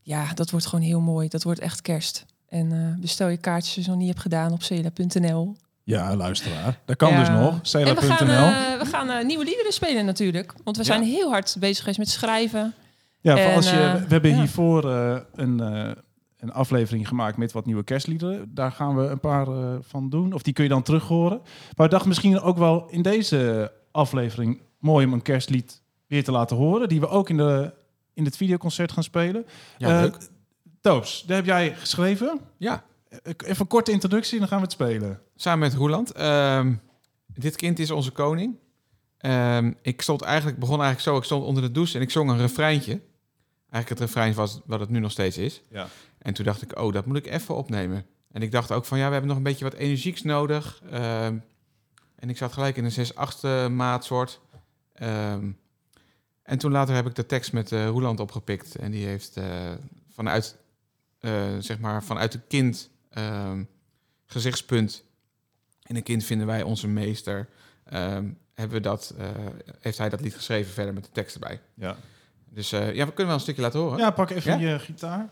ja, 0.03 0.33
dat 0.33 0.49
wordt 0.49 0.65
gewoon 0.65 0.85
heel 0.85 0.99
mooi. 1.01 1.27
Dat 1.27 1.43
wordt 1.43 1.59
echt 1.59 1.81
kerst. 1.81 2.25
En 2.49 2.97
bestel 3.01 3.27
je 3.27 3.37
kaartjes 3.37 3.75
als 3.75 3.85
je 3.85 3.91
nog 3.91 3.99
niet 3.99 4.09
hebt 4.09 4.21
gedaan 4.21 4.51
op 4.51 4.63
cela.nl. 4.63 5.55
Ja, 5.83 6.15
luisteraar. 6.15 6.79
Dat 6.85 6.95
kan 6.95 7.09
Ja. 7.11 7.19
dus 7.19 7.27
nog. 7.29 7.49
En 7.53 7.59
we 7.61 7.67
Cela.nl. 7.67 7.97
gaan, 8.17 8.77
we 8.79 8.85
gaan 8.85 9.25
nieuwe 9.25 9.43
liederen 9.43 9.73
spelen 9.73 10.05
natuurlijk. 10.05 10.53
Want 10.63 10.77
we 10.77 10.83
Ja. 10.83 10.87
zijn 10.93 11.03
heel 11.03 11.29
hard 11.29 11.55
bezig 11.59 11.77
geweest 11.79 11.97
met 11.99 12.09
schrijven. 12.09 12.73
Ja, 13.21 13.37
En, 13.37 13.55
als 13.55 13.69
je, 13.69 13.79
eh, 13.79 13.93
we 13.93 14.07
hebben 14.07 14.31
ja. 14.31 14.37
hiervoor 14.37 14.91
eh, 14.91 15.17
een, 15.33 15.59
eh, 15.59 15.91
een 16.37 16.51
aflevering 16.51 17.07
gemaakt 17.07 17.37
met 17.37 17.51
wat 17.51 17.65
nieuwe 17.65 17.83
kerstliederen. 17.83 18.51
Daar 18.53 18.71
gaan 18.71 18.95
we 18.95 19.03
een 19.07 19.19
paar 19.19 19.47
eh, 19.47 19.75
van 19.81 20.09
doen. 20.09 20.33
Of 20.33 20.41
die 20.41 20.53
kun 20.53 20.63
je 20.63 20.69
dan 20.69 20.83
terug 20.83 21.07
horen. 21.07 21.41
Maar 21.75 21.85
ik 21.85 21.91
dacht 21.91 22.05
misschien 22.05 22.39
ook 22.39 22.57
wel 22.57 22.87
in 22.89 23.01
deze 23.01 23.71
aflevering 23.91 24.61
mooi 24.79 25.05
om 25.05 25.13
een 25.13 25.21
kerstlied 25.21 25.81
weer 26.07 26.23
te 26.23 26.31
laten 26.31 26.57
horen. 26.57 26.89
Die 26.89 26.99
we 26.99 27.07
ook 27.07 27.29
in, 27.29 27.37
de, 27.37 27.73
in 28.13 28.25
het 28.25 28.37
videoconcert 28.37 28.91
gaan 28.91 29.03
spelen. 29.03 29.45
Ja, 29.77 30.01
leuk. 30.01 30.17
Toos, 30.81 31.23
daar 31.27 31.35
heb 31.37 31.45
jij 31.45 31.75
geschreven. 31.75 32.39
Ja, 32.57 32.83
Even 33.23 33.59
een 33.59 33.67
korte 33.67 33.91
introductie, 33.91 34.39
dan 34.39 34.47
gaan 34.47 34.57
we 34.57 34.63
het 34.63 34.73
spelen. 34.73 35.19
samen 35.35 35.59
met 35.59 35.73
Roeland. 35.73 36.11
Ehm, 36.11 36.73
dit 37.33 37.55
kind 37.55 37.79
is 37.79 37.91
onze 37.91 38.11
koning. 38.11 38.55
Ehm, 39.17 39.73
ik 39.81 40.01
stond 40.01 40.21
eigenlijk, 40.21 40.59
begon 40.59 40.81
eigenlijk 40.81 41.09
zo, 41.09 41.17
ik 41.17 41.23
stond 41.23 41.45
onder 41.45 41.63
de 41.63 41.71
douche 41.71 41.95
en 41.95 42.01
ik 42.01 42.11
zong 42.11 42.29
een 42.29 42.37
refreintje. 42.37 43.01
Eigenlijk 43.71 43.89
het 43.89 43.99
refrein 43.99 44.33
was 44.33 44.61
wat 44.65 44.79
het 44.79 44.89
nu 44.89 44.99
nog 44.99 45.11
steeds 45.11 45.37
is. 45.37 45.61
Ja. 45.69 45.87
En 46.17 46.33
toen 46.33 46.45
dacht 46.45 46.61
ik, 46.61 46.79
oh, 46.79 46.93
dat 46.93 47.05
moet 47.05 47.17
ik 47.17 47.27
even 47.27 47.55
opnemen. 47.55 48.05
En 48.31 48.41
ik 48.41 48.51
dacht 48.51 48.71
ook 48.71 48.85
van, 48.85 48.97
ja, 48.97 49.05
we 49.05 49.11
hebben 49.11 49.29
nog 49.29 49.37
een 49.37 49.43
beetje 49.43 49.63
wat 49.63 49.73
energieks 49.73 50.21
nodig. 50.21 50.81
Ehm, 50.89 51.37
en 52.15 52.29
ik 52.29 52.37
zat 52.37 52.53
gelijk 52.53 52.77
in 52.77 52.85
een 52.85 52.91
6-8 52.91 53.69
maatsoort. 53.69 54.39
Ehm, 54.93 55.51
en 56.43 56.57
toen 56.57 56.71
later 56.71 56.95
heb 56.95 57.07
ik 57.07 57.15
de 57.15 57.25
tekst 57.25 57.53
met 57.53 57.71
eh 57.71 57.87
Roeland 57.87 58.19
opgepikt. 58.19 58.75
En 58.75 58.91
die 58.91 59.05
heeft 59.05 59.37
eh, 59.37 59.71
vanuit, 60.09 60.57
eh, 61.19 61.57
zeg 61.59 61.79
maar, 61.79 62.03
vanuit 62.03 62.33
het 62.33 62.41
kind 62.47 62.89
ehm, 63.09 63.63
gezichtspunt. 64.25 65.03
In 65.85 65.95
een 65.95 66.03
kind 66.03 66.23
vinden 66.23 66.47
wij 66.47 66.63
onze 66.63 66.87
meester. 66.87 67.49
hebben 68.53 68.77
we 68.77 68.79
dat, 68.79 69.13
heeft 69.79 69.97
hij 69.97 70.09
dat 70.09 70.21
lied 70.21 70.35
geschreven 70.35 70.73
verder 70.73 70.93
met 70.93 71.03
de 71.03 71.11
tekst 71.11 71.33
erbij. 71.33 71.61
Ja. 71.73 71.97
Dus 72.53 72.71
eh, 72.71 72.93
ja, 72.93 73.05
we 73.05 73.11
kunnen 73.11 73.25
wel 73.25 73.33
een 73.33 73.39
stukje 73.39 73.61
laten 73.61 73.79
horen. 73.79 73.97
Ja, 73.97 74.11
pak 74.11 74.29
even 74.29 74.59
Ja? 74.59 74.71
je 74.71 74.79
gitaar. 74.79 75.29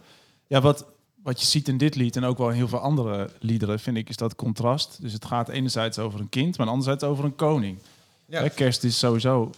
Ja, 0.47 0.61
wat, 0.61 0.85
wat 1.23 1.39
je 1.39 1.45
ziet 1.45 1.67
in 1.67 1.77
dit 1.77 1.95
lied 1.95 2.15
en 2.15 2.23
ook 2.23 2.37
wel 2.37 2.49
in 2.49 2.55
heel 2.55 2.67
veel 2.67 2.79
andere 2.79 3.29
liederen, 3.39 3.79
vind 3.79 3.97
ik, 3.97 4.09
is 4.09 4.17
dat 4.17 4.35
contrast. 4.35 5.01
Dus 5.01 5.13
het 5.13 5.25
gaat 5.25 5.49
enerzijds 5.49 5.99
over 5.99 6.19
een 6.19 6.29
kind, 6.29 6.57
maar 6.57 6.67
anderzijds 6.67 7.03
over 7.03 7.25
een 7.25 7.35
koning. 7.35 7.77
Ja. 8.25 8.41
Hè, 8.41 8.49
kerst 8.49 8.83
is 8.83 8.99
sowieso, 8.99 9.51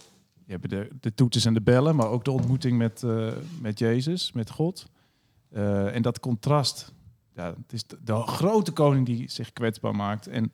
je 0.46 0.52
hebt 0.52 0.70
de, 0.70 0.88
de 1.00 1.14
toeters 1.14 1.44
en 1.44 1.54
de 1.54 1.60
bellen, 1.60 1.96
maar 1.96 2.08
ook 2.08 2.24
de 2.24 2.30
ontmoeting 2.30 2.78
met, 2.78 3.02
eh, 3.02 3.28
met 3.60 3.78
Jezus, 3.78 4.32
met 4.32 4.50
God. 4.50 4.86
Eh, 5.48 5.94
en 5.94 6.02
dat 6.02 6.20
contrast, 6.20 6.92
ja, 7.34 7.46
het 7.46 7.72
is 7.72 7.86
de, 7.86 7.98
de 8.04 8.14
grote 8.14 8.72
koning 8.72 9.06
die 9.06 9.30
zich 9.30 9.52
kwetsbaar 9.52 9.96
maakt. 9.96 10.26
En 10.26 10.52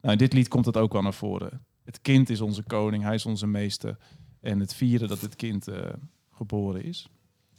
nou, 0.00 0.12
in 0.12 0.18
dit 0.18 0.32
lied 0.32 0.48
komt 0.48 0.64
dat 0.64 0.76
ook 0.76 0.92
wel 0.92 1.02
naar 1.02 1.14
voren. 1.14 1.66
Het 1.84 2.00
kind 2.02 2.30
is 2.30 2.40
onze 2.40 2.62
koning, 2.62 3.02
hij 3.02 3.14
is 3.14 3.26
onze 3.26 3.46
meester. 3.46 3.96
En 4.40 4.60
het 4.60 4.74
vieren 4.74 5.08
dat 5.08 5.20
het 5.20 5.36
kind 5.36 5.68
eh, 5.68 5.80
geboren 6.38 6.84
is. 6.84 7.08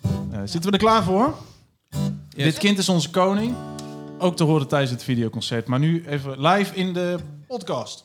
Eh, 0.02 0.39
zitten 0.46 0.62
we 0.62 0.72
er 0.72 0.78
klaar 0.78 1.04
voor? 1.04 1.36
Yes. 1.89 2.44
Dit 2.44 2.58
kind 2.58 2.78
is 2.78 2.89
onze 2.89 3.10
koning. 3.10 3.56
Ook 4.18 4.36
te 4.36 4.44
horen 4.44 4.68
tijdens 4.68 4.92
het 4.92 5.04
videoconcert. 5.04 5.68
Maar 5.68 5.80
nu 5.80 6.06
even 6.08 6.42
live 6.42 6.76
in 6.76 6.94
de 6.94 7.18
podcast. 7.48 8.04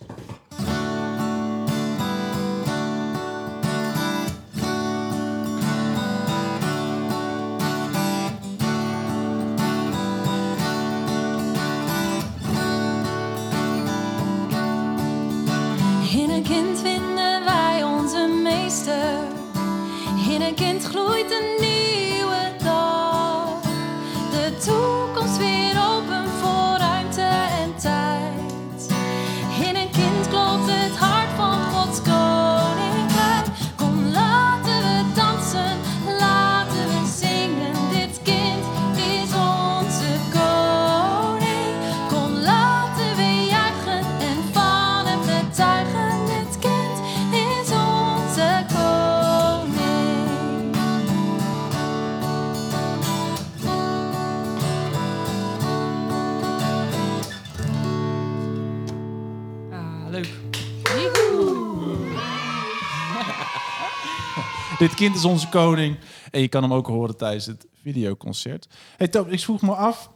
Kind 65.04 65.16
is 65.16 65.24
onze 65.24 65.48
koning. 65.48 65.98
En 66.30 66.40
je 66.40 66.48
kan 66.48 66.62
hem 66.62 66.72
ook 66.72 66.86
horen 66.86 67.16
tijdens 67.16 67.46
het 67.46 67.66
videoconcert. 67.82 68.68
Hey 68.96 69.08
Toop, 69.08 69.28
ik 69.28 69.40
vroeg 69.40 69.62
me 69.62 69.74
af. 69.74 70.10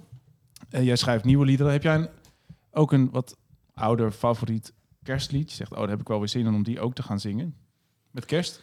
eh, 0.70 0.84
jij 0.84 0.96
schrijft 0.96 1.24
nieuwe 1.24 1.44
liederen. 1.44 1.72
Heb 1.72 1.82
jij 1.82 1.94
een, 1.94 2.08
ook 2.70 2.92
een 2.92 3.10
wat 3.10 3.36
ouder 3.74 4.10
favoriet 4.10 4.72
kerstlied? 5.02 5.50
Je 5.50 5.56
zegt, 5.56 5.72
oh, 5.72 5.78
daar 5.78 5.88
heb 5.88 6.00
ik 6.00 6.08
wel 6.08 6.18
weer 6.18 6.28
zin 6.28 6.46
in 6.46 6.54
om 6.54 6.62
die 6.62 6.80
ook 6.80 6.94
te 6.94 7.02
gaan 7.02 7.20
zingen. 7.20 7.54
Met 8.10 8.24
kerst? 8.24 8.60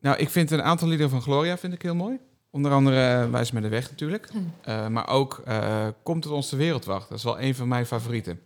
Nou, 0.00 0.16
ik 0.16 0.30
vind 0.30 0.50
een 0.50 0.62
aantal 0.62 0.88
liederen 0.88 1.10
van 1.10 1.22
Gloria 1.22 1.58
vind 1.58 1.72
ik 1.72 1.82
heel 1.82 1.94
mooi. 1.94 2.18
Onder 2.50 2.72
andere 2.72 3.22
eh, 3.22 3.30
Wijs 3.30 3.50
me 3.50 3.60
de 3.60 3.68
weg 3.68 3.90
natuurlijk. 3.90 4.30
Eh, 4.62 4.88
maar 4.88 5.08
ook 5.08 5.42
eh, 5.44 5.88
Komt 6.02 6.24
het 6.24 6.32
ons 6.32 6.50
de 6.50 6.56
wereld 6.56 6.84
wacht. 6.84 7.08
Dat 7.08 7.18
is 7.18 7.24
wel 7.24 7.40
een 7.40 7.54
van 7.54 7.68
mijn 7.68 7.86
favorieten. 7.86 8.40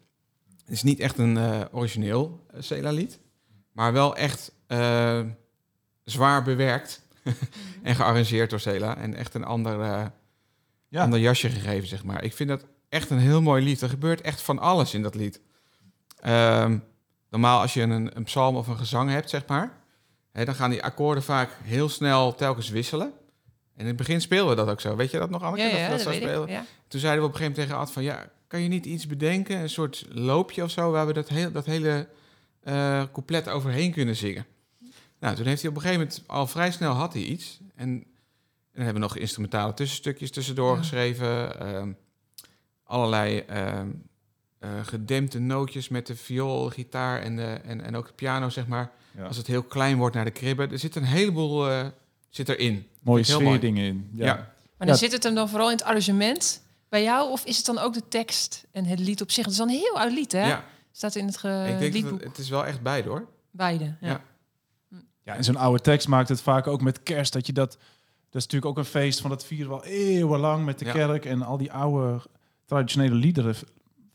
Het 0.64 0.74
is 0.74 0.82
niet 0.82 1.00
echt 1.00 1.18
een 1.18 1.36
eh, 1.36 1.60
origineel 1.72 2.40
uh, 2.54 2.60
Cela-lied. 2.62 3.20
Maar 3.72 3.92
wel 3.92 4.16
echt 4.16 4.52
eh, 4.66 5.20
zwaar 6.04 6.42
bewerkt. 6.42 7.02
en 7.82 7.94
gearrangeerd 7.94 8.50
door 8.50 8.60
Cela. 8.60 8.96
En 8.96 9.14
echt 9.14 9.34
een 9.34 9.44
ander, 9.44 9.80
eh, 9.80 10.04
Ja. 10.88 11.02
ander 11.02 11.18
jasje 11.20 11.48
gegeven, 11.50 11.88
zeg 11.88 12.04
maar. 12.04 12.24
Ik 12.24 12.32
vind 12.32 12.48
dat 12.48 12.64
echt 12.88 13.10
een 13.10 13.18
heel 13.18 13.42
mooi 13.42 13.64
lied. 13.64 13.80
Er 13.80 13.88
gebeurt 13.88 14.20
echt 14.20 14.42
van 14.42 14.58
alles 14.58 14.94
in 14.94 15.02
dat 15.02 15.14
lied. 15.14 15.40
Ehm, 16.20 16.78
normaal 17.30 17.60
als 17.60 17.74
je 17.74 17.82
een, 17.82 18.16
een 18.16 18.24
psalm 18.24 18.56
of 18.56 18.66
een 18.66 18.76
gezang 18.76 19.10
hebt, 19.10 19.30
zeg 19.30 19.46
maar... 19.46 19.82
Hè, 20.32 20.44
dan 20.44 20.54
gaan 20.54 20.70
die 20.70 20.82
akkoorden 20.82 21.22
vaak 21.22 21.50
heel 21.62 21.88
snel 21.88 22.34
telkens 22.34 22.68
wisselen. 22.68 23.06
En 23.74 23.80
in 23.80 23.86
het 23.86 23.96
begin 23.96 24.20
speelden 24.20 24.56
we 24.56 24.62
dat 24.62 24.68
ook 24.70 24.80
zo. 24.80 24.96
Weet 24.96 25.10
je 25.10 25.18
dat 25.18 25.30
nog, 25.30 25.42
Anneke? 25.42 25.62
Ja, 25.62 25.68
dat 25.68 25.76
we 25.76 25.82
ja, 25.82 25.88
dat 25.88 25.96
dat 25.96 26.06
zo 26.06 26.10
weet 26.10 26.22
ik. 26.22 26.28
spelen? 26.28 26.48
Ja. 26.48 26.64
Toen 26.88 27.00
zeiden 27.00 27.22
we 27.22 27.28
op 27.28 27.32
een 27.34 27.38
gegeven 27.38 27.60
moment 27.62 27.68
tegen 27.68 27.76
Ad 27.76 27.92
van... 27.92 28.02
ja, 28.02 28.30
kan 28.46 28.60
je 28.62 28.68
niet 28.68 28.86
iets 28.86 29.06
bedenken? 29.06 29.58
Een 29.60 29.68
soort 29.70 30.06
loopje 30.10 30.62
of 30.62 30.70
zo... 30.70 30.90
waar 30.90 31.06
we 31.06 31.12
dat, 31.12 31.28
heel, 31.28 31.52
dat 31.52 31.66
hele 31.66 32.08
eh, 32.62 33.02
couplet 33.12 33.48
overheen 33.48 33.92
kunnen 33.92 34.16
zingen. 34.16 34.46
Nou, 35.24 35.36
toen 35.36 35.46
heeft 35.46 35.60
hij 35.60 35.70
op 35.70 35.76
een 35.76 35.82
gegeven 35.82 36.02
moment... 36.06 36.22
al 36.26 36.46
vrij 36.46 36.70
snel 36.72 36.92
had 36.92 37.12
hij 37.12 37.22
iets. 37.22 37.58
En, 37.74 37.88
en 37.88 38.04
dan 38.72 38.84
hebben 38.84 38.94
we 39.02 39.08
nog 39.08 39.16
instrumentale 39.16 39.74
tussenstukjes 39.74 40.30
tussendoor 40.30 40.72
Ja. 40.72 40.78
geschreven. 40.78 41.60
ehm, 41.60 41.92
allerlei 42.84 43.38
ehm, 43.38 43.88
eh, 44.58 44.70
gedempte 44.82 45.38
nootjes 45.38 45.88
met 45.88 46.06
de 46.06 46.16
viool, 46.16 46.68
gitaar 46.70 47.20
en, 47.22 47.36
de, 47.36 47.42
en, 47.64 47.80
en 47.84 47.96
ook 47.96 48.06
de 48.06 48.12
piano, 48.12 48.48
zeg 48.48 48.66
maar. 48.66 48.90
Ja. 49.16 49.24
Als 49.26 49.36
het 49.36 49.46
heel 49.46 49.62
klein 49.62 49.96
wordt 49.98 50.14
naar 50.14 50.24
de 50.24 50.30
kribben. 50.30 50.70
Er 50.70 50.78
zit 50.78 50.96
een 50.96 51.04
heleboel 51.04 51.70
eh, 51.70 51.86
zit 52.28 52.48
erin. 52.48 52.72
Mooie 52.74 52.84
mooi. 53.02 53.24
sfeerdingen 53.24 53.84
in. 53.84 54.10
Ja. 54.12 54.24
Ja. 54.26 54.34
Maar 54.34 54.86
dan 54.86 54.88
Ja. 54.88 54.94
zit 54.94 55.12
het 55.12 55.22
hem 55.22 55.34
dan 55.34 55.48
vooral 55.48 55.70
in 55.70 55.76
het 55.76 55.84
arrangement 55.84 56.62
bij 56.88 57.02
jou? 57.02 57.30
Of 57.30 57.44
is 57.44 57.56
het 57.56 57.66
dan 57.66 57.78
ook 57.78 57.94
de 57.94 58.08
tekst 58.08 58.64
en 58.72 58.84
het 58.84 58.98
lied 58.98 59.20
op 59.20 59.30
zich? 59.30 59.44
Het 59.44 59.52
is 59.52 59.58
dan 59.58 59.68
een 59.68 59.74
heel 59.74 59.98
oud 60.00 60.12
lied, 60.12 60.32
hè? 60.32 60.46
Ja, 60.46 60.64
Staat 60.92 61.14
in 61.14 61.26
het 61.26 61.36
ge- 61.36 61.64
ik 61.68 61.78
denk 61.78 61.92
dat 61.92 62.02
liedboek. 62.02 62.24
het 62.24 62.38
is 62.38 62.48
wel 62.48 62.66
echt 62.66 62.82
beide 62.82 63.08
hoor. 63.08 63.26
Beide, 63.50 63.94
ja. 64.00 64.22
Ja. 65.24 65.34
En 65.36 65.44
zo'n 65.44 65.56
oude 65.56 65.80
tekst 65.80 66.08
maakt 66.08 66.28
het 66.28 66.40
vaak 66.40 66.66
ook 66.66 66.80
met 66.80 67.02
kerst. 67.02 67.32
Dat 67.32 67.46
je 67.46 67.52
dat. 67.52 67.70
Dat 68.30 68.42
is 68.42 68.48
natuurlijk 68.48 68.66
ook 68.66 68.78
een 68.78 68.90
feest 68.90 69.20
van 69.20 69.30
dat 69.30 69.44
vieren 69.44 69.68
we 69.68 69.74
al 69.74 69.84
eeuwenlang 69.84 70.64
met 70.64 70.78
de 70.78 70.84
Ja. 70.84 70.92
kerk. 70.92 71.24
En 71.24 71.42
al 71.42 71.56
die 71.56 71.72
oude 71.72 72.20
traditionele 72.64 73.14
liederen 73.14 73.54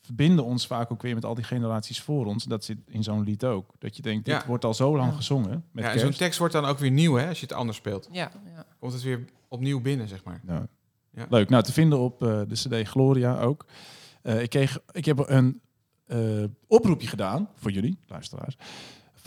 verbinden 0.02 0.46
ons 0.46 0.68
vaak 0.68 0.92
ook 0.92 1.02
weer 1.02 1.14
met 1.16 1.26
al 1.26 1.36
die 1.36 1.44
generaties 1.44 2.02
voor 2.02 2.26
ons. 2.26 2.44
Dat 2.44 2.64
zit 2.64 2.78
in 2.88 3.04
zo'n 3.04 3.24
lied 3.24 3.44
ook. 3.46 3.72
Dat 3.80 3.96
je 3.96 4.02
denkt, 4.02 4.26
dit 4.26 4.34
Ja. 4.34 4.44
wordt 4.48 4.66
al 4.66 4.74
zo 4.74 4.96
lang 4.98 5.10
Ja. 5.10 5.16
gezongen 5.16 5.66
met 5.72 5.84
Ja, 5.84 5.92
en 5.92 6.00
zo'n 6.00 6.12
tekst 6.12 6.40
wordt 6.40 6.54
dan 6.54 6.66
ook 6.66 6.78
weer 6.80 6.92
nieuw 6.92 7.16
hè, 7.16 7.28
als 7.28 7.40
je 7.40 7.46
het 7.46 7.56
anders 7.56 7.78
speelt. 7.78 8.08
Ja, 8.12 8.32
ja. 8.56 8.66
Komt 8.80 8.94
het 8.94 9.02
weer 9.02 9.26
opnieuw 9.48 9.82
binnen, 9.82 10.08
zeg 10.08 10.24
maar. 10.24 10.42
Ja. 10.48 10.68
Ja. 11.14 11.26
Leuk. 11.30 11.50
Nou, 11.50 11.64
te 11.64 11.74
vinden 11.74 12.00
op 12.00 12.24
eh, 12.24 12.42
de 12.48 12.56
CD 12.82 12.88
Gloria 12.88 13.40
ook. 13.42 13.66
Eh, 14.22 14.42
ik, 14.42 14.50
kreeg, 14.50 14.80
ik 14.92 15.06
heb 15.06 15.30
een 15.30 15.62
eh, 16.06 16.44
oproepje 16.68 17.08
gedaan 17.08 17.50
voor 17.56 17.72
jullie, 17.72 17.98
luisteraars. 18.08 18.58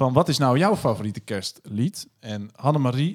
Van 0.03 0.12
wat 0.12 0.29
is 0.29 0.38
nou 0.38 0.59
jouw 0.59 0.77
favoriete 0.77 1.21
kerstlied? 1.21 2.09
En 2.21 2.51
Hannemarie 2.55 3.15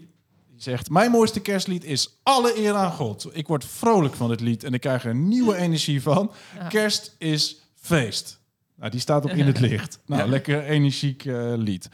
die 0.49 0.61
zegt: 0.61 0.89
Mijn 0.89 1.11
mooiste 1.11 1.39
kerstlied 1.39 1.83
is 1.83 2.19
Alle 2.23 2.57
eer 2.57 2.73
aan 2.73 2.91
God. 2.91 3.29
Ik 3.31 3.47
word 3.47 3.65
vrolijk 3.65 4.13
van 4.15 4.29
dit 4.29 4.39
lied 4.39 4.63
en 4.63 4.73
ik 4.73 4.81
krijg 4.81 5.05
er 5.05 5.15
nieuwe 5.15 5.55
energie 5.65 6.01
van. 6.01 6.31
Kerst 6.69 7.15
is 7.17 7.61
feest. 7.75 8.39
Nou, 8.75 8.91
die 8.91 8.99
staat 8.99 9.23
ook 9.23 9.37
in 9.37 9.45
het 9.45 9.59
licht. 9.69 9.99
Nou, 10.05 10.21
Ja. 10.21 10.27
lekker 10.27 10.63
energiek 10.63 11.25
eh, 11.25 11.53
lied. 11.55 11.89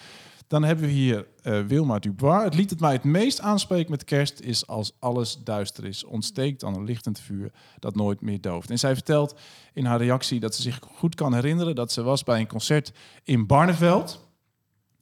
Dan 0.48 0.64
hebben 0.64 0.86
we 0.86 0.92
hier 0.92 1.28
eh, 1.42 1.62
Wilma 1.62 2.00
Dubois. 2.00 2.44
Het 2.44 2.56
lied 2.56 2.70
dat 2.70 2.80
mij 2.80 2.94
het 2.94 3.04
meest 3.04 3.40
aanspreekt 3.40 3.90
met 3.90 4.04
kerst 4.04 4.40
is 4.40 4.68
Als 4.68 4.92
alles 5.00 5.38
duister 5.44 5.86
is. 5.86 6.04
Ontsteekt 6.04 6.60
dan 6.60 6.76
een 6.76 6.86
lichtend 6.86 7.20
vuur 7.20 7.52
dat 7.80 7.96
nooit 7.96 8.22
meer 8.22 8.42
dooft. 8.42 8.70
En 8.70 8.80
zij 8.80 8.94
vertelt 8.94 9.36
in 9.74 9.86
haar 9.86 9.98
reactie 10.00 10.40
dat 10.40 10.56
ze 10.56 10.62
zich 10.62 10.80
goed 10.96 11.16
kan 11.16 11.34
herinneren 11.34 11.76
dat 11.76 11.92
ze 11.92 12.04
was 12.04 12.24
bij 12.24 12.40
een 12.40 12.48
concert 12.48 12.92
in 13.24 13.48
Barneveld. 13.48 14.32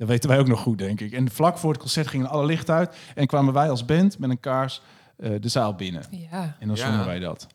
Dat 0.01 0.09
weten 0.09 0.29
wij 0.29 0.39
ook 0.39 0.47
nog 0.47 0.59
goed, 0.61 0.77
denk 0.77 0.99
ik. 1.01 1.11
En 1.11 1.31
vlak 1.31 1.57
voor 1.57 1.71
het 1.71 1.79
concert 1.81 2.07
gingen 2.07 2.27
alle 2.29 2.45
lichten 2.45 2.75
uit 2.75 2.95
en 3.15 3.27
kwamen 3.27 3.53
wij 3.53 3.69
als 3.69 3.85
band 3.85 4.19
met 4.19 4.29
een 4.29 4.39
kaars 4.39 4.81
eh, 5.17 5.31
de 5.39 5.49
zaal 5.49 5.75
binnen. 5.75 6.03
ja. 6.11 6.55
En 6.59 6.67
dan 6.67 6.75
Ja. 6.77 6.85
zongen 6.91 7.05
wij 7.05 7.19
dat. 7.19 7.47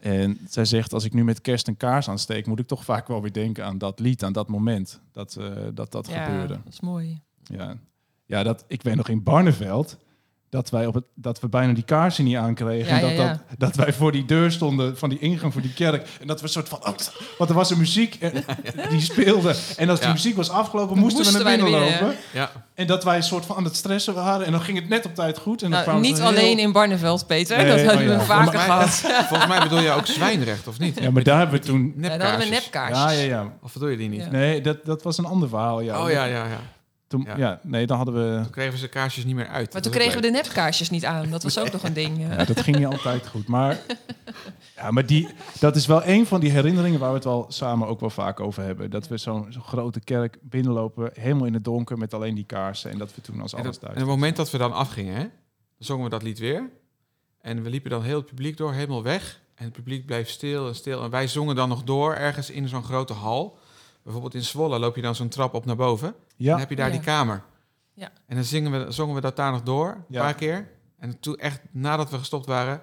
En 0.00 0.38
zij 0.48 0.64
zegt, 0.64 0.92
als 0.92 1.04
ik 1.04 1.12
nu 1.12 1.24
met 1.24 1.40
kerst 1.40 1.68
een 1.68 1.76
kaars 1.76 2.08
aansteek, 2.08 2.46
moet 2.46 2.58
ik 2.58 2.66
toch 2.66 2.84
vaak 2.84 3.08
wel 3.08 3.22
weer 3.22 3.32
denken 3.32 3.64
aan 3.64 3.78
dat 3.78 4.00
lied, 4.00 4.22
aan 4.24 4.32
dat 4.32 4.48
moment 4.48 5.00
dat 5.12 5.36
eh, 5.36 5.46
dat, 5.74 5.92
dat 5.92 6.06
Ja, 6.06 6.24
gebeurde. 6.24 6.60
dat 6.64 6.72
is 6.72 6.80
mooi. 6.80 7.20
Ja, 7.44 7.76
ja 8.26 8.42
dat, 8.42 8.64
ik 8.68 8.82
weet 8.82 8.94
nog 8.96 9.08
in 9.08 9.22
Barneveld 9.22 9.98
dat 10.54 10.70
wij 10.70 10.86
op 10.86 10.94
het, 10.94 11.04
dat 11.14 11.40
we 11.40 11.48
bijna 11.48 11.72
die 11.72 11.82
kaarsen 11.84 12.24
niet 12.24 12.36
aankregen. 12.36 12.88
Ja, 12.88 13.00
en 13.00 13.00
dat, 13.00 13.10
ja, 13.10 13.24
ja. 13.24 13.40
Dat, 13.48 13.58
dat 13.58 13.74
wij 13.74 13.92
voor 13.92 14.12
die 14.12 14.24
deur 14.24 14.52
stonden 14.52 14.98
van 14.98 15.08
die 15.08 15.18
ingang 15.18 15.52
voor 15.52 15.62
die 15.62 15.72
kerk. 15.74 16.08
En 16.20 16.26
dat 16.26 16.38
we 16.40 16.46
een 16.46 16.52
soort 16.52 16.68
van, 16.68 16.78
oh, 16.78 16.94
want 17.38 17.50
er 17.50 17.56
was 17.56 17.70
een 17.70 17.78
muziek 17.78 18.14
eh, 18.20 18.30
die 18.90 19.00
speelde. 19.00 19.54
En 19.76 19.88
als 19.90 20.00
die 20.00 20.08
muziek 20.12 20.36
was 20.36 20.50
afgelopen, 20.50 20.98
moesten, 20.98 21.22
Moesten 21.22 21.38
we 21.38 21.44
naar 21.48 21.56
binnen 21.56 21.80
binnen, 21.80 22.00
lopen. 22.00 22.16
Ja, 22.32 22.50
En 22.74 22.86
dat 22.86 23.04
wij 23.04 23.16
een 23.16 23.22
soort 23.22 23.44
van 23.46 23.56
aan 23.56 23.64
het 23.64 23.76
stressen 23.76 24.14
waren. 24.14 24.46
En 24.46 24.52
dan 24.52 24.60
ging 24.60 24.78
het 24.78 24.88
net 24.88 25.06
op 25.06 25.14
tijd 25.14 25.38
goed. 25.38 25.62
En 25.62 25.70
dan 25.70 25.82
Nou, 25.86 26.00
niet 26.00 26.18
heel- 26.18 26.26
alleen 26.26 26.58
in 26.58 26.72
Barneveld, 26.72 27.26
Peter. 27.26 27.56
Nee, 27.56 27.66
dat 27.66 27.76
hebben 27.80 27.96
oh 27.96 28.02
ja. 28.12 28.18
we 28.18 28.24
vaker 28.24 28.52
Volgens 28.52 28.66
mij- 29.02 29.10
gehad. 29.10 29.26
volgens 29.28 29.48
mij 29.48 29.60
bedoel 29.60 29.80
je 29.80 29.90
ook 29.90 30.06
Zwijnrecht, 30.06 30.68
of 30.68 30.78
niet? 30.78 31.00
Ja, 31.00 31.10
maar 31.10 31.22
daar 31.22 31.38
hebben 31.38 31.60
we 31.60 31.66
toen... 31.66 31.94
Ja, 32.00 32.08
dan 32.16 32.20
hadden 32.28 32.46
we 32.48 32.52
Nepkaarsjes. 32.54 32.60
nepkaarsjes. 32.60 33.20
Ja, 33.20 33.36
ja, 33.36 33.42
ja. 33.42 33.52
Of 33.62 33.72
bedoel 33.72 33.88
je 33.88 33.96
die 33.96 34.08
niet? 34.08 34.20
Ja. 34.24 34.30
Nee, 34.30 34.60
dat, 34.60 34.84
dat 34.84 35.02
was 35.02 35.18
een 35.18 35.24
ander 35.26 35.48
verhaal. 35.48 35.80
Ja. 35.80 36.02
Oh 36.04 36.10
ja, 36.10 36.24
ja, 36.24 36.44
ja. 36.44 36.60
Toen, 37.14 37.24
Ja. 37.26 37.36
ja. 37.36 37.60
nee, 37.62 37.86
dan 37.86 37.96
hadden 37.96 38.14
we... 38.14 38.42
Toen 38.42 38.50
kregen 38.50 38.78
ze 38.78 38.88
kaarsjes 38.88 39.24
niet 39.24 39.34
meer 39.34 39.46
uit. 39.48 39.72
Maar 39.72 39.82
toen 39.82 39.92
kregen 39.92 40.14
we 40.14 40.20
de 40.20 40.30
nepkaarsjes 40.30 40.90
niet 40.90 41.04
aan. 41.04 41.30
Dat 41.30 41.42
was 41.42 41.58
ook 41.58 41.72
nog 41.72 41.82
een 41.82 41.92
ding. 41.92 42.18
Ja, 42.28 42.44
dat 42.44 42.60
ging 42.60 42.76
niet 42.76 42.86
altijd 42.86 43.26
goed. 43.26 43.46
Maar, 43.46 43.78
ja, 44.76 44.90
maar 44.90 45.06
die, 45.06 45.28
dat 45.60 45.76
is 45.76 45.86
wel 45.86 46.04
een 46.06 46.26
van 46.26 46.40
die 46.40 46.50
herinneringen 46.50 47.00
waar 47.00 47.08
we 47.08 47.14
het 47.14 47.24
wel 47.24 47.44
samen 47.48 47.88
ook 47.88 48.00
wel 48.00 48.10
vaak 48.10 48.40
over 48.40 48.62
hebben. 48.62 48.90
Dat 48.90 49.08
we 49.08 49.16
zo'n 49.16 49.46
zo'n 49.48 49.62
grote 49.62 50.00
kerk 50.00 50.38
binnenlopen, 50.42 51.10
helemaal 51.14 51.46
in 51.46 51.54
het 51.54 51.64
donker 51.64 51.98
met 51.98 52.14
alleen 52.14 52.34
die 52.34 52.44
kaarsen. 52.44 52.90
En 52.90 52.98
dat 52.98 53.14
we 53.14 53.20
toen 53.20 53.40
als 53.40 53.52
En, 53.52 53.58
alles 53.62 53.74
dat- 53.74 53.82
en 53.82 53.86
thuis. 53.88 54.00
het 54.00 54.08
moment 54.08 54.36
dat 54.36 54.50
we 54.50 54.58
dan 54.58 54.72
afgingen, 54.72 55.14
hè, 55.14 55.20
dan 55.20 55.30
zongen 55.78 56.04
we 56.04 56.10
dat 56.10 56.22
lied 56.22 56.38
weer. 56.38 56.70
En 57.40 57.62
we 57.62 57.70
liepen 57.70 57.90
dan 57.90 58.02
heel 58.02 58.16
het 58.16 58.26
publiek 58.26 58.56
door, 58.56 58.72
helemaal 58.72 59.02
weg. 59.02 59.40
En 59.54 59.64
het 59.64 59.72
publiek 59.72 60.06
bleef 60.06 60.28
stil 60.28 60.68
en 60.68 60.74
stil. 60.74 61.02
En 61.02 61.10
wij 61.10 61.28
zongen 61.28 61.54
dan 61.56 61.68
nog 61.68 61.82
door, 61.82 62.14
ergens 62.14 62.50
in 62.50 62.68
zo'n 62.68 62.84
grote 62.84 63.12
hal. 63.12 63.58
Bijvoorbeeld 64.02 64.34
in 64.34 64.42
Zwolle 64.42 64.78
loop 64.78 64.96
je 64.96 65.02
dan 65.02 65.14
zo'n 65.14 65.28
trap 65.28 65.54
op 65.54 65.64
naar 65.64 65.76
boven. 65.76 66.14
Ja. 66.36 66.50
Dan 66.50 66.58
heb 66.60 66.68
je 66.70 66.76
daar 66.76 66.86
Ja. 66.86 66.92
die 66.92 67.00
kamer. 67.02 67.42
Ja. 67.94 68.10
En 68.26 68.34
dan 68.34 68.44
zingen 68.44 68.70
we, 68.86 68.92
zongen 68.92 69.14
we 69.14 69.20
dat 69.20 69.36
daar 69.36 69.52
nog 69.52 69.62
door, 69.62 69.88
een 70.10 70.18
paar 70.20 70.34
keer. 70.34 70.68
En 70.98 71.20
toen 71.20 71.36
echt, 71.36 71.60
nadat 71.70 72.10
we 72.10 72.18
gestopt 72.18 72.46
waren, 72.46 72.80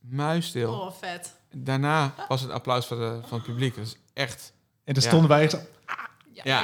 muisstil. 0.00 0.72
Oh, 0.72 0.92
vet. 1.00 1.34
Daarna 1.54 2.14
was 2.28 2.40
het 2.40 2.50
applaus 2.50 2.86
van, 2.86 2.98
de, 2.98 3.18
van 3.26 3.38
het 3.38 3.46
publiek. 3.46 3.76
Dat 3.76 3.84
is 3.86 3.96
echt... 4.12 4.52
En 4.84 4.94
dan 4.94 5.02
Ja. 5.02 5.08
stonden 5.08 5.28
wij 5.28 5.48
zo, 5.48 5.58
Ja, 6.44 6.62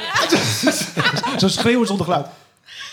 zo 1.39 1.49
schreeuwen 1.49 1.86
zonder 1.86 2.05
geluid. 2.07 2.26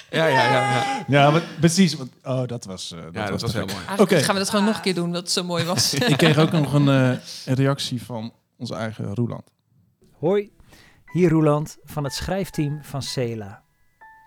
ja, 0.10 0.26
ja. 0.26 0.43
ja, 0.43 0.72
ja. 0.76 1.04
Ja, 1.08 1.32
maar 1.32 1.41
precies. 1.60 1.93
want- 1.96 2.12
Oh, 2.24 2.48
dat 2.48 2.66
was, 2.66 2.91
eh, 2.91 3.02
dat 3.04 3.14
Ja, 3.14 3.26
dat 3.30 3.41
was, 3.41 3.54
heel 3.54 3.66
mooi. 3.66 4.00
Oké. 4.02 4.24
gaan 4.24 4.34
we 4.34 4.39
dat 4.39 4.50
gewoon 4.50 4.66
nog 4.66 4.76
een 4.76 4.82
keer 4.82 4.93
doen, 4.93 5.12
dat 5.12 5.22
het 5.22 5.32
zo 5.32 5.43
mooi 5.43 5.64
was. 5.64 5.93
Ik 5.93 6.18
kreeg 6.18 6.38
ook 6.38 6.52
nog 6.52 6.74
een, 6.74 6.88
eh, 6.89 7.10
een 7.46 7.54
reactie 7.56 8.04
van 8.04 8.34
onze 8.58 8.76
eigen 8.76 9.14
Roeland. 9.16 9.43
Hoi, 10.20 10.52
hier 11.16 11.30
Roeland 11.30 11.78
van 11.84 12.03
het 12.03 12.13
schrijfteam 12.13 12.84
van 12.84 13.01
Cela. 13.01 13.63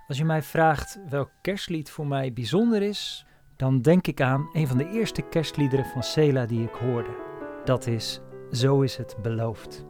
Als 0.06 0.18
je 0.18 0.24
mij 0.24 0.42
vraagt 0.42 0.98
welk 1.08 1.30
kerstlied 1.42 1.90
voor 1.90 2.06
mij 2.06 2.32
bijzonder 2.32 2.82
is, 2.82 3.26
dan 3.56 3.80
denk 3.82 4.06
ik 4.06 4.20
aan 4.20 4.48
een 4.52 4.66
van 4.66 4.78
de 4.78 4.90
eerste 4.90 5.22
kerstliederen 5.22 5.84
van 5.84 6.02
Cela 6.02 6.46
die 6.46 6.62
ik 6.62 6.74
hoorde. 6.74 7.16
Dat 7.64 7.86
is 7.86 8.20
Zo 8.52 8.80
is 8.80 8.96
het 8.96 9.16
beloofd. 9.22 9.84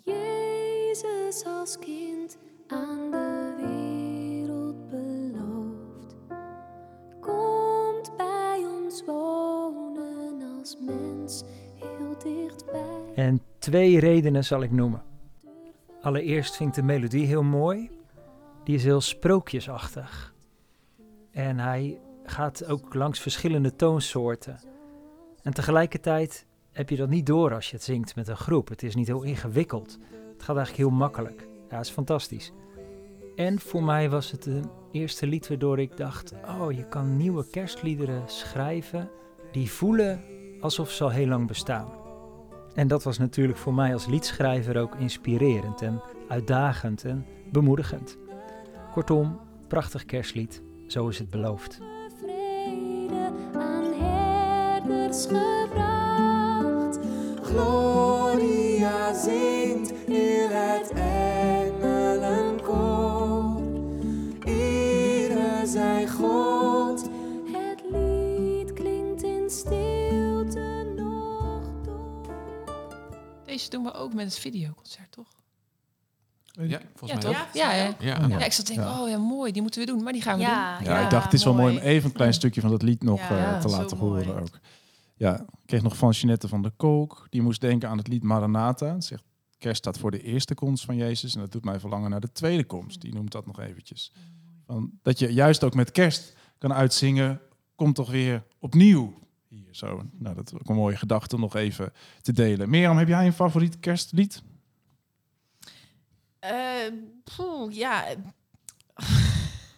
Jezus 0.00 1.44
als 1.44 1.78
kind 1.78 2.38
aan 2.66 3.10
de 3.10 3.54
wereld 3.58 4.88
beloofd. 4.88 6.16
Komt 7.20 8.16
bij 8.16 8.64
ons 8.82 9.04
wonen 9.04 10.58
als 10.58 10.76
mens 10.80 11.44
En 13.14 13.42
twee 13.58 14.00
redenen 14.00 14.44
zal 14.44 14.62
ik 14.62 14.70
noemen. 14.70 15.02
Allereerst 16.00 16.56
vind 16.56 16.68
ik 16.68 16.74
de 16.74 16.82
melodie 16.82 17.26
heel 17.26 17.42
mooi. 17.42 17.90
Die 18.64 18.74
is 18.74 18.84
heel 18.84 19.00
sprookjesachtig. 19.00 20.34
En 21.30 21.58
hij 21.58 21.98
gaat 22.24 22.64
ook 22.64 22.94
langs 22.94 23.20
verschillende 23.20 23.76
toonsoorten. 23.76 24.60
En 25.42 25.54
tegelijkertijd 25.54 26.46
heb 26.72 26.88
je 26.88 26.96
dat 26.96 27.08
niet 27.08 27.26
door 27.26 27.54
als 27.54 27.70
je 27.70 27.76
het 27.76 27.84
zingt 27.84 28.16
met 28.16 28.28
een 28.28 28.36
groep. 28.36 28.68
Het 28.68 28.82
is 28.82 28.94
niet 28.94 29.06
heel 29.06 29.22
ingewikkeld. 29.22 29.98
Het 30.32 30.42
gaat 30.42 30.56
eigenlijk 30.56 30.88
heel 30.88 30.98
makkelijk. 30.98 31.46
Ja, 31.70 31.76
het 31.76 31.86
is 31.86 31.92
fantastisch. 31.92 32.52
En 33.36 33.60
voor 33.60 33.84
mij 33.84 34.10
was 34.10 34.30
het 34.30 34.46
een 34.46 34.70
eerste 34.92 35.26
lied 35.26 35.48
waardoor 35.48 35.78
ik 35.78 35.96
dacht: 35.96 36.34
oh, 36.46 36.72
je 36.72 36.88
kan 36.88 37.16
nieuwe 37.16 37.46
kerstliederen 37.50 38.28
schrijven 38.28 39.10
die 39.52 39.70
voelen 39.70 40.24
alsof 40.60 40.90
ze 40.90 41.04
al 41.04 41.10
heel 41.10 41.26
lang 41.26 41.46
bestaan. 41.46 42.01
En 42.74 42.88
dat 42.88 43.02
was 43.02 43.18
natuurlijk 43.18 43.58
voor 43.58 43.74
mij 43.74 43.92
als 43.92 44.06
liedschrijver 44.06 44.80
ook 44.80 44.96
inspirerend 44.96 45.82
en 45.82 46.02
uitdagend 46.28 47.04
en 47.04 47.26
bemoedigend. 47.50 48.18
Kortom, 48.92 49.40
prachtig 49.68 50.04
kerstlied, 50.04 50.62
zo 50.86 51.08
is 51.08 51.18
het 51.18 51.30
beloofd. 51.30 51.78
Aan 53.54 53.84
gebracht. 55.28 56.98
Gloria 57.42 59.14
zingt 59.14 59.92
in 60.06 60.48
het 60.50 60.90
engelenkoor. 60.90 61.41
Doen 73.70 73.82
we 73.84 73.92
ook 73.94 74.14
met 74.14 74.24
het 74.24 74.38
videoconcert, 74.38 75.12
toch? 75.12 75.28
Ja, 76.52 76.80
volgens 76.94 77.22
ja, 77.22 77.28
mij 77.28 77.36
toch? 77.38 77.46
ook. 77.48 77.54
Ja? 77.54 77.72
Ja, 77.74 77.94
Ja, 78.00 78.26
ja. 78.28 78.44
ik 78.44 78.52
zat 78.52 78.66
te 78.66 78.74
denken, 78.74 78.92
Ja. 78.92 79.02
oh 79.02 79.08
ja, 79.08 79.18
mooi, 79.18 79.52
die 79.52 79.62
moeten 79.62 79.80
we 79.80 79.86
doen. 79.86 80.02
Maar 80.02 80.12
die 80.12 80.22
gaan 80.22 80.36
we 80.38 80.42
Ja, 80.42 80.78
doen. 80.78 80.86
Ja, 80.86 81.00
ik 81.04 81.10
dacht, 81.10 81.24
het 81.24 81.32
is 81.32 81.44
wel 81.44 81.54
mooi 81.54 81.76
om 81.76 81.82
even 81.82 82.08
een 82.08 82.14
klein 82.14 82.34
stukje 82.34 82.60
van 82.60 82.70
dat 82.70 82.82
lied 82.82 83.02
nog 83.02 83.18
Ja, 83.20 83.54
eh, 83.54 83.60
te 83.60 83.68
laten 83.68 83.98
mooi. 83.98 84.24
horen 84.24 84.40
ook. 84.42 84.58
Ja, 85.16 85.40
ik 85.40 85.46
kreeg 85.66 85.82
nog 85.82 85.96
van 85.96 86.10
Jeanette 86.10 86.48
van 86.48 86.62
der 86.62 86.70
Kolk. 86.76 87.26
Die 87.30 87.42
moest 87.42 87.60
denken 87.60 87.88
aan 87.88 87.98
het 87.98 88.08
lied 88.08 88.22
Maranatha. 88.22 88.94
Het 88.94 89.04
zegt, 89.04 89.24
kerst 89.58 89.76
staat 89.78 89.98
voor 89.98 90.10
de 90.10 90.22
eerste 90.22 90.54
komst 90.54 90.84
van 90.84 90.96
Jezus. 90.96 91.34
En 91.34 91.40
dat 91.40 91.52
doet 91.52 91.64
mij 91.64 91.80
verlangen 91.80 92.10
naar 92.10 92.20
de 92.20 92.32
tweede 92.32 92.64
komst. 92.64 93.00
Die 93.00 93.14
noemt 93.14 93.32
dat 93.32 93.46
nog 93.46 93.60
eventjes. 93.60 94.12
Van, 94.66 94.90
dat 95.02 95.18
je 95.18 95.32
juist 95.32 95.64
ook 95.64 95.74
met 95.74 95.90
kerst 95.90 96.32
kan 96.58 96.72
uitzingen. 96.72 97.40
Komt 97.74 97.94
toch 97.94 98.10
weer 98.10 98.44
opnieuw 98.58 99.18
zo. 99.72 100.02
Nou, 100.12 100.34
dat 100.34 100.46
is 100.52 100.58
ook 100.60 100.68
een 100.68 100.74
mooie 100.76 100.96
gedachte 100.96 101.34
om 101.34 101.40
nog 101.40 101.56
even 101.56 101.92
te 102.22 102.32
delen. 102.32 102.70
Mirjam, 102.70 102.96
heb 102.98 103.08
jij 103.08 103.26
een 103.26 103.32
favoriet 103.32 103.80
kerstlied? 103.80 104.42
Poeh, 107.36 107.74
ja, 107.74 108.04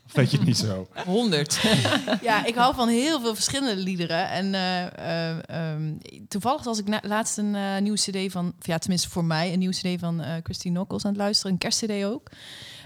Of 0.06 0.12
weet 0.12 0.30
je 0.30 0.36
het 0.36 0.46
niet 0.46 0.56
zo? 0.56 0.88
100. 1.04 1.60
ja, 2.22 2.44
ik 2.44 2.54
hou 2.54 2.74
van 2.74 2.88
heel 2.88 3.20
veel 3.20 3.34
verschillende 3.34 3.82
liederen. 3.82 4.28
En 4.28 4.54
eh, 4.54 5.30
eh, 5.30 5.38
ehm, 5.72 5.94
toevallig 6.28 6.64
was 6.64 6.78
ik 6.78 6.88
na- 6.88 7.00
laatst 7.02 7.38
een 7.38 7.54
eh, 7.54 7.78
nieuwe 7.80 7.98
cd 7.98 8.32
van... 8.32 8.54
Ja, 8.58 8.78
tenminste 8.78 9.10
voor 9.10 9.24
mij, 9.24 9.52
een 9.52 9.58
nieuwe 9.58 9.74
cd 9.74 10.00
van 10.00 10.20
eh 10.20 10.34
Christine 10.42 10.74
Nokkels 10.78 11.04
aan 11.04 11.10
het 11.10 11.20
luisteren. 11.20 11.52
Een 11.52 11.58
kerstcd 11.58 12.04
ook. 12.04 12.30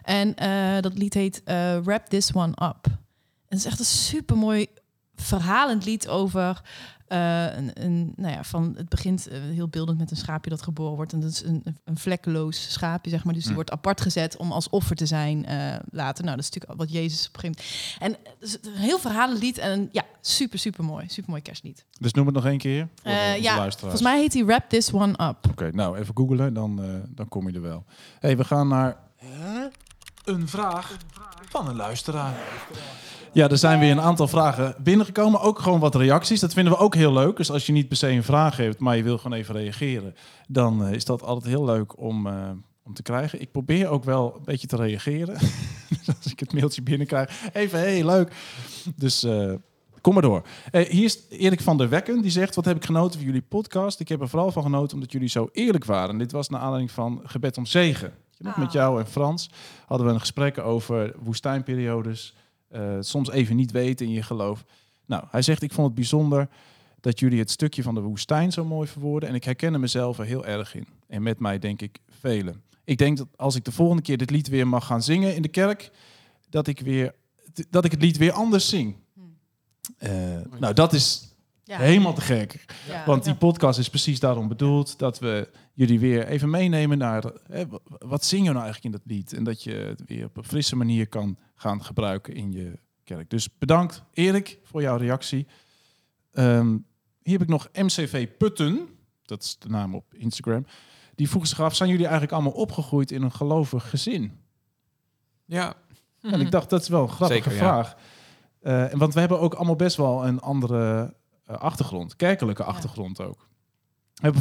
En 0.02 0.34
eh, 0.34 0.80
dat 0.80 0.98
lied 0.98 1.14
heet 1.14 1.42
eh, 1.44 1.78
Wrap 1.78 2.06
This 2.06 2.32
One 2.34 2.52
Up. 2.52 2.86
En 2.86 3.56
het 3.56 3.58
is 3.58 3.64
echt 3.64 3.78
een 3.78 3.84
supermooi 3.84 4.66
verhalend 5.22 5.84
lied 5.84 6.08
over... 6.08 6.62
eh, 7.08 7.56
een, 7.56 7.70
een, 7.74 8.12
nou 8.16 8.32
ja, 8.32 8.44
van 8.44 8.74
het 8.76 8.88
begint 8.88 9.28
eh, 9.28 9.38
heel 9.40 9.68
beeldend 9.68 9.98
met 9.98 10.10
een 10.10 10.16
schaapje 10.16 10.50
dat 10.50 10.62
geboren 10.62 10.96
wordt. 10.96 11.12
En 11.12 11.20
dat 11.20 11.30
is 11.30 11.44
een, 11.44 11.62
een 11.84 11.98
vlekkeloos 11.98 12.72
schaapje, 12.72 13.10
zeg 13.10 13.24
maar. 13.24 13.34
Dus 13.34 13.44
die 13.44 13.54
wordt 13.54 13.70
apart 13.70 14.00
gezet 14.00 14.36
om 14.36 14.52
als 14.52 14.68
offer 14.68 14.96
te 14.96 15.06
zijn 15.06 15.46
eh, 15.46 15.76
later. 15.90 16.24
Nou, 16.24 16.36
dat 16.36 16.44
is 16.44 16.50
natuurlijk 16.50 16.80
wat 16.80 16.92
Jezus 16.92 17.28
op 17.28 17.34
een 17.34 17.40
gegeven 17.40 17.64
moment... 18.00 18.18
En 18.18 18.34
is 18.40 18.58
een 18.62 18.80
heel 18.80 18.98
verhalend 18.98 19.42
lied 19.42 19.58
en 19.58 19.88
ja, 19.92 20.04
super, 20.20 20.58
super 20.58 20.84
mooi. 20.84 21.08
Super 21.08 21.30
mooi 21.30 21.42
kerstlied. 21.42 21.84
Dus 22.00 22.12
noem 22.12 22.26
het 22.26 22.34
nog 22.34 22.46
één 22.46 22.58
keer. 22.58 22.88
Ja, 23.40 23.70
volgens 23.70 24.02
mij 24.02 24.18
heet 24.18 24.32
hij 24.32 24.44
Wrap 24.44 24.68
This 24.68 24.92
One 24.92 25.12
Up. 25.12 25.50
Oké, 25.50 25.70
nou 25.72 25.98
even 25.98 26.16
googlen, 26.16 26.54
dan, 26.54 26.80
dan 27.08 27.28
kom 27.28 27.48
je 27.48 27.54
er 27.54 27.62
wel. 27.62 27.84
hey, 28.20 28.36
we 28.36 28.44
gaan 28.44 28.68
naar 28.68 28.96
een 30.24 30.48
vraag 30.48 30.96
van 31.48 31.68
een 31.68 31.76
luisteraar. 31.76 32.36
Ja, 33.38 33.48
er 33.48 33.58
zijn 33.58 33.78
weer 33.78 33.90
een 33.90 34.00
aantal 34.00 34.28
vragen 34.28 34.74
binnengekomen. 34.82 35.40
Ook 35.40 35.58
gewoon 35.58 35.80
wat 35.80 35.94
reacties. 35.94 36.40
Dat 36.40 36.52
vinden 36.52 36.72
we 36.72 36.78
ook 36.78 36.94
heel 36.94 37.12
leuk. 37.12 37.36
Dus 37.36 37.50
als 37.50 37.66
je 37.66 37.72
niet 37.72 37.88
per 37.88 37.96
se 37.96 38.08
een 38.08 38.22
vraag 38.22 38.56
heeft, 38.56 38.78
maar 38.78 38.96
je 38.96 39.02
wil 39.02 39.18
gewoon 39.18 39.38
even 39.38 39.54
reageren, 39.54 40.14
dan 40.48 40.84
eh, 40.84 40.92
is 40.92 41.04
dat 41.04 41.22
altijd 41.22 41.52
heel 41.52 41.64
leuk 41.64 42.00
om, 42.00 42.26
eh, 42.26 42.50
om 42.84 42.94
te 42.94 43.02
krijgen. 43.02 43.40
Ik 43.40 43.52
probeer 43.52 43.88
ook 43.88 44.04
wel 44.04 44.34
een 44.36 44.44
beetje 44.44 44.66
te 44.66 44.76
reageren. 44.76 45.38
Dus 45.88 46.08
als 46.22 46.32
ik 46.32 46.40
het 46.40 46.52
mailtje 46.52 46.82
binnenkrijg, 46.82 47.50
even 47.52 47.78
hey, 47.78 48.04
leuk. 48.04 48.32
Dus 48.96 49.22
eh, 49.22 49.52
kom 50.00 50.12
maar 50.12 50.22
door. 50.22 50.42
Hier 50.70 51.04
is 51.04 51.28
Erik 51.28 51.60
van 51.60 51.76
der 51.76 51.88
Wekken. 51.88 52.22
Die 52.22 52.30
zegt, 52.30 52.54
wat 52.54 52.64
heb 52.64 52.76
ik 52.76 52.84
genoten 52.84 53.18
van 53.18 53.26
jullie 53.26 53.46
podcast? 53.48 54.00
Ik 54.00 54.08
heb 54.08 54.20
er 54.20 54.28
vooral 54.28 54.52
van 54.52 54.62
genoten 54.62 54.94
omdat 54.94 55.12
jullie 55.12 55.28
zo 55.28 55.48
eerlijk 55.52 55.84
waren. 55.84 56.18
Dit 56.18 56.32
was 56.32 56.48
naar 56.48 56.60
aanleiding 56.60 56.90
van 56.90 57.20
Gebed 57.24 57.58
om 57.58 57.66
Zegen. 57.66 58.12
Nog, 58.38 58.56
Met 58.56 58.72
jou 58.72 59.00
en 59.00 59.06
Frans 59.06 59.50
hadden 59.86 60.06
we 60.06 60.12
een 60.12 60.20
gesprek 60.20 60.58
over 60.58 61.14
woestijnperiodes. 61.18 62.34
Eh, 62.68 62.96
soms 63.00 63.30
even 63.30 63.56
niet 63.56 63.70
weten 63.70 64.06
in 64.06 64.12
je 64.12 64.22
geloof. 64.22 64.64
Nou, 65.06 65.24
hij 65.30 65.42
zegt, 65.42 65.62
ik 65.62 65.72
vond 65.72 65.86
het 65.86 65.94
bijzonder 65.96 66.48
dat 67.00 67.18
jullie 67.20 67.38
het 67.38 67.50
stukje 67.50 67.82
van 67.82 67.94
de 67.94 68.00
woestijn 68.00 68.52
zo 68.52 68.64
mooi 68.64 68.88
verwoorden. 68.88 69.28
En 69.28 69.34
ik 69.34 69.44
herken 69.44 69.80
mezelf 69.80 70.18
er 70.18 70.24
heel 70.24 70.46
erg 70.46 70.74
in. 70.74 70.86
En 71.06 71.22
met 71.22 71.38
mij 71.40 71.58
denk 71.58 71.82
ik 71.82 71.98
velen. 72.20 72.62
Ik 72.84 72.98
denk 72.98 73.16
dat 73.16 73.26
als 73.36 73.54
ik 73.54 73.64
de 73.64 73.72
volgende 73.72 74.02
keer 74.02 74.16
dit 74.18 74.30
lied 74.30 74.48
weer 74.48 74.68
mag 74.68 74.86
gaan 74.86 75.02
zingen 75.02 75.34
in 75.34 75.42
de 75.42 75.48
kerk, 75.48 75.90
dat 76.50 76.66
ik, 76.66 76.80
weer, 76.80 77.14
dat 77.70 77.84
ik 77.84 77.90
het 77.90 78.02
lied 78.02 78.16
weer 78.16 78.32
anders 78.32 78.68
zing. 78.68 78.96
Eh, 79.98 80.10
nou, 80.58 80.74
dat 80.74 80.92
is 80.92 81.34
Ja. 81.64 81.78
helemaal 81.78 82.14
te 82.14 82.20
gek. 82.20 82.64
Ja. 82.88 83.04
Want 83.06 83.24
die 83.24 83.34
podcast 83.34 83.78
is 83.78 83.88
precies 83.90 84.20
daarom 84.20 84.48
bedoeld 84.48 84.98
dat 84.98 85.18
we 85.18 85.48
jullie 85.74 86.00
weer 86.00 86.26
even 86.26 86.50
meenemen 86.50 86.98
naar 86.98 87.24
hè, 87.46 87.66
w- 87.68 87.74
wat 87.98 88.24
zing 88.24 88.44
je 88.46 88.52
nou 88.52 88.64
eigenlijk 88.64 88.84
in 88.94 89.00
dat 89.00 89.16
lied 89.16 89.32
en 89.32 89.44
dat 89.44 89.62
je 89.62 89.70
het 89.72 90.02
weer 90.06 90.24
op 90.24 90.36
een 90.36 90.44
frisse 90.44 90.76
manier 90.76 91.06
kan 91.08 91.36
gaan 91.58 91.84
gebruiken 91.84 92.34
in 92.34 92.52
je 92.52 92.78
kerk. 93.04 93.30
Dus 93.30 93.58
bedankt 93.58 94.02
Erik 94.12 94.58
voor 94.62 94.82
jouw 94.82 94.96
reactie. 94.96 95.46
Ehm, 96.32 96.76
hier 97.22 97.32
heb 97.38 97.42
ik 97.42 97.48
nog 97.48 97.68
MCV 97.72 98.28
Putten, 98.38 98.88
dat 99.22 99.42
is 99.42 99.56
de 99.58 99.68
naam 99.68 99.94
op 99.94 100.14
Instagram. 100.14 100.66
Die 101.14 101.28
vroegen 101.28 101.48
zich 101.50 101.60
af: 101.60 101.74
zijn 101.74 101.88
jullie 101.88 102.04
eigenlijk 102.04 102.34
allemaal 102.34 102.52
opgegroeid 102.52 103.10
in 103.10 103.22
een 103.22 103.32
gelovig 103.32 103.90
gezin? 103.90 104.40
Ja, 105.44 105.74
En 106.20 106.40
ik 106.40 106.50
dacht, 106.50 106.70
dat 106.70 106.82
is 106.82 106.88
wel 106.88 107.02
een 107.02 107.08
grappige 107.08 107.42
Zeker, 107.42 107.52
ja. 107.52 107.58
vraag. 107.58 107.96
Eh, 108.60 108.92
en 108.92 108.98
want 108.98 109.14
we 109.14 109.20
hebben 109.20 109.40
ook 109.40 109.54
allemaal 109.54 109.76
best 109.76 109.96
wel 109.96 110.26
een 110.26 110.40
andere 110.40 111.14
eh, 111.44 111.56
achtergrond. 111.56 112.16
Kerkelijke 112.16 112.64
achtergrond 112.64 113.20
ook. 113.20 113.48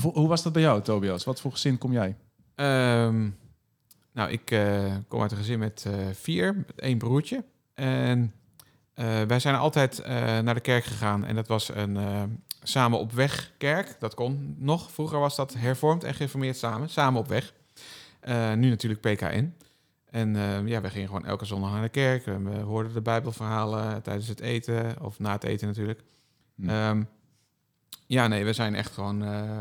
Hoe 0.01 0.27
was 0.27 0.43
dat 0.43 0.53
bij 0.53 0.61
jou, 0.61 0.81
Tobias? 0.81 1.23
Wat 1.23 1.41
voor 1.41 1.51
gezin 1.51 1.77
kom 1.77 1.91
jij? 1.91 2.17
Ehm, 2.55 3.29
nou, 4.17 4.31
ik 4.31 4.51
eh, 4.51 4.95
kom 5.07 5.21
uit 5.21 5.31
een 5.31 5.37
gezin 5.37 5.59
met 5.59 5.83
eh, 5.87 5.93
vier, 6.13 6.55
met 6.55 6.79
één 6.79 6.97
broertje. 6.97 7.43
En 7.73 8.33
eh, 8.93 9.21
wij 9.21 9.39
zijn 9.39 9.55
altijd 9.55 9.99
eh, 9.99 10.39
naar 10.39 10.53
de 10.53 10.59
kerk 10.59 10.83
gegaan. 10.83 11.25
En 11.25 11.35
dat 11.35 11.47
was 11.47 11.69
een 11.75 11.97
eh, 11.97 12.23
samen 12.63 12.99
op 12.99 13.11
weg 13.11 13.51
kerk. 13.57 13.95
Dat 13.99 14.13
kon 14.13 14.55
nog. 14.57 14.91
Vroeger 14.91 15.19
was 15.19 15.35
dat 15.35 15.53
hervormd 15.53 16.03
en 16.03 16.13
gereformeerd 16.13 16.57
samen. 16.57 16.89
Samen 16.89 17.19
op 17.19 17.27
weg. 17.27 17.53
Eh, 18.19 18.53
nu 18.53 18.69
natuurlijk 18.69 19.01
PKN. 19.01 19.53
En 20.09 20.35
eh, 20.35 20.67
ja, 20.67 20.81
we 20.81 20.89
gingen 20.89 21.07
gewoon 21.07 21.25
elke 21.25 21.45
zondag 21.45 21.71
naar 21.71 21.81
de 21.81 21.89
kerk. 21.89 22.25
En 22.25 22.49
we 22.49 22.57
hoorden 22.57 22.93
de 22.93 23.01
Bijbelverhalen 23.01 24.01
tijdens 24.01 24.27
het 24.27 24.39
eten. 24.39 25.01
Of 25.01 25.19
na 25.19 25.31
het 25.31 25.43
eten 25.43 25.67
natuurlijk. 25.67 26.01
Hm. 26.55 26.69
Ehm, 26.69 27.03
ja, 28.05 28.27
nee, 28.27 28.45
we 28.45 28.53
zijn 28.53 28.75
echt 28.75 28.91
gewoon... 28.93 29.23
eh, 29.23 29.57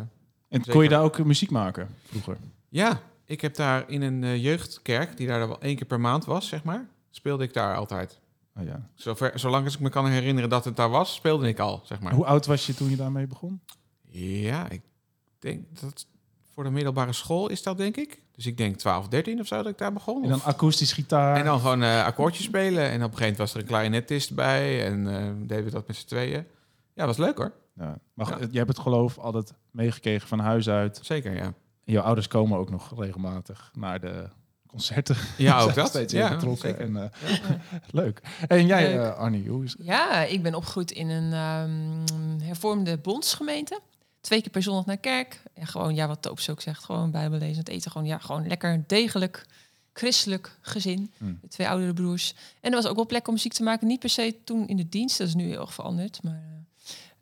En 0.48 0.64
kon 0.70 0.82
je 0.82 0.88
daar 0.88 1.02
ook 1.02 1.24
muziek 1.24 1.50
maken 1.50 1.88
vroeger? 2.04 2.36
ja, 2.68 3.00
ik 3.26 3.40
heb 3.40 3.54
daar 3.54 3.90
in 3.90 4.02
een 4.02 4.24
eh, 4.24 4.42
jeugdkerk, 4.42 5.16
die 5.16 5.26
daar 5.26 5.48
wel 5.48 5.60
één 5.60 5.76
keer 5.76 5.86
per 5.86 6.00
maand 6.00 6.24
was, 6.24 6.48
zeg 6.48 6.64
maar, 6.64 6.88
speelde 7.10 7.44
ik 7.44 7.52
daar 7.52 7.76
altijd. 7.76 8.20
Oh, 8.58 8.64
ja. 8.64 8.88
Zover, 8.94 9.38
zolang 9.38 9.64
als 9.64 9.74
ik 9.74 9.80
me 9.80 9.88
kan 9.88 10.06
herinneren 10.06 10.50
dat 10.50 10.64
het 10.64 10.76
daar 10.76 10.90
was, 10.90 11.14
speelde 11.14 11.48
ik 11.48 11.58
al, 11.58 11.80
zeg 11.84 12.00
maar. 12.00 12.12
Hoe 12.12 12.26
oud 12.26 12.46
was 12.46 12.66
je 12.66 12.74
toen 12.74 12.90
je 12.90 12.96
daarmee 12.96 13.26
begon? 13.26 13.60
Ja, 14.10 14.68
ik 14.70 14.82
denk 15.38 15.80
dat 15.80 16.06
voor 16.54 16.64
de 16.64 16.70
middelbare 16.70 17.12
school 17.12 17.48
is 17.48 17.62
dat, 17.62 17.76
denk 17.76 17.96
ik. 17.96 18.22
Dus 18.32 18.46
ik 18.46 18.56
denk 18.56 18.76
12, 18.76 19.08
13 19.08 19.40
of 19.40 19.46
zo 19.46 19.56
dat 19.56 19.66
ik 19.66 19.78
daar 19.78 19.92
begon. 19.92 20.22
En 20.22 20.28
dan 20.28 20.42
akoestisch 20.42 20.92
gitaar. 20.92 21.36
en 21.36 21.44
dan 21.44 21.60
gewoon 21.60 21.82
eh, 21.82 22.04
akkoordjes 22.04 22.44
spelen. 22.44 22.82
En 22.82 22.86
op 22.88 22.92
een 22.92 23.00
gegeven 23.00 23.20
moment 23.20 23.36
was 23.38 23.54
er 23.54 23.60
een 23.60 23.66
clarinetist 23.66 24.34
bij. 24.34 24.84
En 24.86 25.06
eh, 25.16 25.32
deden 25.46 25.64
we 25.64 25.70
dat 25.70 25.86
met 25.86 25.96
z'n 25.96 26.06
tweeën. 26.06 26.46
Ja, 26.94 27.06
was 27.06 27.16
leuk 27.16 27.36
hoor. 27.38 27.52
Ja. 27.74 27.98
Maar 28.14 28.28
Ja. 28.40 28.46
je 28.50 28.56
hebt 28.58 28.68
het 28.68 28.78
geloof 28.78 29.18
altijd 29.18 29.52
meegekregen 29.70 30.28
van 30.28 30.38
huis 30.38 30.68
uit. 30.68 30.98
Zeker, 31.02 31.34
ja. 31.34 31.54
Jouw 31.86 32.02
ouders 32.02 32.28
komen 32.28 32.58
ook 32.58 32.70
nog 32.70 32.98
regelmatig 32.98 33.70
naar 33.74 34.00
de 34.00 34.28
concerten. 34.66 35.16
Ja, 35.36 35.60
ook 35.60 35.74
dat. 35.82 35.88
Steeds 35.88 36.12
Ja. 36.12 36.38
En, 36.62 36.96
eh, 36.96 37.10
leuk. 37.90 38.20
En 38.48 38.66
jij, 38.66 38.88
Leuk. 38.92 39.00
eh, 39.00 39.16
Arnie, 39.16 39.48
hoe 39.48 39.64
is 39.64 39.72
het? 39.72 39.86
Ja, 39.86 40.22
ik 40.22 40.42
ben 40.42 40.54
opgegroeid 40.54 40.90
in 40.90 41.08
een 41.08 41.32
ehm, 41.32 42.40
hervormde 42.46 42.98
bondsgemeente. 42.98 43.80
Twee 44.20 44.40
keer 44.40 44.50
per 44.50 44.62
zondag 44.62 44.86
naar 44.86 44.96
kerk. 44.96 45.42
En 45.54 45.66
gewoon, 45.66 45.94
ja, 45.94 46.06
wat 46.06 46.22
Toops 46.22 46.50
ook 46.50 46.60
zegt, 46.60 46.84
gewoon 46.84 47.10
bijbel 47.10 47.38
lezen, 47.38 47.58
het 47.58 47.68
eten. 47.68 47.90
Gewoon, 47.90 48.06
ja, 48.06 48.18
gewoon 48.18 48.46
lekker 48.46 48.84
degelijk 48.86 49.46
christelijk 49.92 50.58
gezin. 50.60 51.12
Hmm. 51.18 51.38
De 51.42 51.48
twee 51.48 51.68
oudere 51.68 51.92
broers. 51.94 52.34
En 52.60 52.70
er 52.70 52.76
was 52.76 52.86
ook 52.86 52.96
wel 52.96 53.06
plek 53.06 53.26
om 53.28 53.32
muziek 53.34 53.52
te 53.52 53.62
maken. 53.62 53.86
Niet 53.86 54.00
per 54.00 54.08
se 54.08 54.36
toen 54.44 54.68
in 54.68 54.76
de 54.76 54.88
dienst, 54.88 55.18
dat 55.18 55.26
is 55.28 55.34
nu 55.34 55.44
heel 55.48 55.60
erg 55.60 55.74
veranderd. 55.74 56.22
Maar 56.22 56.64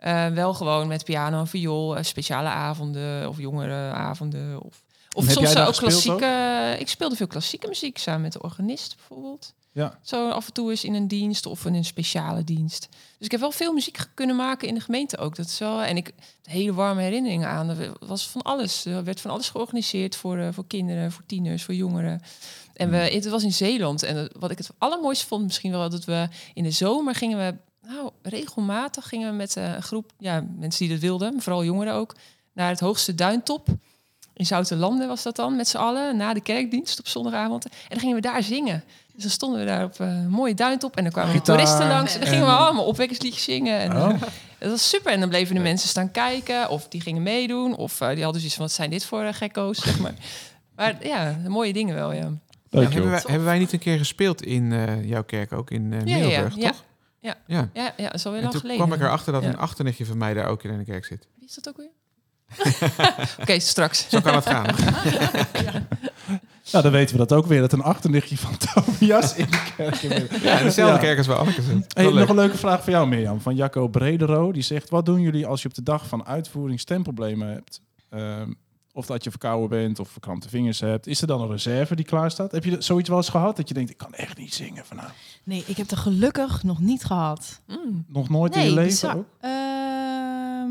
eh, 0.04 0.26
wel 0.26 0.54
gewoon 0.54 0.86
met 0.86 1.04
piano 1.04 1.38
en 1.38 1.46
viool, 1.46 1.96
eh, 1.96 2.04
speciale 2.04 2.48
avonden 2.48 3.28
of 3.28 3.38
jongerenavonden. 3.38 4.62
Of, 4.62 4.82
of 5.12 5.26
heb 5.26 5.32
soms 5.32 5.56
ook 5.56 5.76
klassieke... 5.76 6.76
Ik 6.78 6.88
speelde 6.88 7.16
veel 7.16 7.26
klassieke 7.26 7.68
muziek 7.68 7.98
samen 7.98 8.20
met 8.20 8.32
de 8.32 8.42
organist 8.42 8.96
bijvoorbeeld. 8.96 9.54
Ja. 9.72 9.98
Zo 10.02 10.28
af 10.28 10.46
en 10.46 10.52
toe 10.52 10.72
is 10.72 10.84
in 10.84 10.94
een 10.94 11.08
dienst 11.08 11.46
of 11.46 11.64
in 11.64 11.74
een 11.74 11.84
speciale 11.84 12.44
dienst. 12.44 12.88
Dus 12.90 13.26
ik 13.26 13.30
heb 13.30 13.40
wel 13.40 13.50
veel 13.50 13.72
muziek 13.72 13.98
kunnen 14.14 14.36
maken 14.36 14.68
in 14.68 14.74
de 14.74 14.80
gemeente 14.80 15.18
ook. 15.18 15.36
Dat 15.36 15.46
is 15.46 15.58
wel, 15.58 15.82
en 15.82 15.96
ik 15.96 16.12
hele 16.42 16.74
warme 16.74 17.02
herinneringen 17.02 17.48
aan. 17.48 17.68
Er 17.68 17.92
was 18.00 18.28
van 18.28 18.42
alles. 18.42 18.84
Er 18.84 19.04
werd 19.04 19.20
van 19.20 19.30
alles 19.30 19.48
georganiseerd 19.48 20.16
voor, 20.16 20.38
eh, 20.38 20.48
voor 20.52 20.66
kinderen, 20.66 21.12
voor 21.12 21.24
tieners, 21.26 21.62
voor 21.62 21.74
jongeren. 21.74 22.22
En 22.74 22.90
we, 22.90 22.96
het 22.96 23.28
was 23.28 23.42
in 23.42 23.52
Zeeland. 23.52 24.02
En 24.02 24.30
wat 24.38 24.50
ik 24.50 24.58
het 24.58 24.70
allermooiste 24.78 25.26
vond, 25.26 25.44
misschien 25.44 25.70
wel 25.70 25.90
dat 25.90 26.04
we 26.04 26.28
in 26.54 26.62
de 26.62 26.70
zomer 26.70 27.14
gingen 27.14 27.38
we, 27.38 27.72
nou, 27.86 28.10
regelmatig 28.22 29.08
gingen 29.08 29.30
we 29.30 29.36
met 29.36 29.56
eh, 29.56 29.74
een 29.74 29.82
groep, 29.82 30.12
ja, 30.18 30.44
mensen 30.58 30.84
die 30.84 30.94
dat 30.94 31.04
wilden, 31.04 31.42
vooral 31.42 31.64
jongeren 31.64 31.94
ook, 31.94 32.14
naar 32.52 32.68
het 32.68 32.80
hoogste 32.80 33.14
duintop. 33.14 33.66
In 34.34 34.46
Zoutenlanden 34.46 35.08
was 35.08 35.22
dat 35.22 35.36
dan, 35.36 35.56
met 35.56 35.68
z'n 35.68 35.76
allen, 35.76 36.16
na 36.16 36.34
de 36.34 36.40
kerkdienst 36.40 36.98
op 36.98 37.08
zondagavond. 37.08 37.64
En 37.64 37.70
dan 37.88 37.98
gingen 37.98 38.14
we 38.14 38.20
daar 38.20 38.42
zingen. 38.42 38.84
Dus 39.12 39.22
dan 39.22 39.30
stonden 39.32 39.60
we 39.60 39.66
daar 39.66 39.84
op 39.84 40.00
eh, 40.00 40.06
een 40.06 40.28
mooie 40.28 40.54
duintop. 40.54 40.96
En 40.96 41.02
dan 41.02 41.12
kwamen 41.12 41.32
Gitaar 41.32 41.56
toeristen 41.56 41.88
langs. 41.88 42.14
En 42.14 42.20
dan 42.20 42.28
gingen 42.28 42.46
we 42.46 42.52
allemaal 42.52 42.84
opwekkingsliedjes 42.84 43.44
zingen. 43.44 43.78
En, 43.78 43.92
Oh. 43.96 44.20
dat 44.58 44.70
was 44.70 44.88
super. 44.88 45.12
En 45.12 45.20
dan 45.20 45.28
bleven 45.28 45.54
de 45.54 45.60
mensen 45.60 45.88
staan 45.88 46.10
kijken. 46.10 46.68
Of 46.68 46.88
die 46.88 47.00
gingen 47.00 47.22
meedoen. 47.22 47.76
Of 47.76 48.00
eh, 48.00 48.08
die 48.08 48.22
hadden 48.22 48.40
zoiets 48.40 48.56
van, 48.56 48.64
wat 48.64 48.74
zijn 48.74 48.90
dit 48.90 49.04
voor 49.04 49.22
eh, 49.22 49.34
gekko's, 49.34 49.78
zeg 49.78 49.98
maar. 49.98 50.14
Maar 50.76 51.06
ja, 51.06 51.38
mooie 51.48 51.72
dingen 51.72 51.94
wel, 51.94 52.12
ja. 52.12 52.32
Hebben, 52.70 53.10
wij, 53.10 53.22
hebben 53.26 53.44
wij 53.44 53.58
niet 53.58 53.72
een 53.72 53.78
keer 53.78 53.98
gespeeld 53.98 54.42
in 54.42 54.72
eh, 54.72 55.08
jouw 55.08 55.24
kerk 55.24 55.52
ook 55.52 55.70
in 55.70 55.90
Ja, 55.90 55.98
ja, 56.04 56.18
Middelburg, 56.18 56.56
ja. 56.56 56.68
toch? 56.68 56.84
Ja. 57.24 57.34
ja. 57.46 57.68
Ja, 57.72 57.92
ja, 57.96 58.04
dat 58.04 58.14
is 58.14 58.26
alweer 58.26 58.40
En 58.40 58.46
lang 58.46 58.52
toen 58.52 58.60
geleden. 58.70 58.86
kwam 58.86 58.98
ik 58.98 59.04
erachter 59.06 59.32
dat 59.32 59.42
Ja. 59.42 59.48
een 59.48 59.56
achternichtje 59.58 60.06
van 60.06 60.18
mij 60.18 60.34
daar 60.34 60.46
ook 60.46 60.62
in 60.62 60.78
de 60.78 60.84
kerk 60.84 61.04
zit. 61.04 61.28
Wie 61.38 61.48
is 61.48 61.54
dat 61.54 61.68
ook 61.68 61.76
weer? 61.76 61.90
Oké, 63.40 63.58
straks. 63.58 64.08
Zo 64.08 64.20
kan 64.20 64.34
het 64.34 64.46
gaan. 64.46 64.66
Nou, 66.72 66.82
dan 66.84 66.92
weten 66.92 67.16
we 67.18 67.26
dat 67.26 67.32
ook 67.38 67.46
weer. 67.46 67.60
Dat 67.60 67.72
een 67.72 67.82
achternichtje 67.82 68.36
van 68.38 68.56
Tobias 68.56 69.34
in 69.36 69.46
de 69.50 69.72
kerk 69.76 70.02
is. 70.02 70.40
Ja, 70.42 70.58
in 70.58 70.64
dezelfde 70.64 70.94
Ja. 70.94 71.00
kerk 71.00 71.18
als 71.18 71.26
wel 71.26 71.36
Anneke 71.36 71.62
zit. 71.62 71.84
Hey, 71.94 72.04
nog 72.04 72.14
leuk. 72.14 72.28
een 72.28 72.34
leuke 72.34 72.56
vraag 72.56 72.82
voor 72.82 72.92
jou, 72.92 73.08
Mirjam. 73.08 73.40
Van 73.40 73.54
Jacco 73.54 73.88
Bredero. 73.88 74.52
Die 74.52 74.62
zegt, 74.62 74.90
wat 74.90 75.06
doen 75.06 75.20
jullie 75.20 75.46
als 75.46 75.62
je 75.62 75.68
op 75.68 75.74
de 75.74 75.82
dag 75.82 76.06
van 76.08 76.26
uitvoering 76.26 76.80
stemproblemen 76.80 77.48
hebt? 77.48 77.80
Ehm, 78.10 78.52
of 78.96 79.06
dat 79.06 79.24
je 79.24 79.30
verkouden 79.30 79.68
bent 79.68 79.98
of 79.98 80.08
verkrampte 80.08 80.48
vingers 80.48 80.80
hebt. 80.80 81.06
Is 81.06 81.20
er 81.20 81.26
dan 81.26 81.40
een 81.40 81.48
reserve 81.50 81.94
die 81.94 82.04
klaar 82.04 82.30
staat? 82.30 82.52
Heb 82.52 82.64
je 82.64 82.80
zoiets 82.82 83.08
wel 83.08 83.18
eens 83.18 83.28
gehad 83.28 83.56
dat 83.56 83.68
je 83.68 83.74
denkt, 83.74 83.90
ik 83.90 83.96
kan 83.96 84.14
echt 84.14 84.36
niet 84.38 84.54
zingen 84.54 84.84
vanavond? 84.86 85.14
Nee, 85.44 85.64
ik 85.66 85.76
heb 85.76 85.90
er 85.90 85.96
gelukkig 85.96 86.62
nog 86.62 86.80
niet 86.80 87.04
gehad. 87.04 87.60
Mm, 87.66 88.04
Nog 88.08 88.28
nooit 88.28 88.52
in 88.54 88.58
Nee, 88.58 88.68
je 88.68 88.74
leven 88.74 88.90
bizar. 88.90 89.16
ook? 89.16 89.26
Ehm, 89.40 90.70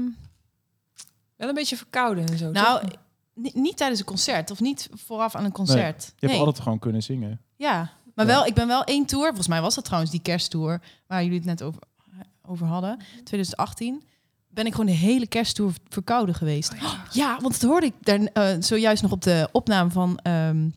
wel 1.36 1.48
een 1.50 1.54
beetje 1.56 1.78
verkouden 1.78 2.26
en 2.28 2.38
zo. 2.38 2.52
nou, 2.52 2.82
toch? 2.82 3.54
niet 3.54 3.78
tijdens 3.78 4.00
een 4.00 4.06
concert 4.06 4.52
of 4.52 4.60
niet 4.60 4.90
vooraf 4.94 5.36
aan 5.36 5.46
een 5.46 5.52
concert. 5.52 6.04
Je 6.04 6.12
hebt 6.20 6.32
Nee. 6.32 6.40
altijd 6.40 6.60
gewoon 6.60 6.80
kunnen 6.80 7.04
zingen. 7.04 7.42
Ja, 7.56 7.90
maar 8.16 8.26
Ja. 8.26 8.32
wel, 8.32 8.46
ik 8.46 8.54
ben 8.54 8.68
wel 8.68 8.84
één 8.84 9.06
tour. 9.06 9.26
Volgens 9.26 9.48
mij 9.48 9.62
was 9.62 9.76
dat 9.76 9.84
trouwens 9.86 10.12
die 10.12 10.22
kersttour 10.22 10.82
waar 11.08 11.24
jullie 11.24 11.38
het 11.38 11.48
net 11.48 11.62
over, 11.64 11.82
over 12.42 12.68
hadden. 12.68 13.00
2018. 13.24 14.04
Ben 14.54 14.66
ik 14.66 14.72
gewoon 14.72 14.86
de 14.86 14.92
hele 14.92 15.28
kersttour 15.28 15.72
verkouden 15.90 16.36
geweest. 16.36 16.74
Oh, 16.74 16.94
ja. 17.12 17.38
want 17.42 17.62
dat 17.62 17.70
hoorde 17.70 17.86
ik 17.86 17.94
daar 18.02 18.20
eh, 18.20 18.56
zojuist 18.60 19.02
nog 19.02 19.12
op 19.12 19.22
de 19.22 19.50
opname 19.52 19.90
van 19.92 20.18
ehm, 20.18 20.68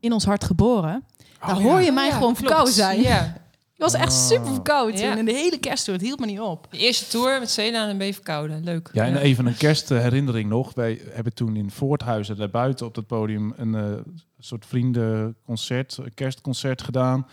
In 0.00 0.12
ons 0.12 0.24
hart 0.24 0.44
geboren. 0.44 1.04
Daar 1.40 1.56
Oh, 1.56 1.62
hoor 1.62 1.78
ja. 1.78 1.84
je 1.84 1.92
mij 1.92 2.06
Ja, 2.06 2.12
gewoon 2.12 2.24
klopt. 2.34 2.38
verkouden 2.38 2.74
zijn. 2.74 3.00
Ja. 3.02 3.44
Ik 3.74 3.82
was 3.82 3.94
echt 3.94 4.12
Oh. 4.12 4.18
super 4.18 4.52
verkouden 4.52 4.94
toen. 5.00 5.18
En 5.18 5.24
de 5.24 5.32
hele 5.32 5.58
kersttour, 5.58 5.98
het 5.98 6.06
hield 6.06 6.20
me 6.20 6.26
niet 6.26 6.40
op. 6.40 6.66
De 6.70 6.78
eerste 6.78 7.06
tour 7.06 7.38
met 7.40 7.50
Cena 7.50 7.88
en 7.88 7.98
ben 7.98 8.06
je 8.06 8.14
verkouden. 8.14 8.64
Leuk. 8.64 8.90
Ja, 8.92 9.04
en 9.04 9.16
even 9.16 9.46
een 9.46 9.56
kerstherinnering 9.56 10.48
nog. 10.48 10.74
Wij 10.74 11.00
hebben 11.10 11.34
toen 11.34 11.56
in 11.56 11.70
Voorthuizen, 11.70 12.36
daar 12.36 12.50
buiten 12.50 12.86
op 12.86 12.94
dat 12.94 13.06
podium, 13.06 13.52
een 13.56 13.74
eh, 13.74 13.82
soort 14.38 14.66
vriendenconcert, 14.66 15.96
een 15.96 16.14
kerstconcert 16.14 16.82
gedaan. 16.82 17.26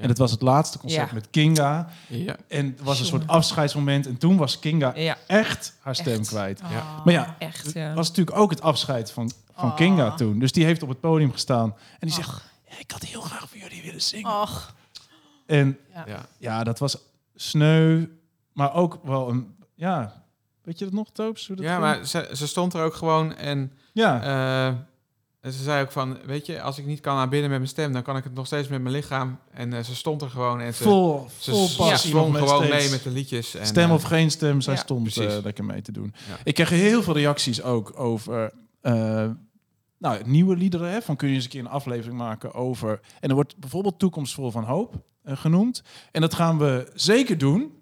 En 0.00 0.08
het 0.08 0.18
was 0.18 0.30
het 0.30 0.40
laatste 0.42 0.78
concert 0.78 1.08
Ja. 1.08 1.14
met 1.14 1.30
Kinga. 1.30 1.88
Ja. 2.08 2.36
En 2.48 2.66
het 2.66 2.80
was 2.82 3.00
een 3.00 3.06
soort 3.06 3.26
afscheidsmoment. 3.26 4.06
En 4.06 4.18
toen 4.18 4.36
was 4.36 4.58
Kinga 4.58 4.92
Ja, 4.94 5.16
echt 5.26 5.76
haar 5.80 5.94
stem 5.94 6.18
Echt. 6.20 6.28
kwijt. 6.28 6.60
Ja. 6.70 7.02
Maar 7.04 7.14
ja, 7.14 7.36
echt. 7.38 7.74
het 7.74 7.94
was 7.94 8.08
natuurlijk 8.08 8.36
ook 8.36 8.50
het 8.50 8.62
afscheid 8.62 9.12
van, 9.12 9.30
van 9.54 9.68
Oh. 9.68 9.76
Kinga 9.76 10.14
toen. 10.14 10.38
Dus 10.38 10.52
die 10.52 10.64
heeft 10.64 10.82
op 10.82 10.88
het 10.88 11.00
podium 11.00 11.32
gestaan. 11.32 11.74
En 11.98 12.06
die 12.06 12.12
zegt, 12.12 12.42
"Ja, 12.68 12.74
ik 12.78 12.90
had 12.90 13.02
heel 13.02 13.20
graag 13.20 13.48
voor 13.48 13.58
jullie 13.58 13.82
willen 13.82 14.02
zingen. 14.02 14.30
Och, 14.40 14.74
En 15.46 15.78
Ja. 16.06 16.26
ja, 16.38 16.64
dat 16.64 16.78
was 16.78 16.98
sneu. 17.34 18.06
Maar 18.52 18.74
ook 18.74 18.98
wel 19.02 19.28
een, 19.28 19.54
ja... 19.74 20.22
Weet 20.62 20.78
je 20.78 20.84
dat 20.84 20.94
nog, 20.94 21.10
Toops? 21.12 21.46
hoe 21.46 21.56
dat 21.56 21.64
Ja, 21.64 21.70
ging? 21.70 21.84
maar 21.84 22.06
ze, 22.06 22.30
ze 22.32 22.46
stond 22.46 22.74
er 22.74 22.82
ook 22.82 22.94
gewoon 22.94 23.36
en 23.36 23.72
Ja, 23.92 24.22
eh, 24.68 24.74
en 25.40 25.52
ze 25.52 25.62
zei 25.62 25.82
ook 25.82 25.92
van, 25.92 26.18
weet 26.24 26.46
je, 26.46 26.62
als 26.62 26.78
ik 26.78 26.86
niet 26.86 27.00
kan 27.00 27.16
aanbidden 27.16 27.50
met 27.50 27.58
mijn 27.58 27.70
stem, 27.70 27.92
dan 27.92 28.02
kan 28.02 28.16
ik 28.16 28.24
het 28.24 28.34
nog 28.34 28.46
steeds 28.46 28.68
met 28.68 28.82
mijn 28.82 28.94
lichaam. 28.94 29.38
En 29.50 29.72
eh, 29.72 29.82
ze 29.82 29.94
stond 29.94 30.22
er 30.22 30.30
gewoon 30.30 30.60
en 30.60 30.74
ze, 30.74 30.82
vol, 30.82 31.28
ze, 31.38 31.50
vol 31.50 31.68
passie. 31.76 32.10
gewoon 32.10 32.68
mee 32.68 32.90
met 32.90 33.02
de 33.02 33.10
liedjes. 33.10 33.54
En, 33.54 33.66
Stem 33.66 33.88
eh, 33.88 33.94
of 33.94 34.02
geen 34.02 34.30
stem, 34.30 34.60
zij 34.60 34.74
ja, 34.74 34.80
stond 34.80 35.16
eh, 35.16 35.36
lekker 35.42 35.64
mee 35.64 35.82
te 35.82 35.92
doen. 35.92 36.14
Ja. 36.28 36.36
Ik 36.44 36.54
kreeg 36.54 36.68
heel 36.68 37.02
veel 37.02 37.14
reacties 37.14 37.62
ook 37.62 37.98
over 37.98 38.52
nou, 39.98 40.22
nieuwe 40.24 40.56
liederen. 40.56 40.90
Hè, 40.90 41.02
van 41.02 41.16
kun 41.16 41.28
je 41.28 41.34
eens 41.34 41.44
een 41.44 41.50
keer 41.50 41.60
een 41.60 41.68
aflevering 41.68 42.18
maken 42.18 42.54
over... 42.54 43.00
En 43.20 43.28
er 43.28 43.34
wordt 43.34 43.56
bijvoorbeeld 43.56 43.98
Toekomstvol 43.98 44.50
van 44.50 44.64
Hoop 44.64 44.94
genoemd. 45.24 45.82
En 46.12 46.20
dat 46.20 46.34
gaan 46.34 46.58
we 46.58 46.90
zeker 46.94 47.38
doen. 47.38 47.72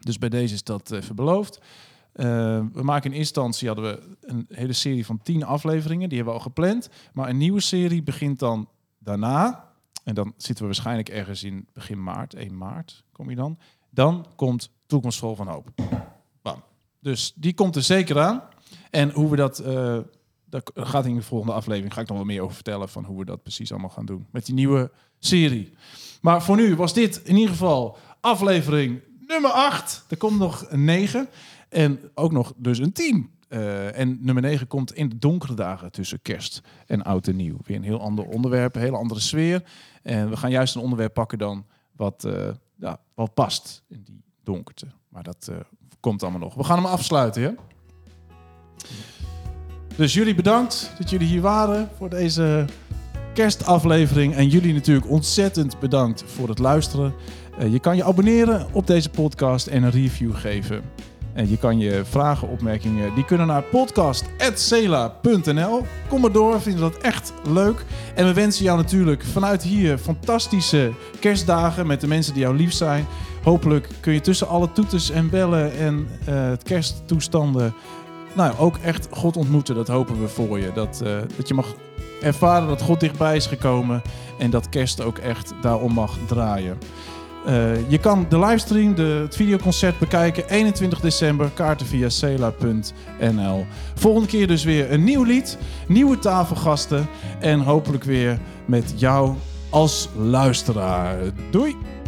Dus 0.00 0.18
bij 0.18 0.28
deze 0.28 0.54
is 0.54 0.64
dat 0.64 0.90
even 0.90 1.14
beloofd. 1.14 1.60
Eh, 2.12 2.26
we 2.72 2.82
maken 2.82 3.12
in 3.12 3.18
instantie 3.18 3.68
hadden 3.68 3.84
we 3.84 4.16
een 4.20 4.46
hele 4.48 4.72
serie 4.72 5.06
van 5.06 5.22
tien 5.22 5.44
afleveringen. 5.44 6.08
Die 6.08 6.16
hebben 6.16 6.34
we 6.34 6.40
al 6.40 6.46
gepland. 6.46 6.88
Maar 7.12 7.28
een 7.28 7.38
nieuwe 7.38 7.60
serie 7.60 8.02
begint 8.02 8.38
dan 8.38 8.68
daarna. 8.98 9.68
En 10.04 10.14
dan 10.14 10.34
zitten 10.36 10.64
we 10.64 10.70
waarschijnlijk 10.70 11.08
ergens 11.08 11.44
in 11.44 11.66
begin 11.72 12.02
maart. 12.02 12.34
1 12.34 12.56
maart 12.56 13.04
kom 13.12 13.30
je 13.30 13.36
dan. 13.36 13.58
Dan 13.90 14.26
komt 14.36 14.70
Toekomstvol 14.86 15.34
van 15.34 15.48
Hoop. 15.48 15.70
Bam. 16.42 16.62
Dus 17.00 17.32
die 17.36 17.54
komt 17.54 17.76
er 17.76 17.82
zeker 17.82 18.20
aan. 18.20 18.42
En 18.90 19.10
hoe 19.10 19.30
we 19.30 19.36
dat 19.36 19.58
eh, 19.58 19.98
daar 20.50 20.62
gaat 20.74 21.06
in 21.06 21.14
de 21.14 21.22
volgende 21.22 21.52
aflevering 21.54 21.94
ga 21.94 22.00
ik 22.00 22.08
nog 22.08 22.16
wel 22.16 22.26
meer 22.26 22.42
over 22.42 22.54
vertellen 22.54 22.88
van 22.88 23.04
hoe 23.04 23.18
we 23.18 23.24
dat 23.24 23.42
precies 23.42 23.70
allemaal 23.70 23.90
gaan 23.90 24.06
doen 24.06 24.26
met 24.30 24.46
die 24.46 24.54
nieuwe 24.54 24.90
serie. 25.18 25.72
Maar 26.20 26.42
voor 26.42 26.56
nu 26.56 26.76
was 26.76 26.94
dit 26.94 27.22
in 27.24 27.36
ieder 27.36 27.50
geval 27.50 27.98
aflevering 28.20 29.00
nummer 29.26 29.50
8. 29.50 30.04
Er 30.08 30.16
komt 30.16 30.38
nog 30.38 30.66
een 30.68 30.84
9 30.84 31.28
en 31.70 32.00
ook 32.14 32.32
nog 32.32 32.52
dus 32.56 32.78
een 32.78 32.92
10. 32.92 33.30
Eh, 33.48 33.98
en 33.98 34.18
nummer 34.20 34.42
9 34.42 34.66
komt 34.66 34.94
in 34.94 35.08
de 35.08 35.18
donkere 35.18 35.54
dagen 35.54 35.92
tussen 35.92 36.22
kerst 36.22 36.60
en 36.86 37.02
oud 37.02 37.28
en 37.28 37.36
nieuw. 37.36 37.56
Weer 37.64 37.76
een 37.76 37.82
heel 37.82 38.00
ander 38.00 38.24
onderwerp, 38.24 38.74
een 38.74 38.80
hele 38.80 38.96
andere 38.96 39.20
sfeer. 39.20 39.62
En 40.02 40.30
we 40.30 40.36
gaan 40.36 40.50
juist 40.50 40.74
een 40.74 40.80
onderwerp 40.80 41.14
pakken 41.14 41.38
dan 41.38 41.66
wat, 41.96 42.24
eh, 42.24 42.48
ja, 42.76 43.00
wat 43.14 43.34
past 43.34 43.82
in 43.88 44.02
die 44.04 44.22
donkerte. 44.42 44.86
Maar 45.08 45.22
dat 45.22 45.48
eh, 45.50 45.56
komt 46.00 46.22
allemaal 46.22 46.40
nog. 46.40 46.54
We 46.54 46.64
gaan 46.64 46.76
hem 46.76 46.86
afsluiten, 46.86 47.42
ja? 47.42 47.54
Dus 49.96 50.14
jullie 50.14 50.34
bedankt 50.34 50.92
dat 50.98 51.10
jullie 51.10 51.28
hier 51.28 51.40
waren 51.40 51.88
voor 51.96 52.08
deze 52.08 52.64
kerstaflevering. 53.34 54.34
En 54.34 54.48
jullie 54.48 54.72
natuurlijk 54.72 55.10
ontzettend 55.10 55.78
bedankt 55.78 56.22
voor 56.22 56.48
het 56.48 56.58
luisteren. 56.58 57.14
Je 57.68 57.80
kan 57.80 57.96
je 57.96 58.04
abonneren 58.04 58.66
op 58.72 58.86
deze 58.86 59.10
podcast 59.10 59.66
en 59.66 59.82
een 59.82 59.90
review 59.90 60.34
geven. 60.34 60.82
En 61.32 61.50
je 61.50 61.58
kan 61.58 61.78
je 61.78 62.02
vragen, 62.04 62.48
opmerkingen, 62.48 63.14
die 63.14 63.24
kunnen 63.24 63.46
naar 63.46 63.62
podcast.cela.nl. 63.62 65.86
Kom 66.08 66.20
maar 66.20 66.32
door, 66.32 66.60
vinden 66.60 66.80
dat 66.80 66.96
echt 66.96 67.32
leuk. 67.48 67.84
En 68.14 68.26
we 68.26 68.32
wensen 68.32 68.64
jou 68.64 68.78
natuurlijk 68.78 69.24
vanuit 69.24 69.62
hier 69.62 69.98
fantastische 69.98 70.92
kerstdagen 71.20 71.86
met 71.86 72.00
de 72.00 72.06
mensen 72.06 72.32
die 72.32 72.42
jou 72.42 72.56
lief 72.56 72.72
zijn. 72.72 73.06
Hopelijk 73.42 73.88
kun 74.00 74.12
je 74.12 74.20
tussen 74.20 74.48
alle 74.48 74.72
toeters 74.72 75.10
en 75.10 75.30
bellen 75.30 75.76
en 75.76 76.08
eh, 76.24 76.48
het 76.48 76.62
kersttoestanden 76.62 77.74
nou, 78.34 78.58
ook 78.58 78.76
echt 78.76 79.08
God 79.10 79.36
ontmoeten. 79.36 79.74
Dat 79.74 79.88
hopen 79.88 80.20
we 80.20 80.28
voor 80.28 80.58
je. 80.58 80.70
Dat, 80.74 81.00
eh, 81.04 81.16
dat 81.36 81.48
je 81.48 81.54
mag 81.54 81.66
ervaren 82.22 82.68
dat 82.68 82.82
God 82.82 83.00
dichtbij 83.00 83.36
is 83.36 83.46
gekomen 83.46 84.02
en 84.38 84.50
dat 84.50 84.68
kerst 84.68 85.02
ook 85.02 85.18
echt 85.18 85.52
daarom 85.62 85.92
mag 85.92 86.16
draaien. 86.26 86.78
Eh, 87.46 87.90
je 87.90 87.98
kan 87.98 88.26
de 88.28 88.38
livestream, 88.38 88.94
de, 88.94 89.02
het 89.02 89.36
videoconcert 89.36 89.98
bekijken 89.98 90.48
21 90.48 91.00
december, 91.00 91.50
kaarten 91.54 91.86
via 91.86 92.08
cela.nl. 92.08 93.66
Volgende 93.94 94.28
keer 94.28 94.46
dus 94.46 94.64
weer 94.64 94.92
een 94.92 95.04
nieuw 95.04 95.22
lied, 95.22 95.58
nieuwe 95.88 96.18
tafelgasten 96.18 97.08
en 97.38 97.60
hopelijk 97.60 98.04
weer 98.04 98.38
met 98.64 98.92
jou 98.96 99.34
als 99.70 100.08
luisteraar. 100.16 101.18
Doei! 101.50 101.99